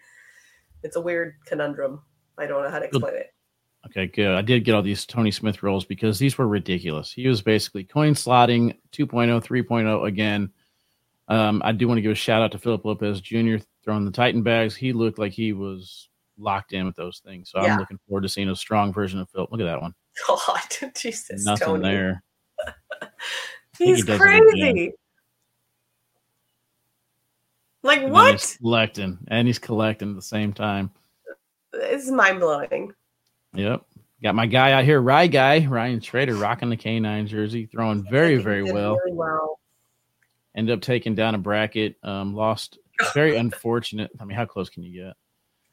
It's 0.83 0.97
a 0.97 1.01
weird 1.01 1.35
conundrum. 1.47 2.03
I 2.39 2.47
don't 2.47 2.63
know 2.63 2.71
how 2.71 2.79
to 2.79 2.87
explain 2.87 3.15
it. 3.15 3.35
Okay, 3.87 4.07
good. 4.07 4.29
I 4.37 4.43
did 4.43 4.65
get 4.65 4.75
all 4.75 4.83
these 4.83 5.05
Tony 5.05 5.31
Smith 5.33 5.63
rolls 5.63 5.85
because 5.85 6.19
these 6.19 6.39
were 6.39 6.47
ridiculous. 6.47 7.13
He 7.13 7.27
was 7.27 7.43
basically 7.43 7.83
coin 7.85 8.15
slotting 8.15 8.77
2.0, 8.93 9.45
3.0 9.45 10.07
again. 10.07 10.51
Um, 11.29 11.61
I 11.65 11.73
do 11.73 11.89
want 11.89 11.99
to 11.99 12.03
give 12.03 12.13
a 12.13 12.15
shout 12.17 12.43
out 12.43 12.53
to 12.53 12.59
Philip 12.59 12.85
Lopez 12.85 13.21
Jr. 13.21 13.57
throwing 13.85 14.05
the 14.05 14.13
Titan 14.13 14.43
bags. 14.43 14.77
He 14.77 14.93
looked 14.93 15.19
like 15.19 15.33
he 15.33 15.53
was 15.53 16.09
locked 16.39 16.73
in 16.73 16.87
with 16.87 16.95
those 16.97 17.21
things. 17.25 17.51
So 17.51 17.61
Yeah. 17.61 17.75
I'm 17.75 17.81
looking 17.81 17.99
forward 18.09 18.23
to 18.23 18.29
seeing 18.29 18.49
a 18.51 18.57
strong 18.57 18.93
version 18.93 19.19
of 19.21 19.29
Philip. 19.31 19.51
Look 19.51 19.61
at 19.61 19.65
that 19.65 19.83
one. 19.83 19.95
God, 20.29 20.61
Jesus, 20.97 21.45
Nothing 21.45 21.67
Tony. 21.67 21.83
there. 21.83 22.23
He 23.79 23.87
He's 23.87 24.03
again. 24.03 24.19
crazy. 24.19 24.93
Like 27.83 28.03
And 28.03 28.13
what? 28.13 28.33
He's 28.33 28.57
collecting 28.59 29.19
and 29.29 29.47
he's 29.47 29.59
collecting 29.59 30.11
at 30.11 30.17
the 30.17 30.23
same 30.23 30.53
time. 30.53 30.91
It's 31.73 32.11
mind 32.11 32.41
blowing. 32.41 32.93
Yep. 33.55 33.83
Got 34.23 34.35
my 34.37 34.47
guy 34.47 34.73
out 34.73 34.85
here, 34.85 35.01
Rye 35.01 35.27
Guy, 35.27 35.67
Ryan 35.67 36.01
Trader, 36.01 36.37
rocking 36.37 36.71
the 36.71 36.77
K9 36.77 37.27
jersey, 37.27 37.67
throwing 37.67 38.05
very, 38.09 38.37
very 38.37 38.63
well. 38.63 38.97
Really 39.05 39.17
well. 39.17 39.59
Ended 40.55 40.75
up 40.77 40.81
taking 40.83 41.15
down 41.17 41.35
a 41.35 41.39
bracket. 41.39 41.97
Um, 42.05 42.35
lost. 42.35 42.79
Very 43.15 43.37
unfortunate. 43.39 44.13
I 44.21 44.25
mean, 44.25 44.37
how 44.37 44.45
close 44.45 44.71
can 44.71 44.85
you 44.85 45.03
get? 45.07 45.15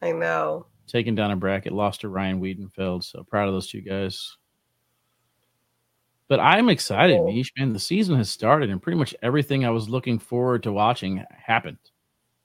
I 0.01 0.13
know. 0.13 0.65
Taking 0.87 1.13
down 1.13 1.29
a 1.29 1.35
bracket, 1.35 1.73
lost 1.73 2.01
to 2.01 2.09
Ryan 2.09 2.41
Wiedenfeld. 2.41 3.03
So 3.03 3.23
proud 3.23 3.47
of 3.47 3.53
those 3.53 3.69
two 3.69 3.81
guys. 3.81 4.35
But 6.29 6.39
I'm 6.39 6.69
excited. 6.69 7.19
Meesh, 7.19 7.51
man. 7.57 7.73
The 7.73 7.79
season 7.79 8.15
has 8.15 8.29
started, 8.29 8.69
and 8.69 8.81
pretty 8.81 8.97
much 8.97 9.15
everything 9.21 9.65
I 9.65 9.71
was 9.71 9.89
looking 9.89 10.19
forward 10.19 10.63
to 10.63 10.71
watching 10.71 11.25
happened. 11.31 11.79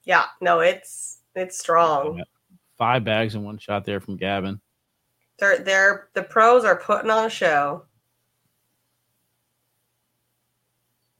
Yeah, 0.04 0.24
no, 0.40 0.60
it's 0.60 1.20
it's 1.36 1.58
strong. 1.58 2.24
Five 2.78 3.04
bags 3.04 3.34
in 3.34 3.44
one 3.44 3.58
shot 3.58 3.84
there 3.84 4.00
from 4.00 4.16
Gavin. 4.16 4.60
They're 5.38 5.58
they're 5.58 6.08
the 6.14 6.22
pros 6.22 6.64
are 6.64 6.76
putting 6.76 7.10
on 7.10 7.26
a 7.26 7.30
show. 7.30 7.84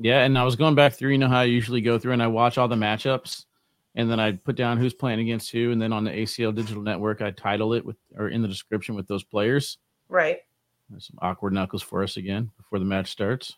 Yeah, 0.01 0.25
and 0.25 0.37
I 0.39 0.45
was 0.45 0.57
going 0.57 0.75
back 0.75 0.95
through, 0.95 1.13
you 1.13 1.19
know 1.19 1.29
how 1.29 1.41
I 1.41 1.45
usually 1.45 1.81
go 1.81 1.99
through 1.99 2.13
and 2.13 2.23
I 2.23 2.27
watch 2.27 2.59
all 2.59 2.69
the 2.69 2.75
matchups 2.75 3.45
and 3.95 4.11
then 4.11 4.19
I 4.19 4.33
put 4.33 4.57
down 4.57 4.77
who's 4.77 4.93
playing 4.93 5.21
against 5.21 5.53
who, 5.53 5.71
and 5.71 5.81
then 5.81 5.93
on 5.93 6.03
the 6.03 6.11
ACL 6.11 6.55
Digital 6.55 6.83
Network 6.83 7.23
I 7.23 7.31
title 7.31 7.75
it 7.75 7.85
with 7.85 7.97
or 8.17 8.29
in 8.29 8.43
the 8.43 8.49
description 8.49 8.97
with 8.97 9.07
those 9.07 9.23
players. 9.23 9.79
Right. 10.09 10.39
There's 10.91 11.07
some 11.07 11.19
awkward 11.23 11.53
knuckles 11.53 11.83
for 11.83 12.03
us 12.03 12.17
again 12.17 12.51
before 12.65 12.79
the 12.79 12.85
match 12.85 13.11
starts. 13.11 13.57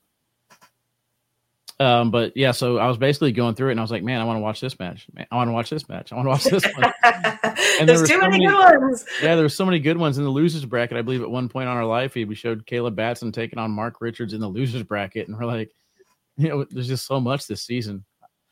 Um, 1.78 2.10
but 2.10 2.32
yeah, 2.36 2.52
so 2.52 2.78
I 2.78 2.86
was 2.88 2.96
basically 2.96 3.32
going 3.32 3.54
through 3.54 3.68
it 3.68 3.72
and 3.72 3.80
I 3.80 3.82
was 3.82 3.90
like, 3.90 4.02
man, 4.02 4.20
I 4.20 4.24
want 4.24 4.38
to 4.38 4.40
watch 4.40 4.60
this 4.62 4.78
match. 4.78 5.06
Man, 5.12 5.26
I 5.30 5.36
want 5.36 5.48
to 5.48 5.52
watch 5.52 5.68
this 5.68 5.86
match. 5.90 6.10
I 6.10 6.16
want 6.16 6.24
to 6.24 6.30
watch 6.30 6.44
this 6.44 6.64
one. 6.74 6.92
there 7.02 7.86
There's 7.86 8.00
were 8.00 8.06
too 8.06 8.14
so 8.14 8.20
many 8.20 8.38
many- 8.38 8.46
good 8.46 8.80
ones. 8.80 9.04
yeah, 9.22 9.34
there 9.34 9.44
were 9.44 9.48
so 9.50 9.66
many 9.66 9.78
good 9.78 9.98
ones 9.98 10.16
in 10.16 10.24
the 10.24 10.30
losers 10.30 10.64
bracket. 10.64 10.96
I 10.96 11.02
believe 11.02 11.20
at 11.20 11.30
one 11.30 11.50
point 11.50 11.68
on 11.68 11.76
our 11.76 11.84
live 11.84 12.12
feed, 12.12 12.28
we 12.28 12.34
showed 12.34 12.64
Caleb 12.64 12.96
Batson 12.96 13.30
taking 13.30 13.58
on 13.58 13.70
Mark 13.72 14.00
Richards 14.00 14.32
in 14.32 14.40
the 14.40 14.48
losers 14.48 14.84
bracket, 14.84 15.28
and 15.28 15.36
we're 15.38 15.44
like, 15.44 15.70
you 16.38 16.48
know, 16.48 16.64
there's 16.70 16.88
just 16.88 17.06
so 17.06 17.20
much 17.20 17.46
this 17.46 17.62
season. 17.62 18.04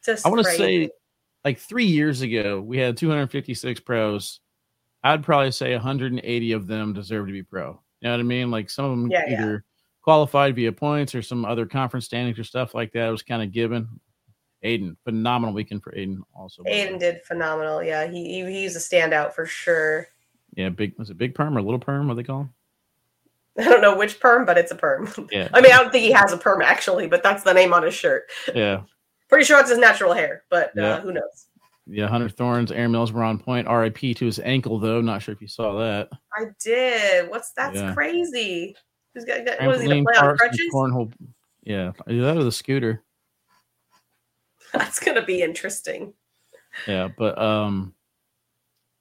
Just 0.05 0.27
I 0.27 0.29
want 0.29 0.45
to 0.45 0.51
say, 0.53 0.91
like 1.47 1.59
three 1.59 1.87
years 1.87 2.21
ago, 2.21 2.61
we 2.61 2.77
had 2.77 2.99
256 2.99 3.81
pros. 3.81 4.41
I'd 5.03 5.23
probably 5.23 5.51
say 5.51 5.73
180 5.73 6.53
of 6.53 6.67
them 6.67 6.93
deserve 6.93 7.27
to 7.27 7.33
be 7.33 7.43
pro. 7.43 7.81
You 8.01 8.09
know 8.09 8.11
what 8.13 8.21
I 8.21 8.23
mean? 8.23 8.51
Like 8.51 8.69
some 8.69 8.85
of 8.85 8.91
them 8.91 9.11
Yeah, 9.11 9.25
yeah. 9.27 9.33
either 9.43 9.65
qualified 10.05 10.55
via 10.55 10.71
points 10.71 11.15
or 11.15 11.23
some 11.23 11.47
other 11.47 11.65
conference 11.65 12.05
standings 12.05 12.39
or 12.39 12.45
stuff 12.45 12.75
like 12.75 12.93
that. 12.93 13.09
It 13.09 13.11
was 13.11 13.23
kind 13.23 13.43
of 13.43 13.51
given. 13.53 13.89
Aiden, 14.63 14.97
phenomenal 15.05 15.55
weekend 15.55 15.83
for 15.83 15.93
Aiden. 15.93 16.19
Also. 16.35 16.63
Aiden 16.65 16.99
did 17.01 17.23
phenomenal. 17.25 17.83
Yeah, 17.83 18.07
he, 18.07 18.43
he 18.45 18.45
he's 18.63 18.77
a 18.77 18.79
standout 18.79 19.33
for 19.33 19.45
sure. 19.47 20.07
yeah, 20.57 20.69
big 20.69 20.95
was 20.99 21.11
it 21.11 21.19
big 21.19 21.35
perm 21.35 21.57
or 21.57 21.63
little 21.63 21.79
perm? 21.81 22.07
What 22.09 22.17
they 22.17 22.23
call? 22.23 22.41
'em? 22.43 22.55
I 23.59 23.65
don't 23.65 23.83
know 23.83 23.97
which 23.97 24.21
perm, 24.21 24.45
but 24.47 24.57
it's 24.59 24.71
a 24.73 24.75
perm. 24.77 25.09
Yeah, 25.31 25.49
I 25.55 25.61
mean, 25.61 25.73
I 25.73 25.77
don't 25.83 25.91
think 25.93 26.05
he 26.05 26.13
has 26.13 26.33
a 26.33 26.37
perm 26.39 26.63
actually, 26.63 27.09
but 27.09 27.23
that's 27.23 27.43
the 27.43 27.53
name 27.53 27.73
on 27.75 27.83
his 27.83 27.95
shirt. 27.95 28.25
yeah, 28.55 28.83
Pretty 29.29 29.45
sure 29.45 29.59
it's 29.61 29.69
his 29.71 29.79
natural 29.79 30.13
hair, 30.13 30.45
but 30.51 30.71
Yeah. 30.75 30.95
uh, 30.95 31.01
who 31.01 31.13
knows? 31.13 31.47
yeah. 31.87 32.07
Hunter 32.09 32.29
Thorns, 32.31 32.73
Aaron 32.73 32.93
Mills 32.93 33.13
were 33.13 33.23
on 33.23 33.39
point. 33.39 33.69
RIP 33.69 33.99
to 34.17 34.25
his 34.25 34.39
ankle 34.41 34.79
though. 34.79 35.01
Not 35.03 35.21
sure 35.23 35.35
if 35.35 35.43
you 35.43 35.49
saw 35.49 35.79
that. 35.79 36.09
I 36.35 36.47
did. 36.63 37.29
What's 37.31 37.53
that's 37.53 37.77
Yeah. 37.77 37.93
crazy. 37.93 38.75
Who's 39.15 39.25
got, 39.25 39.45
got 39.45 39.65
what 39.65 39.77
is 39.77 39.83
he 39.83 39.89
to 39.89 40.03
play 40.03 40.15
on 40.17 40.37
crutches? 40.37 40.61
cornhole. 40.73 41.13
Yeah, 41.63 41.93
either 42.09 42.23
that 42.23 42.37
or 42.37 42.45
the 42.45 42.53
scooter. 42.53 43.03
That's 44.73 44.99
gonna 44.99 45.25
be 45.25 45.43
interesting. 45.43 46.15
Yeah, 46.87 47.09
but 47.17 47.39
um, 47.39 47.95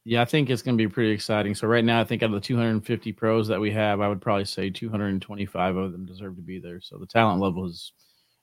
yeah, 0.06 0.22
I 0.22 0.26
think 0.26 0.50
it's 0.50 0.62
going 0.62 0.78
to 0.78 0.84
be 0.84 0.92
pretty 0.92 1.12
exciting. 1.12 1.56
So 1.56 1.68
right 1.68 1.84
now, 1.84 2.02
I 2.02 2.04
think 2.04 2.24
out 2.24 2.28
of 2.28 2.34
the 2.34 2.42
250 2.42 3.12
pros 3.14 3.48
that 3.48 3.60
we 3.60 3.72
have, 3.72 4.02
I 4.02 4.10
would 4.10 4.22
probably 4.22 4.46
say 4.46 4.70
225 4.70 5.76
of 5.78 5.92
them 5.92 6.06
deserve 6.06 6.36
to 6.36 6.42
be 6.42 6.60
there. 6.60 6.82
So 6.82 6.98
the 6.98 7.08
talent 7.08 7.42
level 7.42 7.66
has 7.66 7.94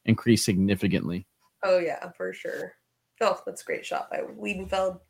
increased 0.06 0.44
significantly. 0.44 1.26
Oh 1.62 1.78
yeah, 1.78 2.10
for 2.16 2.32
sure. 2.32 2.72
Oh, 3.20 3.38
that's 3.44 3.60
a 3.60 3.64
great 3.64 3.84
shot 3.84 4.08
by 4.10 4.20
Wiedenfeld. 4.20 5.00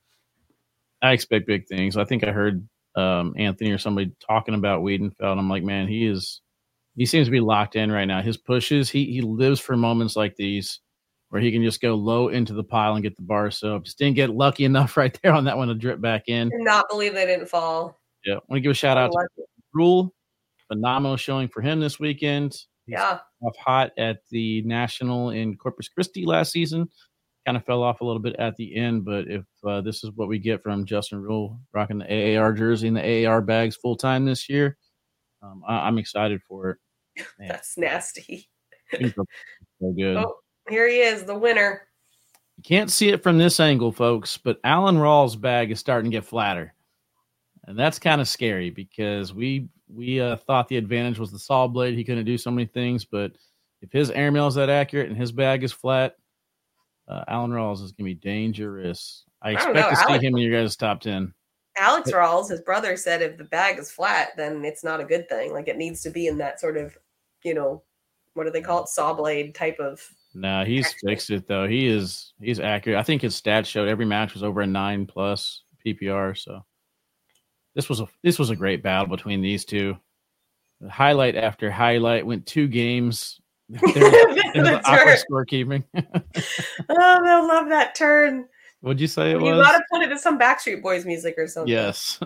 I 1.00 1.12
expect 1.12 1.46
big 1.46 1.68
things. 1.68 1.96
I 1.96 2.04
think 2.04 2.24
I 2.24 2.32
heard 2.32 2.68
um, 2.96 3.34
Anthony 3.38 3.70
or 3.70 3.78
somebody 3.78 4.10
talking 4.26 4.54
about 4.54 4.82
Wiedenfeld. 4.82 5.38
I'm 5.38 5.48
like, 5.48 5.62
man, 5.62 5.86
he 5.86 6.04
is. 6.04 6.40
He 6.96 7.06
seems 7.06 7.26
to 7.26 7.30
be 7.30 7.40
locked 7.40 7.76
in 7.76 7.90
right 7.90 8.04
now. 8.04 8.20
His 8.20 8.36
pushes, 8.36 8.90
he 8.90 9.06
he 9.06 9.20
lives 9.20 9.60
for 9.60 9.76
moments 9.76 10.16
like 10.16 10.36
these 10.36 10.80
where 11.30 11.40
he 11.40 11.52
can 11.52 11.62
just 11.62 11.80
go 11.80 11.94
low 11.94 12.28
into 12.28 12.52
the 12.52 12.64
pile 12.64 12.94
and 12.94 13.02
get 13.02 13.16
the 13.16 13.22
bar 13.22 13.50
soap. 13.50 13.84
Just 13.84 13.98
didn't 13.98 14.16
get 14.16 14.30
lucky 14.30 14.64
enough 14.66 14.96
right 14.96 15.16
there 15.22 15.32
on 15.32 15.44
that 15.44 15.56
one 15.56 15.68
to 15.68 15.74
drip 15.74 16.00
back 16.00 16.24
in. 16.28 16.50
Not 16.52 16.88
believe 16.90 17.14
they 17.14 17.26
didn't 17.26 17.46
fall. 17.46 18.00
Yeah, 18.24 18.34
I 18.34 18.40
want 18.48 18.56
to 18.58 18.60
give 18.60 18.72
a 18.72 18.74
shout 18.74 18.98
out 18.98 19.12
to. 19.12 19.26
Rule. 19.72 20.12
Phenomenal 20.68 21.16
showing 21.16 21.48
for 21.48 21.62
him 21.62 21.80
this 21.80 21.98
weekend. 21.98 22.52
He's 22.86 22.94
Yeah, 22.94 23.18
off 23.42 23.56
hot 23.56 23.92
at 23.98 24.18
the 24.30 24.62
National 24.62 25.30
in 25.30 25.56
Corpus 25.56 25.88
Christi 25.88 26.26
last 26.26 26.52
season. 26.52 26.88
Kind 27.46 27.56
of 27.56 27.64
fell 27.64 27.82
off 27.82 28.00
a 28.00 28.04
little 28.04 28.20
bit 28.20 28.36
at 28.36 28.56
the 28.56 28.76
end, 28.76 29.04
but 29.04 29.26
if 29.28 29.44
uh, 29.64 29.80
this 29.80 30.04
is 30.04 30.10
what 30.14 30.28
we 30.28 30.38
get 30.38 30.62
from 30.62 30.84
Justin 30.84 31.22
Rule 31.22 31.58
rocking 31.72 31.98
the 31.98 32.36
AAR 32.36 32.52
jersey 32.52 32.88
and 32.88 32.96
the 32.96 33.26
AAR 33.26 33.40
bags 33.40 33.76
full 33.76 33.96
time 33.96 34.24
this 34.24 34.48
year, 34.48 34.76
um, 35.42 35.62
I- 35.66 35.86
I'm 35.86 35.98
excited 35.98 36.40
for 36.48 36.70
it. 36.70 36.78
Man, 37.38 37.48
that's 37.48 37.76
nasty. 37.78 38.48
so 38.92 39.24
good. 39.96 40.16
Oh, 40.16 40.36
here 40.68 40.88
he 40.88 40.98
is, 41.00 41.24
the 41.24 41.36
winner. 41.38 41.82
You 42.56 42.62
can't 42.64 42.90
see 42.90 43.08
it 43.08 43.22
from 43.22 43.38
this 43.38 43.58
angle, 43.60 43.92
folks, 43.92 44.36
but 44.36 44.60
Alan 44.64 44.96
Rawls' 44.96 45.40
bag 45.40 45.70
is 45.70 45.80
starting 45.80 46.10
to 46.10 46.16
get 46.16 46.24
flatter. 46.26 46.74
And 47.66 47.78
that's 47.78 47.98
kind 47.98 48.20
of 48.20 48.28
scary 48.28 48.70
because 48.70 49.32
we 49.32 49.68
we 49.88 50.20
uh, 50.20 50.36
thought 50.36 50.68
the 50.68 50.76
advantage 50.76 51.18
was 51.18 51.30
the 51.32 51.38
saw 51.38 51.66
blade. 51.66 51.94
He 51.94 52.04
couldn't 52.04 52.24
do 52.24 52.38
so 52.38 52.50
many 52.50 52.66
things, 52.66 53.04
but 53.04 53.32
if 53.82 53.90
his 53.92 54.10
airmail 54.10 54.46
is 54.46 54.54
that 54.54 54.70
accurate 54.70 55.08
and 55.08 55.16
his 55.16 55.32
bag 55.32 55.62
is 55.64 55.72
flat, 55.72 56.16
uh, 57.08 57.24
Alan 57.28 57.50
Rawls 57.50 57.82
is 57.82 57.92
going 57.92 57.96
to 57.96 58.04
be 58.04 58.14
dangerous. 58.14 59.24
I 59.42 59.52
expect 59.52 59.74
know, 59.74 59.88
to 59.90 59.96
see 59.96 60.02
Alex- 60.08 60.24
him 60.24 60.36
in 60.36 60.42
your 60.42 60.60
guys' 60.62 60.76
top 60.76 61.00
10. 61.00 61.32
Alex 61.80 62.10
Rawls, 62.12 62.50
his 62.50 62.60
brother, 62.60 62.96
said 62.96 63.22
if 63.22 63.38
the 63.38 63.44
bag 63.44 63.78
is 63.78 63.90
flat, 63.90 64.30
then 64.36 64.64
it's 64.64 64.84
not 64.84 65.00
a 65.00 65.04
good 65.04 65.28
thing. 65.28 65.52
Like 65.52 65.66
it 65.66 65.76
needs 65.78 66.02
to 66.02 66.10
be 66.10 66.26
in 66.26 66.38
that 66.38 66.60
sort 66.60 66.76
of, 66.76 66.96
you 67.42 67.54
know, 67.54 67.82
what 68.34 68.44
do 68.44 68.50
they 68.50 68.60
call 68.60 68.82
it, 68.82 68.88
saw 68.88 69.12
blade 69.14 69.54
type 69.54 69.78
of. 69.80 70.00
Nah, 70.34 70.64
he's 70.64 70.86
Excellent. 70.86 71.10
fixed 71.12 71.30
it 71.30 71.48
though. 71.48 71.66
He 71.66 71.86
is 71.86 72.32
he's 72.40 72.60
accurate. 72.60 72.98
I 72.98 73.02
think 73.02 73.22
his 73.22 73.40
stats 73.40 73.66
showed 73.66 73.88
every 73.88 74.04
match 74.06 74.34
was 74.34 74.42
over 74.44 74.60
a 74.60 74.66
nine 74.66 75.06
plus 75.06 75.62
PPR. 75.84 76.36
So 76.38 76.64
this 77.74 77.88
was 77.88 78.00
a 78.00 78.08
this 78.22 78.38
was 78.38 78.50
a 78.50 78.56
great 78.56 78.82
battle 78.82 79.08
between 79.08 79.40
these 79.40 79.64
two. 79.64 79.96
Highlight 80.88 81.34
after 81.36 81.70
highlight 81.70 82.24
went 82.26 82.46
two 82.46 82.68
games. 82.68 83.40
There 83.70 83.80
was- 83.82 83.94
there 84.54 84.64
was 84.64 84.82
The 84.82 85.24
scorekeeping. 85.30 85.84
Oh, 86.88 87.24
they'll 87.24 87.46
love 87.48 87.68
that 87.68 87.94
turn. 87.94 88.46
What'd 88.80 89.00
you 89.00 89.06
say 89.06 89.32
it 89.32 89.40
you 89.40 89.44
was? 89.44 89.66
gotta 89.66 89.84
put 89.90 90.02
it 90.02 90.08
to 90.08 90.18
some 90.18 90.38
Backstreet 90.38 90.82
Boys 90.82 91.04
music 91.04 91.34
or 91.36 91.46
something. 91.46 91.72
Yes. 91.72 92.18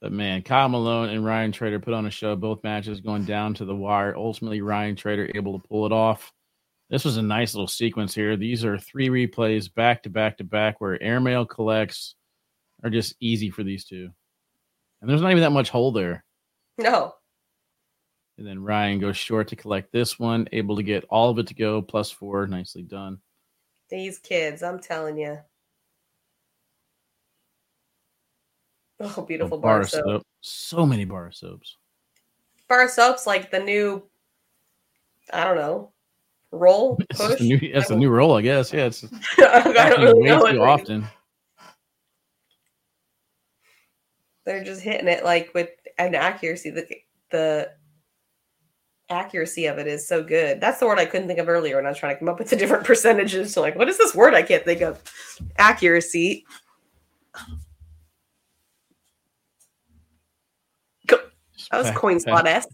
but 0.00 0.12
man, 0.12 0.42
Kyle 0.42 0.68
Malone 0.68 1.08
and 1.08 1.24
Ryan 1.24 1.50
Trader 1.50 1.80
put 1.80 1.94
on 1.94 2.06
a 2.06 2.10
show, 2.10 2.36
both 2.36 2.62
matches 2.62 3.00
going 3.00 3.24
down 3.24 3.54
to 3.54 3.64
the 3.64 3.74
wire. 3.74 4.14
Ultimately, 4.14 4.60
Ryan 4.60 4.94
Trader 4.94 5.30
able 5.34 5.58
to 5.58 5.68
pull 5.68 5.86
it 5.86 5.92
off. 5.92 6.32
This 6.90 7.04
was 7.04 7.16
a 7.16 7.22
nice 7.22 7.54
little 7.54 7.68
sequence 7.68 8.14
here. 8.14 8.36
These 8.36 8.64
are 8.64 8.78
three 8.78 9.08
replays 9.08 9.72
back 9.72 10.02
to 10.02 10.10
back 10.10 10.36
to 10.38 10.44
back 10.44 10.80
where 10.80 11.02
airmail 11.02 11.46
collects 11.46 12.16
are 12.82 12.90
just 12.90 13.14
easy 13.20 13.48
for 13.48 13.62
these 13.62 13.84
two. 13.84 14.10
And 15.00 15.08
there's 15.08 15.22
not 15.22 15.30
even 15.30 15.42
that 15.42 15.50
much 15.50 15.70
hole 15.70 15.92
there. 15.92 16.24
No. 16.76 17.14
And 18.36 18.46
then 18.46 18.62
Ryan 18.62 18.98
goes 18.98 19.16
short 19.16 19.48
to 19.48 19.56
collect 19.56 19.92
this 19.92 20.18
one, 20.18 20.48
able 20.52 20.76
to 20.76 20.82
get 20.82 21.04
all 21.08 21.30
of 21.30 21.38
it 21.38 21.46
to 21.46 21.54
go, 21.54 21.80
plus 21.80 22.10
four. 22.10 22.46
Nicely 22.46 22.82
done. 22.82 23.18
These 23.90 24.18
kids, 24.18 24.62
I'm 24.62 24.78
telling 24.78 25.18
you. 25.18 25.38
Oh, 29.00 29.22
beautiful 29.22 29.58
oh, 29.58 29.60
bar, 29.60 29.78
bar 29.78 29.88
soap. 29.88 30.04
soap. 30.04 30.22
So 30.42 30.86
many 30.86 31.04
bar 31.04 31.32
soaps. 31.32 31.76
Bar 32.68 32.88
soaps 32.88 33.26
like 33.26 33.50
the 33.50 33.58
new, 33.58 34.04
I 35.32 35.44
don't 35.44 35.56
know, 35.56 35.92
roll. 36.52 36.96
Push. 37.14 37.30
It's 37.32 37.40
a 37.40 37.44
new, 37.44 37.72
that's 37.72 37.90
a 37.90 37.96
new 37.96 38.10
roll, 38.10 38.36
I 38.36 38.42
guess. 38.42 38.72
Yeah, 38.72 38.86
it's 38.86 39.04
I 39.38 39.62
don't 39.64 40.22
really 40.22 40.42
way 40.42 40.52
too 40.52 40.62
often. 40.62 41.04
They're 44.44 44.64
just 44.64 44.82
hitting 44.82 45.08
it 45.08 45.24
like 45.24 45.52
with 45.54 45.70
an 45.98 46.14
accuracy 46.14 46.70
that 46.70 46.88
the 47.30 47.72
accuracy 49.10 49.66
of 49.66 49.78
it 49.78 49.86
is 49.86 50.06
so 50.06 50.22
good. 50.22 50.60
That's 50.60 50.80
the 50.80 50.86
word 50.86 50.98
I 50.98 51.04
couldn't 51.04 51.26
think 51.26 51.38
of 51.38 51.48
earlier 51.48 51.76
when 51.76 51.86
I 51.86 51.90
was 51.90 51.98
trying 51.98 52.14
to 52.14 52.18
come 52.18 52.28
up 52.28 52.38
with 52.38 52.50
the 52.50 52.56
different 52.56 52.84
percentages. 52.84 53.52
So 53.52 53.60
like, 53.60 53.76
what 53.76 53.88
is 53.88 53.98
this 53.98 54.14
word 54.14 54.34
I 54.34 54.42
can't 54.42 54.64
think 54.64 54.80
of? 54.80 55.02
Accuracy. 55.58 56.44
That 61.70 61.78
was 61.78 61.90
coin 61.92 62.18
slot 62.18 62.46
esque. 62.46 62.68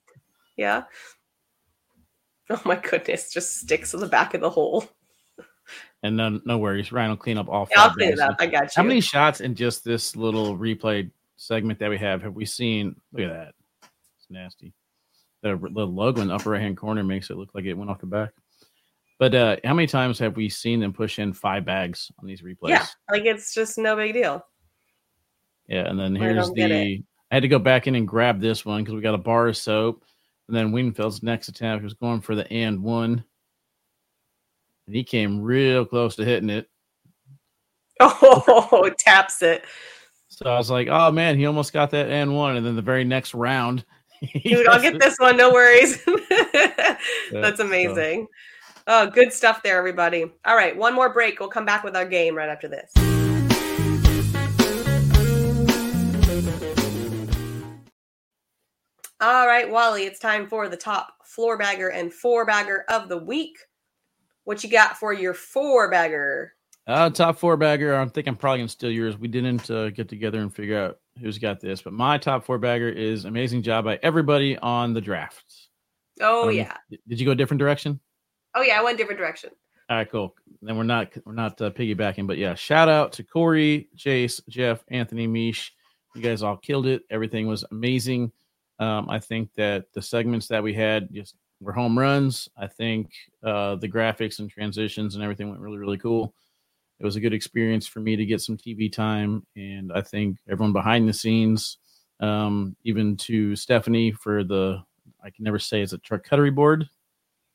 Yeah. 0.56 0.84
Oh 2.48 2.62
my 2.64 2.76
goodness, 2.76 3.30
just 3.30 3.58
sticks 3.58 3.92
in 3.92 4.00
the 4.00 4.06
back 4.06 4.34
of 4.34 4.40
the 4.40 4.48
hole. 4.48 4.84
And 6.02 6.16
no, 6.16 6.40
no 6.44 6.58
worries. 6.58 6.92
Ryan 6.92 7.10
will 7.10 7.16
clean 7.16 7.38
up 7.38 7.48
all 7.48 7.66
yeah, 7.70 7.82
I'll 7.82 7.90
clean 7.90 8.12
it 8.12 8.20
up. 8.20 8.36
I 8.38 8.46
got 8.46 8.64
you. 8.64 8.70
How 8.76 8.82
many 8.84 9.00
shots 9.00 9.40
in 9.40 9.54
just 9.54 9.84
this 9.84 10.14
little 10.14 10.56
replay 10.56 11.10
segment 11.36 11.78
that 11.80 11.90
we 11.90 11.98
have 11.98 12.22
have 12.22 12.34
we 12.34 12.46
seen? 12.46 12.94
Look 13.12 13.22
at 13.22 13.32
that. 13.32 13.54
It's 13.82 14.30
nasty. 14.30 14.72
The, 15.54 15.68
the 15.72 15.86
logo 15.86 16.20
in 16.20 16.28
the 16.28 16.34
upper 16.34 16.50
right 16.50 16.60
hand 16.60 16.76
corner 16.76 17.04
makes 17.04 17.30
it 17.30 17.36
look 17.36 17.50
like 17.54 17.64
it 17.64 17.74
went 17.74 17.90
off 17.90 18.00
the 18.00 18.06
back. 18.06 18.30
But 19.18 19.34
uh 19.34 19.56
how 19.64 19.74
many 19.74 19.86
times 19.86 20.18
have 20.18 20.36
we 20.36 20.48
seen 20.48 20.80
them 20.80 20.92
push 20.92 21.18
in 21.18 21.32
five 21.32 21.64
bags 21.64 22.10
on 22.20 22.26
these 22.26 22.42
replays? 22.42 22.70
Yeah, 22.70 22.86
like 23.10 23.24
it's 23.24 23.54
just 23.54 23.78
no 23.78 23.96
big 23.96 24.12
deal. 24.12 24.44
Yeah, 25.68 25.88
and 25.88 25.98
then 25.98 26.14
here's 26.14 26.50
the 26.50 27.02
I 27.30 27.34
had 27.34 27.42
to 27.42 27.48
go 27.48 27.58
back 27.58 27.86
in 27.86 27.94
and 27.94 28.06
grab 28.06 28.40
this 28.40 28.64
one 28.64 28.82
because 28.82 28.94
we 28.94 29.00
got 29.00 29.14
a 29.14 29.18
bar 29.18 29.48
of 29.48 29.56
soap. 29.56 30.04
And 30.48 30.56
then 30.56 30.70
Wingfield's 30.70 31.22
next 31.22 31.48
attempt 31.48 31.82
was 31.82 31.94
going 31.94 32.20
for 32.20 32.36
the 32.36 32.50
and 32.52 32.82
one. 32.82 33.24
And 34.86 34.94
he 34.94 35.02
came 35.02 35.42
real 35.42 35.84
close 35.84 36.14
to 36.16 36.24
hitting 36.24 36.50
it. 36.50 36.68
Oh, 37.98 38.90
taps 38.98 39.40
it. 39.40 39.64
So 40.28 40.50
I 40.50 40.58
was 40.58 40.70
like, 40.70 40.88
oh 40.90 41.10
man, 41.10 41.38
he 41.38 41.46
almost 41.46 41.72
got 41.72 41.90
that 41.92 42.10
and 42.10 42.36
one. 42.36 42.56
And 42.56 42.66
then 42.66 42.76
the 42.76 42.82
very 42.82 43.04
next 43.04 43.32
round, 43.32 43.86
dude, 44.44 44.66
I'll 44.66 44.80
get 44.80 44.98
this 44.98 45.18
one. 45.18 45.36
No 45.36 45.52
worries. 45.52 46.04
That's 47.32 47.60
amazing. 47.60 48.26
Oh, 48.86 49.10
good 49.10 49.32
stuff 49.32 49.62
there, 49.62 49.78
everybody. 49.78 50.30
All 50.44 50.56
right, 50.56 50.76
one 50.76 50.94
more 50.94 51.12
break. 51.12 51.40
We'll 51.40 51.48
come 51.48 51.64
back 51.64 51.82
with 51.82 51.96
our 51.96 52.06
game 52.06 52.36
right 52.36 52.48
after 52.48 52.68
this. 52.68 52.92
All 59.20 59.46
right, 59.46 59.68
Wally, 59.68 60.04
it's 60.04 60.18
time 60.18 60.46
for 60.46 60.68
the 60.68 60.76
top 60.76 61.14
floor 61.24 61.56
bagger 61.56 61.88
and 61.88 62.12
four 62.12 62.44
bagger 62.44 62.84
of 62.88 63.08
the 63.08 63.18
week. 63.18 63.56
What 64.44 64.62
you 64.62 64.70
got 64.70 64.96
for 64.98 65.12
your 65.12 65.34
four 65.34 65.90
bagger? 65.90 66.55
Uh, 66.86 67.10
top 67.10 67.36
four 67.36 67.56
bagger. 67.56 67.96
I 67.96 68.06
think 68.06 68.28
I'm 68.28 68.36
probably 68.36 68.58
gonna 68.60 68.68
steal 68.68 68.90
yours. 68.90 69.18
We 69.18 69.28
didn't 69.28 69.68
uh, 69.70 69.90
get 69.90 70.08
together 70.08 70.40
and 70.40 70.54
figure 70.54 70.78
out 70.78 70.98
who's 71.20 71.38
got 71.38 71.60
this, 71.60 71.82
but 71.82 71.92
my 71.92 72.16
top 72.16 72.44
four 72.44 72.58
bagger 72.58 72.88
is 72.88 73.24
amazing 73.24 73.62
job 73.62 73.84
by 73.84 73.98
everybody 74.02 74.56
on 74.58 74.94
the 74.94 75.00
draft. 75.00 75.68
Oh 76.20 76.48
um, 76.48 76.54
yeah. 76.54 76.76
Did 77.08 77.18
you 77.18 77.26
go 77.26 77.32
a 77.32 77.36
different 77.36 77.58
direction? 77.58 77.98
Oh 78.54 78.62
yeah, 78.62 78.78
I 78.78 78.84
went 78.84 78.98
different 78.98 79.18
direction. 79.18 79.50
All 79.90 79.96
right, 79.96 80.10
cool. 80.10 80.34
Then 80.62 80.76
we're 80.76 80.84
not 80.84 81.12
we're 81.24 81.32
not 81.32 81.60
uh, 81.60 81.70
piggybacking, 81.70 82.26
but 82.26 82.38
yeah, 82.38 82.54
shout 82.54 82.88
out 82.88 83.12
to 83.14 83.24
Corey, 83.24 83.88
Chase, 83.96 84.40
Jeff, 84.48 84.84
Anthony, 84.88 85.26
Meesh. 85.26 85.70
You 86.14 86.22
guys 86.22 86.42
all 86.42 86.56
killed 86.56 86.86
it. 86.86 87.02
Everything 87.10 87.48
was 87.48 87.64
amazing. 87.72 88.30
Um, 88.78 89.08
I 89.10 89.18
think 89.18 89.52
that 89.54 89.86
the 89.92 90.02
segments 90.02 90.48
that 90.48 90.62
we 90.62 90.72
had 90.72 91.12
just 91.12 91.34
were 91.60 91.72
home 91.72 91.98
runs. 91.98 92.48
I 92.56 92.66
think 92.66 93.12
uh, 93.42 93.76
the 93.76 93.88
graphics 93.88 94.38
and 94.38 94.50
transitions 94.50 95.14
and 95.14 95.24
everything 95.24 95.48
went 95.48 95.60
really, 95.60 95.78
really 95.78 95.98
cool. 95.98 96.34
It 96.98 97.04
was 97.04 97.16
a 97.16 97.20
good 97.20 97.34
experience 97.34 97.86
for 97.86 98.00
me 98.00 98.16
to 98.16 98.24
get 98.24 98.40
some 98.40 98.56
TV 98.56 98.90
time, 98.90 99.46
and 99.54 99.92
I 99.92 100.00
think 100.00 100.38
everyone 100.48 100.72
behind 100.72 101.08
the 101.08 101.12
scenes, 101.12 101.78
um, 102.20 102.74
even 102.84 103.16
to 103.18 103.54
Stephanie 103.54 104.12
for 104.12 104.44
the 104.44 104.82
I 105.22 105.30
can 105.30 105.44
never 105.44 105.58
say 105.58 105.82
it's 105.82 105.92
a 105.92 105.98
charcuterie 105.98 106.54
board. 106.54 106.88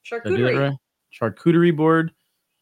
Charcuterie. 0.06 0.70
Right? 0.70 0.78
Charcuterie 1.20 1.76
board. 1.76 2.12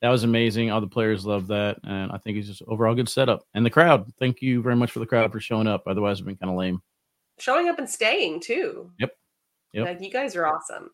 That 0.02 0.10
was 0.10 0.24
amazing. 0.24 0.72
All 0.72 0.80
the 0.80 0.88
players 0.88 1.26
loved 1.26 1.50
that, 1.50 1.78
and 1.84 2.12
I 2.12 2.18
think 2.20 2.38
it's 2.38 2.48
just 2.48 2.62
overall 2.68 2.96
good 2.96 3.10
setup. 3.10 3.44
And 3.54 3.66
the 3.66 3.70
crowd. 3.70 4.10
Thank 4.18 4.42
you 4.42 4.62
very 4.62 4.76
much 4.76 4.92
for 4.92 5.00
the 5.00 5.06
crowd 5.06 5.32
for 5.32 5.42
showing 5.42 5.68
up. 5.68 5.84
Otherwise, 5.88 6.18
it'd 6.18 6.28
been 6.28 6.38
kind 6.38 6.52
of 6.52 6.58
lame 6.58 6.82
showing 7.40 7.70
up 7.70 7.80
and 7.80 7.90
staying 7.90 8.42
too. 8.42 8.92
Yep. 9.00 9.12
Yep. 9.74 9.86
Like 9.86 10.02
you 10.02 10.12
guys 10.12 10.36
are 10.36 10.46
awesome. 10.46 10.90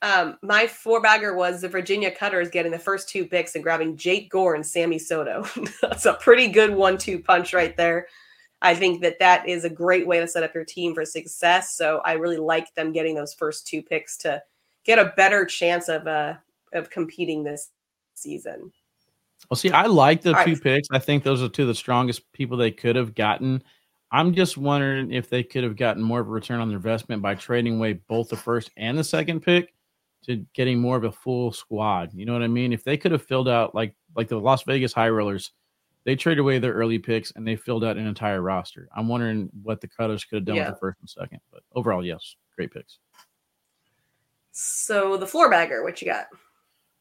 Um, 0.00 0.38
my 0.42 0.66
four 0.66 1.00
bagger 1.00 1.34
was 1.34 1.60
the 1.60 1.68
Virginia 1.68 2.10
Cutters 2.10 2.50
getting 2.50 2.70
the 2.70 2.78
first 2.78 3.08
two 3.08 3.26
picks 3.26 3.54
and 3.54 3.64
grabbing 3.64 3.96
Jake 3.96 4.30
Gore 4.30 4.54
and 4.54 4.64
Sammy 4.64 4.98
Soto. 4.98 5.44
That's 5.82 6.06
a 6.06 6.14
pretty 6.14 6.48
good 6.48 6.74
one-two 6.74 7.20
punch 7.20 7.52
right 7.52 7.76
there. 7.76 8.06
I 8.62 8.74
think 8.74 9.02
that 9.02 9.18
that 9.18 9.48
is 9.48 9.64
a 9.64 9.70
great 9.70 10.06
way 10.06 10.20
to 10.20 10.28
set 10.28 10.42
up 10.42 10.54
your 10.54 10.64
team 10.64 10.94
for 10.94 11.04
success. 11.04 11.76
So 11.76 12.00
I 12.04 12.12
really 12.12 12.38
like 12.38 12.74
them 12.74 12.92
getting 12.92 13.14
those 13.14 13.34
first 13.34 13.66
two 13.66 13.82
picks 13.82 14.16
to 14.18 14.42
get 14.84 14.98
a 14.98 15.12
better 15.16 15.44
chance 15.44 15.88
of 15.88 16.06
uh 16.06 16.34
of 16.72 16.90
competing 16.90 17.44
this 17.44 17.70
season. 18.14 18.72
Well, 19.48 19.56
see, 19.56 19.70
I 19.70 19.86
like 19.86 20.22
the 20.22 20.36
All 20.36 20.44
two 20.44 20.52
right. 20.52 20.62
picks. 20.62 20.88
I 20.90 20.98
think 20.98 21.22
those 21.22 21.42
are 21.42 21.48
two 21.48 21.62
of 21.62 21.68
the 21.68 21.74
strongest 21.74 22.30
people 22.32 22.56
they 22.56 22.72
could 22.72 22.96
have 22.96 23.14
gotten. 23.14 23.62
I'm 24.10 24.34
just 24.34 24.56
wondering 24.56 25.12
if 25.12 25.30
they 25.30 25.42
could 25.42 25.64
have 25.64 25.76
gotten 25.76 26.02
more 26.02 26.20
of 26.20 26.26
a 26.26 26.30
return 26.30 26.60
on 26.60 26.68
their 26.68 26.76
investment 26.76 27.22
by 27.22 27.34
trading 27.34 27.76
away 27.76 27.94
both 28.08 28.28
the 28.28 28.36
first 28.36 28.70
and 28.76 28.98
the 28.98 29.04
second 29.04 29.40
pick 29.40 29.72
to 30.26 30.44
getting 30.54 30.78
more 30.78 30.96
of 30.96 31.04
a 31.04 31.12
full 31.12 31.52
squad. 31.52 32.12
You 32.12 32.26
know 32.26 32.32
what 32.32 32.42
I 32.42 32.48
mean? 32.48 32.72
If 32.72 32.84
they 32.84 32.96
could 32.96 33.12
have 33.12 33.22
filled 33.22 33.48
out 33.48 33.74
like 33.74 33.94
like 34.16 34.28
the 34.28 34.38
Las 34.38 34.62
Vegas 34.64 34.92
High 34.92 35.08
Rollers, 35.08 35.52
they 36.04 36.16
traded 36.16 36.40
away 36.40 36.58
their 36.58 36.72
early 36.72 36.98
picks 36.98 37.32
and 37.32 37.46
they 37.46 37.56
filled 37.56 37.84
out 37.84 37.96
an 37.96 38.06
entire 38.06 38.40
roster. 38.40 38.88
I'm 38.96 39.08
wondering 39.08 39.50
what 39.62 39.80
the 39.80 39.88
Cutters 39.88 40.24
could 40.24 40.36
have 40.36 40.44
done 40.46 40.56
yeah. 40.56 40.66
with 40.66 40.74
the 40.74 40.80
first 40.80 41.00
and 41.00 41.10
second. 41.10 41.40
But 41.52 41.62
overall, 41.74 42.04
yes, 42.04 42.36
great 42.56 42.72
picks. 42.72 42.98
So 44.52 45.16
the 45.16 45.26
floor 45.26 45.50
bagger, 45.50 45.84
what 45.84 46.00
you 46.02 46.08
got? 46.08 46.26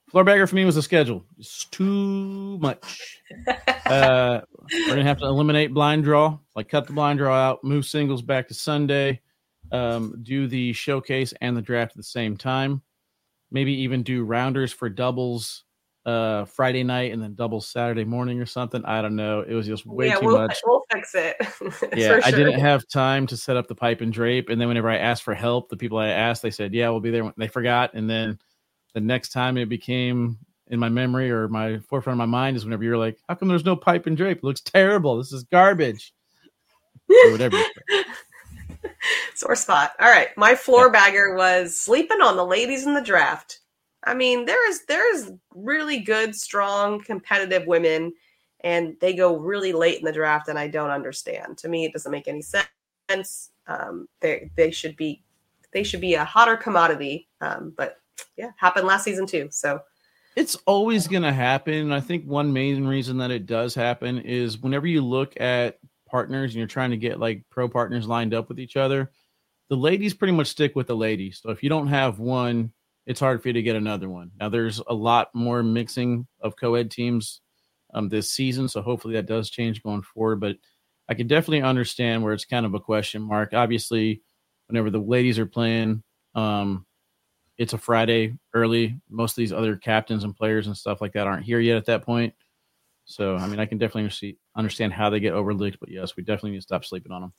Floor 0.10 0.24
bagger 0.24 0.48
for 0.48 0.56
me 0.56 0.64
was 0.64 0.76
the 0.76 0.82
schedule. 0.82 1.26
It's 1.38 1.66
too 1.66 2.58
much. 2.60 3.20
uh, 3.86 4.42
we're 4.72 4.88
gonna 4.90 5.04
have 5.04 5.20
to 5.20 5.26
eliminate 5.26 5.74
blind 5.74 6.04
draw, 6.04 6.38
like 6.56 6.70
cut 6.70 6.88
the 6.88 6.94
blind 6.94 7.20
draw 7.20 7.36
out, 7.36 7.64
move 7.64 7.86
singles 7.86 8.22
back 8.22 8.48
to 8.48 8.54
Sunday, 8.54 9.22
um, 9.72 10.18
do 10.24 10.48
the 10.48 10.72
showcase 10.74 11.34
and 11.42 11.58
the 11.58 11.62
draft 11.62 11.92
at 11.92 11.98
the 11.98 12.04
same 12.04 12.38
time. 12.38 12.82
Maybe 13.52 13.74
even 13.82 14.04
do 14.04 14.24
rounders 14.24 14.74
for 14.74 14.90
doubles 14.90 15.64
uh, 16.06 16.46
Friday 16.46 16.84
night 16.84 17.12
and 17.12 17.22
then 17.22 17.36
doubles 17.36 17.68
Saturday 17.68 18.04
morning 18.04 18.40
or 18.42 18.46
something. 18.46 18.84
I 18.86 19.02
don't 19.02 19.16
know. 19.16 19.42
It 19.42 19.54
was 19.54 19.68
just 19.68 19.86
way 19.86 20.08
yeah, 20.08 20.16
too 20.16 20.26
we'll, 20.28 20.38
much. 20.38 20.58
We'll 20.66 20.84
fix 20.92 21.16
it. 21.16 21.36
yeah, 21.96 22.08
sure. 22.08 22.22
I 22.24 22.32
didn't 22.32 22.60
have 22.60 22.88
time 22.88 23.28
to 23.28 23.38
set 23.38 23.58
up 23.58 23.68
the 23.68 23.76
pipe 23.76 24.02
and 24.02 24.12
drape. 24.12 24.50
And 24.50 24.60
then 24.60 24.68
whenever 24.68 24.90
I 24.90 24.98
asked 24.98 25.24
for 25.24 25.34
help, 25.34 25.70
the 25.70 25.78
people 25.78 25.98
I 25.98 26.08
asked, 26.08 26.42
they 26.42 26.52
said, 26.52 26.74
"Yeah, 26.74 26.90
we'll 26.90 27.02
be 27.02 27.12
there." 27.12 27.34
They 27.38 27.48
forgot, 27.48 27.94
and 27.94 28.10
then 28.10 28.40
the 28.94 29.02
next 29.02 29.30
time 29.30 29.58
it 29.58 29.70
became 29.70 30.40
in 30.70 30.80
my 30.80 30.90
memory 30.90 31.32
or 31.32 31.48
my 31.48 31.80
forefront 31.80 32.16
of 32.16 32.18
my 32.18 32.26
mind 32.26 32.58
is 32.58 32.66
whenever 32.66 32.84
you're 32.84 32.98
like, 32.98 33.18
how 33.28 33.36
come 33.36 33.48
there's 33.48 33.66
no 33.66 33.76
pipe 33.76 34.06
and 34.06 34.18
drape? 34.18 34.40
It 34.40 34.44
looks 34.44 34.62
terrible. 34.62 35.18
This 35.18 35.32
is 35.32 35.44
garbage. 35.44 36.14
or 37.10 37.32
whatever. 37.32 37.58
Sore 39.36 39.56
spot. 39.56 39.92
All 40.00 40.10
right. 40.10 40.30
My 40.38 40.56
floor 40.56 40.90
bagger 40.90 41.36
was 41.36 41.80
sleeping 41.80 42.22
on 42.22 42.36
the 42.36 42.46
ladies 42.46 42.86
in 42.86 42.94
the 42.94 43.02
draft. 43.02 43.60
I 44.04 44.14
mean, 44.14 44.46
there's 44.46 44.82
there's 44.88 45.32
really 45.54 46.00
good, 46.00 46.36
strong, 46.36 47.02
competitive 47.02 47.68
women, 47.68 48.14
and 48.62 48.96
they 49.02 49.14
go 49.14 49.38
really 49.38 49.74
late 49.74 50.00
in 50.00 50.06
the 50.06 50.12
draft, 50.12 50.48
and 50.48 50.58
I 50.58 50.68
don't 50.68 50.92
understand. 50.92 51.58
To 51.60 51.68
me, 51.70 51.86
it 51.86 51.94
doesn't 51.94 52.12
make 52.12 52.28
any 52.28 52.42
sense. 52.42 53.52
Um, 53.68 54.08
they 54.22 54.50
they 54.56 54.72
should 54.72 54.96
be 54.96 55.24
they 55.74 55.84
should 55.84 56.02
be 56.02 56.14
a 56.14 56.24
hotter 56.24 56.56
commodity. 56.56 57.28
Um, 57.42 57.74
but 57.76 58.00
yeah, 58.38 58.52
happened 58.58 58.88
last 58.88 59.04
season 59.04 59.26
too. 59.26 59.50
So 59.52 59.82
it's 60.36 60.56
always 60.66 61.08
going 61.08 61.24
to 61.24 61.34
happen. 61.34 61.92
I 61.92 62.00
think 62.00 62.26
one 62.26 62.54
main 62.54 62.86
reason 62.86 63.18
that 63.18 63.32
it 63.32 63.46
does 63.46 63.74
happen 63.74 64.20
is 64.20 64.60
whenever 64.60 64.88
you 64.88 65.02
look 65.02 65.34
at 65.42 65.80
partners 66.08 66.52
and 66.52 66.58
you're 66.58 66.68
trying 66.68 66.92
to 66.92 66.98
get 66.98 67.20
like 67.20 67.44
pro 67.50 67.68
partners 67.68 68.08
lined 68.08 68.34
up 68.34 68.50
with 68.50 68.60
each 68.60 68.78
other, 68.78 69.12
the 69.70 69.76
ladies 69.76 70.14
pretty 70.14 70.34
much 70.34 70.48
stick 70.48 70.76
with 70.76 70.88
the 70.88 70.96
ladies. 70.96 71.40
So 71.44 71.52
if 71.52 71.62
you 71.62 71.70
don't 71.70 71.88
have 71.88 72.20
one, 72.20 72.72
it's 73.06 73.20
hard 73.20 73.42
for 73.42 73.50
you 73.50 73.54
to 73.54 73.62
get 73.62 73.76
another 73.76 74.10
one. 74.10 74.32
Now 74.40 74.50
there's 74.50 74.82
a 74.88 74.94
lot 74.94 75.34
more 75.34 75.64
mixing 75.64 76.28
of 76.42 76.56
co-ed 76.56 76.92
teams 76.92 77.42
um, 77.94 78.10
this 78.10 78.32
season, 78.32 78.68
so 78.68 78.82
hopefully 78.82 79.14
that 79.16 79.28
does 79.28 79.50
change 79.50 79.84
going 79.84 80.02
forward. 80.02 80.40
But 80.40 80.58
I 81.10 81.14
can 81.14 81.28
definitely 81.28 81.62
understand 81.62 82.24
where 82.24 82.34
it's 82.34 82.46
kind 82.46 82.66
of 82.66 82.74
a 82.74 82.80
question 82.80 83.22
mark. 83.22 83.54
Obviously, 83.54 84.22
whenever 84.68 84.90
the 84.90 85.00
ladies 85.00 85.40
are 85.40 85.46
playing, 85.46 86.04
um, 86.36 86.86
it's 87.58 87.74
a 87.74 87.78
Friday 87.78 88.38
early. 88.54 89.00
Most 89.10 89.32
of 89.32 89.38
these 89.38 89.54
other 89.54 89.78
captains 89.78 90.24
and 90.24 90.36
players 90.36 90.68
and 90.68 90.78
stuff 90.78 91.02
like 91.02 91.14
that 91.14 91.28
aren't 91.28 91.46
here 91.46 91.60
yet 91.60 91.78
at 91.78 91.86
that 91.86 92.04
point. 92.04 92.34
So, 93.08 93.36
I 93.38 93.48
mean, 93.48 93.60
I 93.60 93.66
can 93.66 93.78
definitely 93.78 94.10
see, 94.12 94.38
understand 94.56 94.94
how 94.94 95.10
they 95.10 95.20
get 95.20 95.34
overlooked, 95.34 95.80
but 95.80 95.90
yes, 95.90 96.16
we 96.16 96.24
definitely 96.24 96.52
need 96.52 96.58
to 96.58 96.64
stop 96.64 96.86
sleeping 96.86 97.12
on 97.12 97.22
them. 97.22 97.34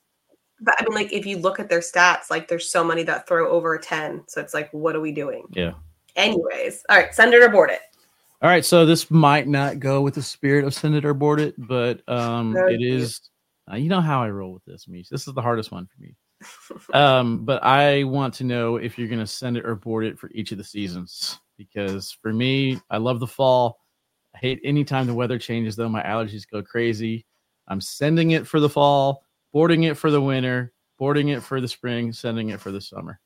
But 0.61 0.75
I 0.79 0.85
mean, 0.85 0.95
like, 0.95 1.12
if 1.12 1.27
you 1.27 1.37
look 1.39 1.61
at 1.61 1.69
their 1.69 1.81
stats, 1.81 2.31
like, 2.31 2.49
there's 2.49 2.71
so 2.71 2.83
many 2.83 3.03
that 3.05 3.29
throw 3.29 3.51
over 3.51 3.75
a 3.75 3.81
10. 3.81 4.25
So 4.27 4.41
it's 4.41 4.55
like, 4.55 4.73
what 4.73 4.97
are 4.97 5.01
we 5.01 5.12
doing? 5.12 5.45
Yeah. 5.51 5.75
Anyways, 6.16 6.85
all 6.89 6.97
right, 6.97 7.14
send 7.14 7.33
it 7.35 7.43
or 7.43 7.51
board 7.51 7.71
it. 7.71 7.81
All 8.41 8.49
right, 8.49 8.64
so 8.64 8.87
this 8.87 9.11
might 9.11 9.47
not 9.47 9.79
go 9.79 10.01
with 10.01 10.14
the 10.14 10.23
spirit 10.23 10.64
of 10.64 10.73
send 10.75 10.95
it 10.95 11.05
or 11.05 11.14
board 11.14 11.39
it, 11.39 11.55
but 11.59 12.09
um, 12.09 12.57
it 12.57 12.81
is 12.81 13.31
Uh, 13.71 13.77
you 13.77 13.89
know 13.89 14.01
how 14.01 14.23
I 14.23 14.31
roll 14.31 14.53
with 14.53 14.64
this, 14.64 14.87
Meesh. 14.87 15.09
This 15.09 15.29
is 15.29 15.35
the 15.35 15.43
hardest 15.43 15.71
one 15.71 15.87
for 15.87 16.01
me. 16.01 16.16
um, 16.95 17.45
but 17.45 17.62
I 17.62 18.05
want 18.05 18.33
to 18.35 18.45
know 18.45 18.77
if 18.77 18.99
you're 18.99 19.09
going 19.09 19.19
to 19.19 19.27
send 19.27 19.57
it 19.57 19.66
or 19.66 19.75
board 19.75 20.05
it 20.07 20.19
for 20.19 20.31
each 20.33 20.53
of 20.53 20.59
the 20.59 20.64
seasons 20.64 21.39
because 21.57 22.16
for 22.23 22.33
me, 22.33 22.81
I 22.89 22.97
love 22.99 23.21
the 23.21 23.27
fall. 23.27 23.79
I 24.35 24.39
hate 24.39 24.61
anytime 24.64 25.07
the 25.07 25.14
weather 25.14 25.39
changes, 25.39 25.76
though. 25.76 25.89
My 25.89 26.03
allergies 26.03 26.49
go 26.49 26.62
crazy. 26.62 27.26
I'm 27.68 27.81
sending 27.81 28.33
it 28.33 28.47
for 28.47 28.61
the 28.61 28.68
fall, 28.68 29.24
boarding 29.53 29.85
it 29.85 29.97
for 29.97 30.11
the 30.11 30.20
winter, 30.20 30.72
boarding 30.99 31.29
it 31.29 31.43
for 31.43 31.61
the 31.61 31.68
spring, 31.68 32.12
sending 32.12 32.51
it 32.51 32.61
for 32.61 32.70
the 32.70 32.81
summer. 32.81 33.20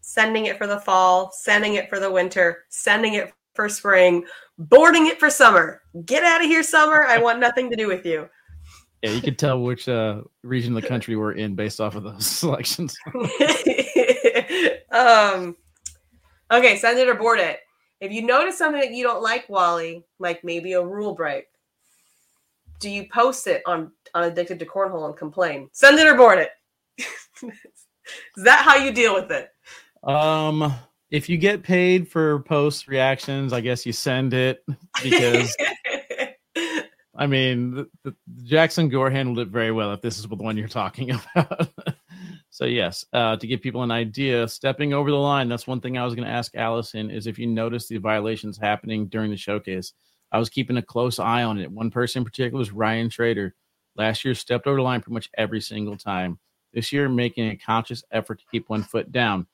Sending 0.00 0.46
it 0.46 0.58
for 0.58 0.66
the 0.66 0.78
fall, 0.78 1.32
sending 1.32 1.74
it 1.74 1.88
for 1.88 1.98
the 1.98 2.10
winter, 2.10 2.64
sending 2.68 3.14
it 3.14 3.32
for 3.54 3.68
spring, 3.68 4.24
boarding 4.58 5.06
it 5.06 5.18
for 5.18 5.30
summer. 5.30 5.82
Get 6.04 6.22
out 6.22 6.42
of 6.42 6.46
here, 6.46 6.62
summer. 6.62 7.04
I 7.04 7.18
want 7.18 7.40
nothing 7.40 7.70
to 7.70 7.76
do 7.76 7.88
with 7.88 8.06
you. 8.06 8.28
Yeah, 9.02 9.10
you 9.10 9.20
can 9.20 9.34
tell 9.34 9.60
which 9.60 9.88
uh, 9.88 10.22
region 10.42 10.76
of 10.76 10.82
the 10.82 10.88
country 10.88 11.16
we're 11.16 11.32
in 11.32 11.54
based 11.54 11.80
off 11.80 11.96
of 11.96 12.02
those 12.02 12.26
selections. 12.38 12.96
um, 14.90 15.56
okay, 16.50 16.76
send 16.76 16.98
it 16.98 17.08
or 17.08 17.14
board 17.14 17.40
it. 17.40 17.60
If 18.00 18.12
you 18.12 18.22
notice 18.22 18.58
something 18.58 18.80
that 18.80 18.92
you 18.92 19.04
don't 19.04 19.22
like, 19.22 19.48
Wally, 19.48 20.04
like 20.18 20.44
maybe 20.44 20.74
a 20.74 20.82
rule 20.82 21.14
break, 21.14 21.46
do 22.78 22.90
you 22.90 23.08
post 23.08 23.46
it 23.46 23.62
on, 23.66 23.92
on 24.14 24.24
Addicted 24.24 24.58
to 24.58 24.66
Cornhole 24.66 25.06
and 25.06 25.16
complain? 25.16 25.68
Send 25.72 25.98
it 25.98 26.06
or 26.06 26.14
board 26.14 26.38
it. 26.38 26.50
Is 27.42 28.44
that 28.44 28.64
how 28.64 28.76
you 28.76 28.92
deal 28.92 29.14
with 29.14 29.30
it? 29.30 29.50
Um, 30.02 30.74
if 31.10 31.28
you 31.28 31.38
get 31.38 31.62
paid 31.62 32.08
for 32.08 32.40
post 32.40 32.88
reactions, 32.88 33.52
I 33.52 33.60
guess 33.60 33.86
you 33.86 33.92
send 33.92 34.34
it 34.34 34.64
because 35.02 35.56
I 37.18 37.26
mean, 37.26 37.70
the, 37.72 37.88
the, 38.04 38.14
Jackson 38.44 38.88
Gore 38.88 39.10
handled 39.10 39.38
it 39.38 39.48
very 39.48 39.72
well. 39.72 39.92
If 39.92 40.02
this 40.02 40.18
is 40.18 40.26
the 40.26 40.34
one 40.34 40.56
you're 40.56 40.68
talking 40.68 41.10
about, 41.34 41.70
so 42.56 42.64
yes, 42.64 43.04
uh, 43.12 43.36
to 43.36 43.46
give 43.46 43.60
people 43.60 43.82
an 43.82 43.90
idea, 43.90 44.48
stepping 44.48 44.94
over 44.94 45.10
the 45.10 45.16
line. 45.18 45.46
That's 45.46 45.66
one 45.66 45.82
thing 45.82 45.98
I 45.98 46.06
was 46.06 46.14
going 46.14 46.26
to 46.26 46.32
ask 46.32 46.56
Allison 46.56 47.10
is 47.10 47.26
if 47.26 47.38
you 47.38 47.46
notice 47.46 47.86
the 47.86 47.98
violations 47.98 48.56
happening 48.56 49.08
during 49.08 49.30
the 49.30 49.36
showcase. 49.36 49.92
I 50.32 50.38
was 50.38 50.48
keeping 50.48 50.78
a 50.78 50.82
close 50.82 51.18
eye 51.18 51.42
on 51.42 51.58
it. 51.58 51.70
One 51.70 51.90
person 51.90 52.20
in 52.20 52.24
particular 52.24 52.58
was 52.58 52.72
Ryan 52.72 53.10
Trader. 53.10 53.54
Last 53.94 54.24
year, 54.24 54.34
stepped 54.34 54.66
over 54.66 54.78
the 54.78 54.82
line 54.82 55.02
pretty 55.02 55.12
much 55.12 55.28
every 55.36 55.60
single 55.60 55.98
time. 55.98 56.38
This 56.72 56.92
year, 56.92 57.10
making 57.10 57.50
a 57.50 57.58
conscious 57.58 58.02
effort 58.10 58.38
to 58.38 58.46
keep 58.50 58.70
one 58.70 58.84
foot 58.84 59.12
down. 59.12 59.46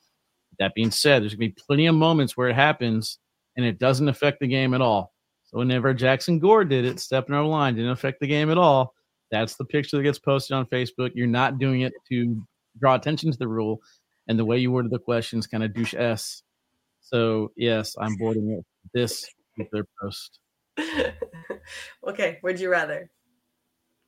That 0.61 0.73
being 0.77 0.93
said, 0.93 1.23
there's 1.23 1.35
going 1.35 1.51
to 1.51 1.57
be 1.57 1.63
plenty 1.67 1.87
of 1.87 1.97
moments 1.97 2.37
where 2.37 2.51
it 2.51 2.55
happens 2.55 3.19
and 3.57 3.67
it 3.67 3.81
doesn't 3.81 4.09
affect 4.09 4.39
the 4.39 4.47
game 4.47 4.75
at 4.75 4.81
all. 4.81 5.13
So 5.43 5.59
whenever 5.59 5.93
Jackson 5.93 6.39
Gore 6.39 6.65
did 6.65 6.85
it, 6.85 7.01
stepping 7.01 7.35
over 7.35 7.43
the 7.43 7.49
line 7.49 7.75
didn't 7.75 7.91
affect 7.91 8.21
the 8.21 8.29
game 8.29 8.49
at 8.49 8.59
all. 8.59 8.95
That's 9.33 9.57
the 9.57 9.65
picture 9.65 9.97
that 9.97 10.05
gets 10.05 10.21
posted 10.21 10.55
on 10.55 10.67
Facebook. 10.67 11.11
You're 11.17 11.27
not 11.27 11.59
doing 11.59 11.81
it 11.81 11.95
to 12.09 12.41
draw 12.79 12.95
attention 12.95 13.31
to 13.33 13.39
the 13.39 13.49
rule, 13.49 13.81
and 14.29 14.39
the 14.39 14.45
way 14.45 14.59
you 14.59 14.71
worded 14.73 14.91
the 14.91 14.99
questions 14.99 15.47
kind 15.47 15.63
of 15.63 15.75
douche 15.75 15.95
s. 15.95 16.43
So 17.01 17.53
yes, 17.57 17.97
I'm 18.01 18.17
boarding 18.17 18.51
it. 18.51 18.65
This 18.95 19.27
with 19.57 19.69
their 19.71 19.85
post. 20.01 20.39
okay, 22.09 22.39
would 22.43 22.59
you 22.61 22.71
rather? 22.71 23.11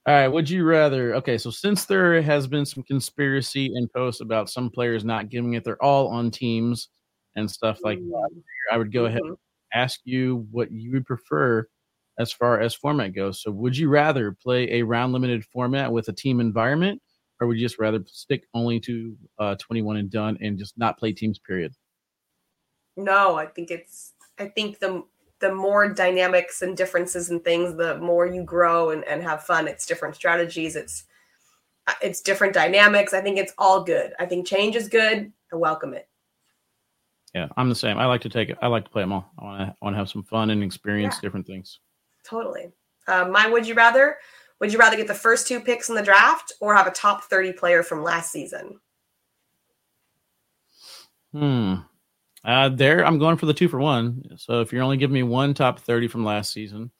All 0.07 0.15
right, 0.15 0.29
would 0.29 0.51
you 0.51 0.65
rather? 0.65 1.15
Okay, 1.17 1.39
so 1.39 1.51
since 1.51 1.87
there 1.87 2.21
has 2.21 2.47
been 2.47 2.67
some 2.67 2.83
conspiracy 2.83 3.73
and 3.75 3.91
posts 3.93 4.21
about 4.21 4.51
some 4.51 4.71
players 4.71 5.05
not 5.05 5.31
giving 5.31 5.55
it 5.55 5.65
their 5.65 5.83
all 5.83 6.09
on 6.09 6.31
teams 6.31 6.89
and 7.37 7.51
stuff 7.51 7.79
like 7.83 7.99
that, 7.99 8.31
I 8.71 8.77
would 8.77 8.93
go 8.93 9.07
ahead 9.07 9.23
mm-hmm 9.23 9.35
ask 9.75 10.01
you 10.05 10.47
what 10.51 10.71
you 10.71 10.93
would 10.93 11.05
prefer 11.05 11.67
as 12.19 12.33
far 12.33 12.61
as 12.61 12.75
format 12.75 13.15
goes. 13.15 13.43
So, 13.43 13.51
would 13.51 13.77
you 13.77 13.89
rather 13.89 14.33
play 14.33 14.73
a 14.73 14.83
round 14.83 15.13
limited 15.13 15.45
format 15.45 15.93
with 15.93 16.09
a 16.09 16.13
team 16.13 16.41
environment, 16.41 17.03
or 17.45 17.47
would 17.47 17.59
you 17.59 17.67
just 17.67 17.79
rather 17.79 18.03
stick 18.07 18.47
only 18.55 18.81
to 18.81 19.15
uh, 19.39 19.55
21 19.57 19.99
and 19.99 20.11
done 20.11 20.39
and 20.41 20.59
just 20.59 20.79
not 20.79 20.99
play 20.99 21.13
teams, 21.13 21.39
period? 21.39 21.75
No, 22.97 23.37
I 23.37 23.45
think 23.45 23.71
it's, 23.71 24.15
I 24.39 24.47
think 24.47 24.79
the, 24.79 25.05
the 25.41 25.55
more 25.55 25.91
dynamics 25.91 26.63
and 26.63 26.75
differences 26.75 27.29
and 27.29 27.45
things, 27.45 27.77
the 27.77 27.99
more 27.99 28.25
you 28.25 28.43
grow 28.43 28.91
and, 28.91 29.05
and 29.05 29.23
have 29.23 29.45
fun. 29.45 29.69
It's 29.69 29.85
different 29.85 30.15
strategies. 30.15 30.75
It's, 30.75 31.05
uh, 31.87 31.93
it's 32.03 32.23
different 32.23 32.55
dynamics. 32.55 33.13
I 33.13 33.21
think 33.21 33.37
it's 33.37 33.53
all 33.59 33.85
good. 33.85 34.15
I 34.19 34.25
think 34.25 34.47
change 34.47 34.75
is 34.75 34.89
good. 34.89 35.31
I 35.53 35.57
welcome 35.57 35.93
it. 35.93 36.09
Yeah, 37.35 37.49
I'm 37.59 37.69
the 37.69 37.75
same. 37.75 37.99
I 37.99 38.07
like 38.07 38.23
to 38.23 38.31
take 38.31 38.49
it. 38.49 38.57
I 38.63 38.69
like 38.69 38.85
to 38.85 38.91
play 38.91 39.03
them 39.03 39.13
all. 39.13 39.31
I 39.39 39.45
want 39.45 39.61
to 39.61 39.77
want 39.83 39.95
to 39.95 39.99
have 39.99 40.09
some 40.09 40.23
fun 40.23 40.49
and 40.49 40.63
experience 40.63 41.17
yeah. 41.17 41.21
different 41.21 41.47
things. 41.47 41.81
Totally. 42.25 42.71
Um, 43.07 43.33
my 43.33 43.49
would 43.49 43.67
you 43.67 43.75
rather? 43.75 44.17
Would 44.65 44.73
you 44.73 44.79
rather 44.79 44.97
get 44.97 45.09
the 45.09 45.13
first 45.13 45.47
two 45.47 45.61
picks 45.61 45.91
in 45.91 45.95
the 45.95 46.01
draft 46.01 46.55
or 46.59 46.75
have 46.75 46.87
a 46.87 46.91
top 46.91 47.25
30 47.25 47.53
player 47.53 47.83
from 47.83 48.03
last 48.03 48.33
season? 48.33 48.81
Hmm. 51.35 51.75
Uh, 52.43 52.71
there, 52.71 53.05
I'm 53.05 53.19
going 53.19 53.37
for 53.37 53.45
the 53.45 53.53
two 53.53 53.69
for 53.69 53.79
one. 53.79 54.23
So 54.39 54.63
if 54.63 54.73
you're 54.73 54.83
only 54.83 54.97
giving 54.97 55.13
me 55.13 55.23
one 55.23 55.53
top 55.53 55.81
30 55.81 56.09
from 56.09 56.25
last 56.25 56.51
season, 56.51 56.91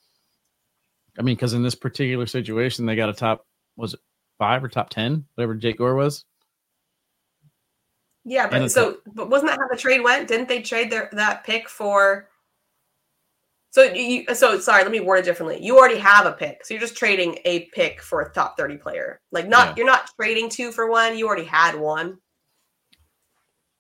I 1.19 1.23
mean, 1.23 1.37
because 1.37 1.55
in 1.55 1.63
this 1.63 1.75
particular 1.75 2.27
situation, 2.27 2.85
they 2.85 2.97
got 2.97 3.09
a 3.09 3.15
top, 3.15 3.47
was 3.77 3.95
it 3.95 4.01
five 4.37 4.63
or 4.63 4.69
top 4.69 4.91
10, 4.91 5.25
whatever 5.35 5.55
Jake 5.55 5.79
Gore 5.79 5.95
was? 5.95 6.27
Yeah, 8.27 8.47
but 8.47 8.71
so 8.71 8.99
but 9.07 9.31
wasn't 9.31 9.53
that 9.53 9.59
how 9.59 9.69
the 9.69 9.79
trade 9.79 10.03
went? 10.03 10.29
Didn't 10.29 10.51
they 10.51 10.61
trade 10.61 10.93
their 10.93 11.09
that 11.13 11.45
pick 11.45 11.71
for? 11.71 12.29
So 13.75 13.83
you 13.83 14.25
so 14.37 14.61
sorry, 14.61 14.85
let 14.85 14.93
me 14.93 15.01
word 15.01 15.17
it 15.17 15.25
differently. 15.25 15.59
You 15.61 15.77
already 15.77 15.99
have 15.99 16.27
a 16.27 16.33
pick, 16.33 16.65
so 16.65 16.73
you're 16.73 16.81
just 16.81 16.97
trading 16.97 17.39
a 17.45 17.65
pick 17.73 18.01
for 18.01 18.21
a 18.21 18.33
top 18.33 18.57
thirty 18.57 18.77
player. 18.77 19.21
Like 19.33 19.49
not 19.49 19.71
yeah. 19.71 19.75
you're 19.79 19.87
not 19.87 20.09
trading 20.15 20.49
two 20.49 20.71
for 20.71 20.89
one. 20.89 21.19
You 21.19 21.27
already 21.27 21.43
had 21.43 21.75
one. 21.75 22.19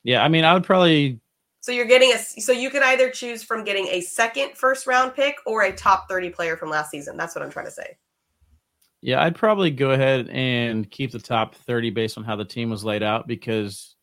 Yeah, 0.02 0.24
I 0.24 0.26
mean, 0.26 0.44
I 0.44 0.52
would 0.52 0.64
probably. 0.64 1.20
So 1.60 1.70
you're 1.70 1.84
getting 1.84 2.12
a 2.12 2.18
so 2.18 2.50
you 2.50 2.70
can 2.70 2.82
either 2.82 3.08
choose 3.08 3.44
from 3.44 3.62
getting 3.62 3.86
a 3.86 4.00
second 4.00 4.56
first 4.56 4.88
round 4.88 5.14
pick 5.14 5.36
or 5.46 5.62
a 5.62 5.72
top 5.72 6.08
thirty 6.08 6.28
player 6.28 6.56
from 6.56 6.70
last 6.70 6.90
season. 6.90 7.16
That's 7.16 7.36
what 7.36 7.44
I'm 7.44 7.50
trying 7.52 7.66
to 7.66 7.70
say. 7.70 7.96
Yeah, 9.00 9.22
I'd 9.22 9.36
probably 9.36 9.70
go 9.70 9.92
ahead 9.92 10.28
and 10.28 10.90
keep 10.90 11.12
the 11.12 11.20
top 11.20 11.54
30 11.54 11.90
based 11.90 12.16
on 12.16 12.24
how 12.24 12.36
the 12.36 12.44
team 12.44 12.70
was 12.70 12.84
laid 12.84 13.02
out 13.02 13.28
because 13.28 13.96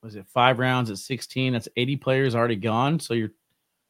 was 0.00 0.14
it 0.14 0.26
five 0.32 0.60
rounds 0.60 0.90
at 0.90 0.98
16? 0.98 1.52
That's 1.52 1.68
80 1.76 1.96
players 1.96 2.36
already 2.36 2.54
gone. 2.54 3.00
So 3.00 3.14
your 3.14 3.30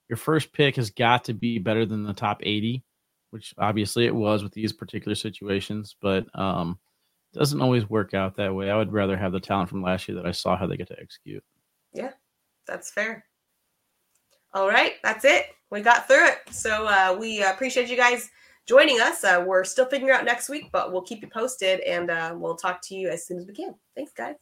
your 0.08 0.16
first 0.16 0.52
pick 0.52 0.76
has 0.76 0.90
got 0.90 1.24
to 1.24 1.34
be 1.34 1.58
better 1.58 1.84
than 1.84 2.04
the 2.04 2.12
top 2.12 2.40
80, 2.42 2.82
which 3.30 3.54
obviously 3.58 4.06
it 4.06 4.14
was 4.14 4.42
with 4.42 4.52
these 4.52 4.72
particular 4.72 5.14
situations, 5.14 5.96
but 6.00 6.26
um 6.38 6.78
doesn't 7.32 7.60
always 7.60 7.88
work 7.90 8.14
out 8.14 8.36
that 8.36 8.54
way. 8.54 8.70
I 8.70 8.76
would 8.76 8.92
rather 8.92 9.16
have 9.16 9.32
the 9.32 9.40
talent 9.40 9.68
from 9.68 9.82
last 9.82 10.08
year 10.08 10.16
that 10.16 10.26
I 10.26 10.30
saw 10.30 10.56
how 10.56 10.66
they 10.66 10.76
get 10.76 10.88
to 10.88 10.98
execute. 10.98 11.44
Yeah, 11.92 12.12
that's 12.66 12.90
fair. 12.90 13.26
All 14.54 14.68
right, 14.68 14.94
that's 15.02 15.24
it. 15.24 15.46
We 15.70 15.82
got 15.82 16.06
through 16.06 16.28
it. 16.28 16.38
So 16.50 16.86
uh, 16.86 17.16
we 17.18 17.42
appreciate 17.42 17.88
you 17.90 17.96
guys 17.96 18.30
joining 18.66 19.00
us. 19.00 19.22
Uh, 19.22 19.44
we're 19.46 19.64
still 19.64 19.86
figuring 19.86 20.14
out 20.14 20.24
next 20.24 20.48
week, 20.48 20.70
but 20.72 20.92
we'll 20.92 21.02
keep 21.02 21.20
you 21.20 21.28
posted 21.28 21.80
and 21.80 22.10
uh, 22.10 22.34
we'll 22.34 22.56
talk 22.56 22.80
to 22.84 22.94
you 22.94 23.08
as 23.08 23.26
soon 23.26 23.38
as 23.38 23.46
we 23.46 23.52
can. 23.52 23.74
Thanks, 23.94 24.12
guys. 24.12 24.36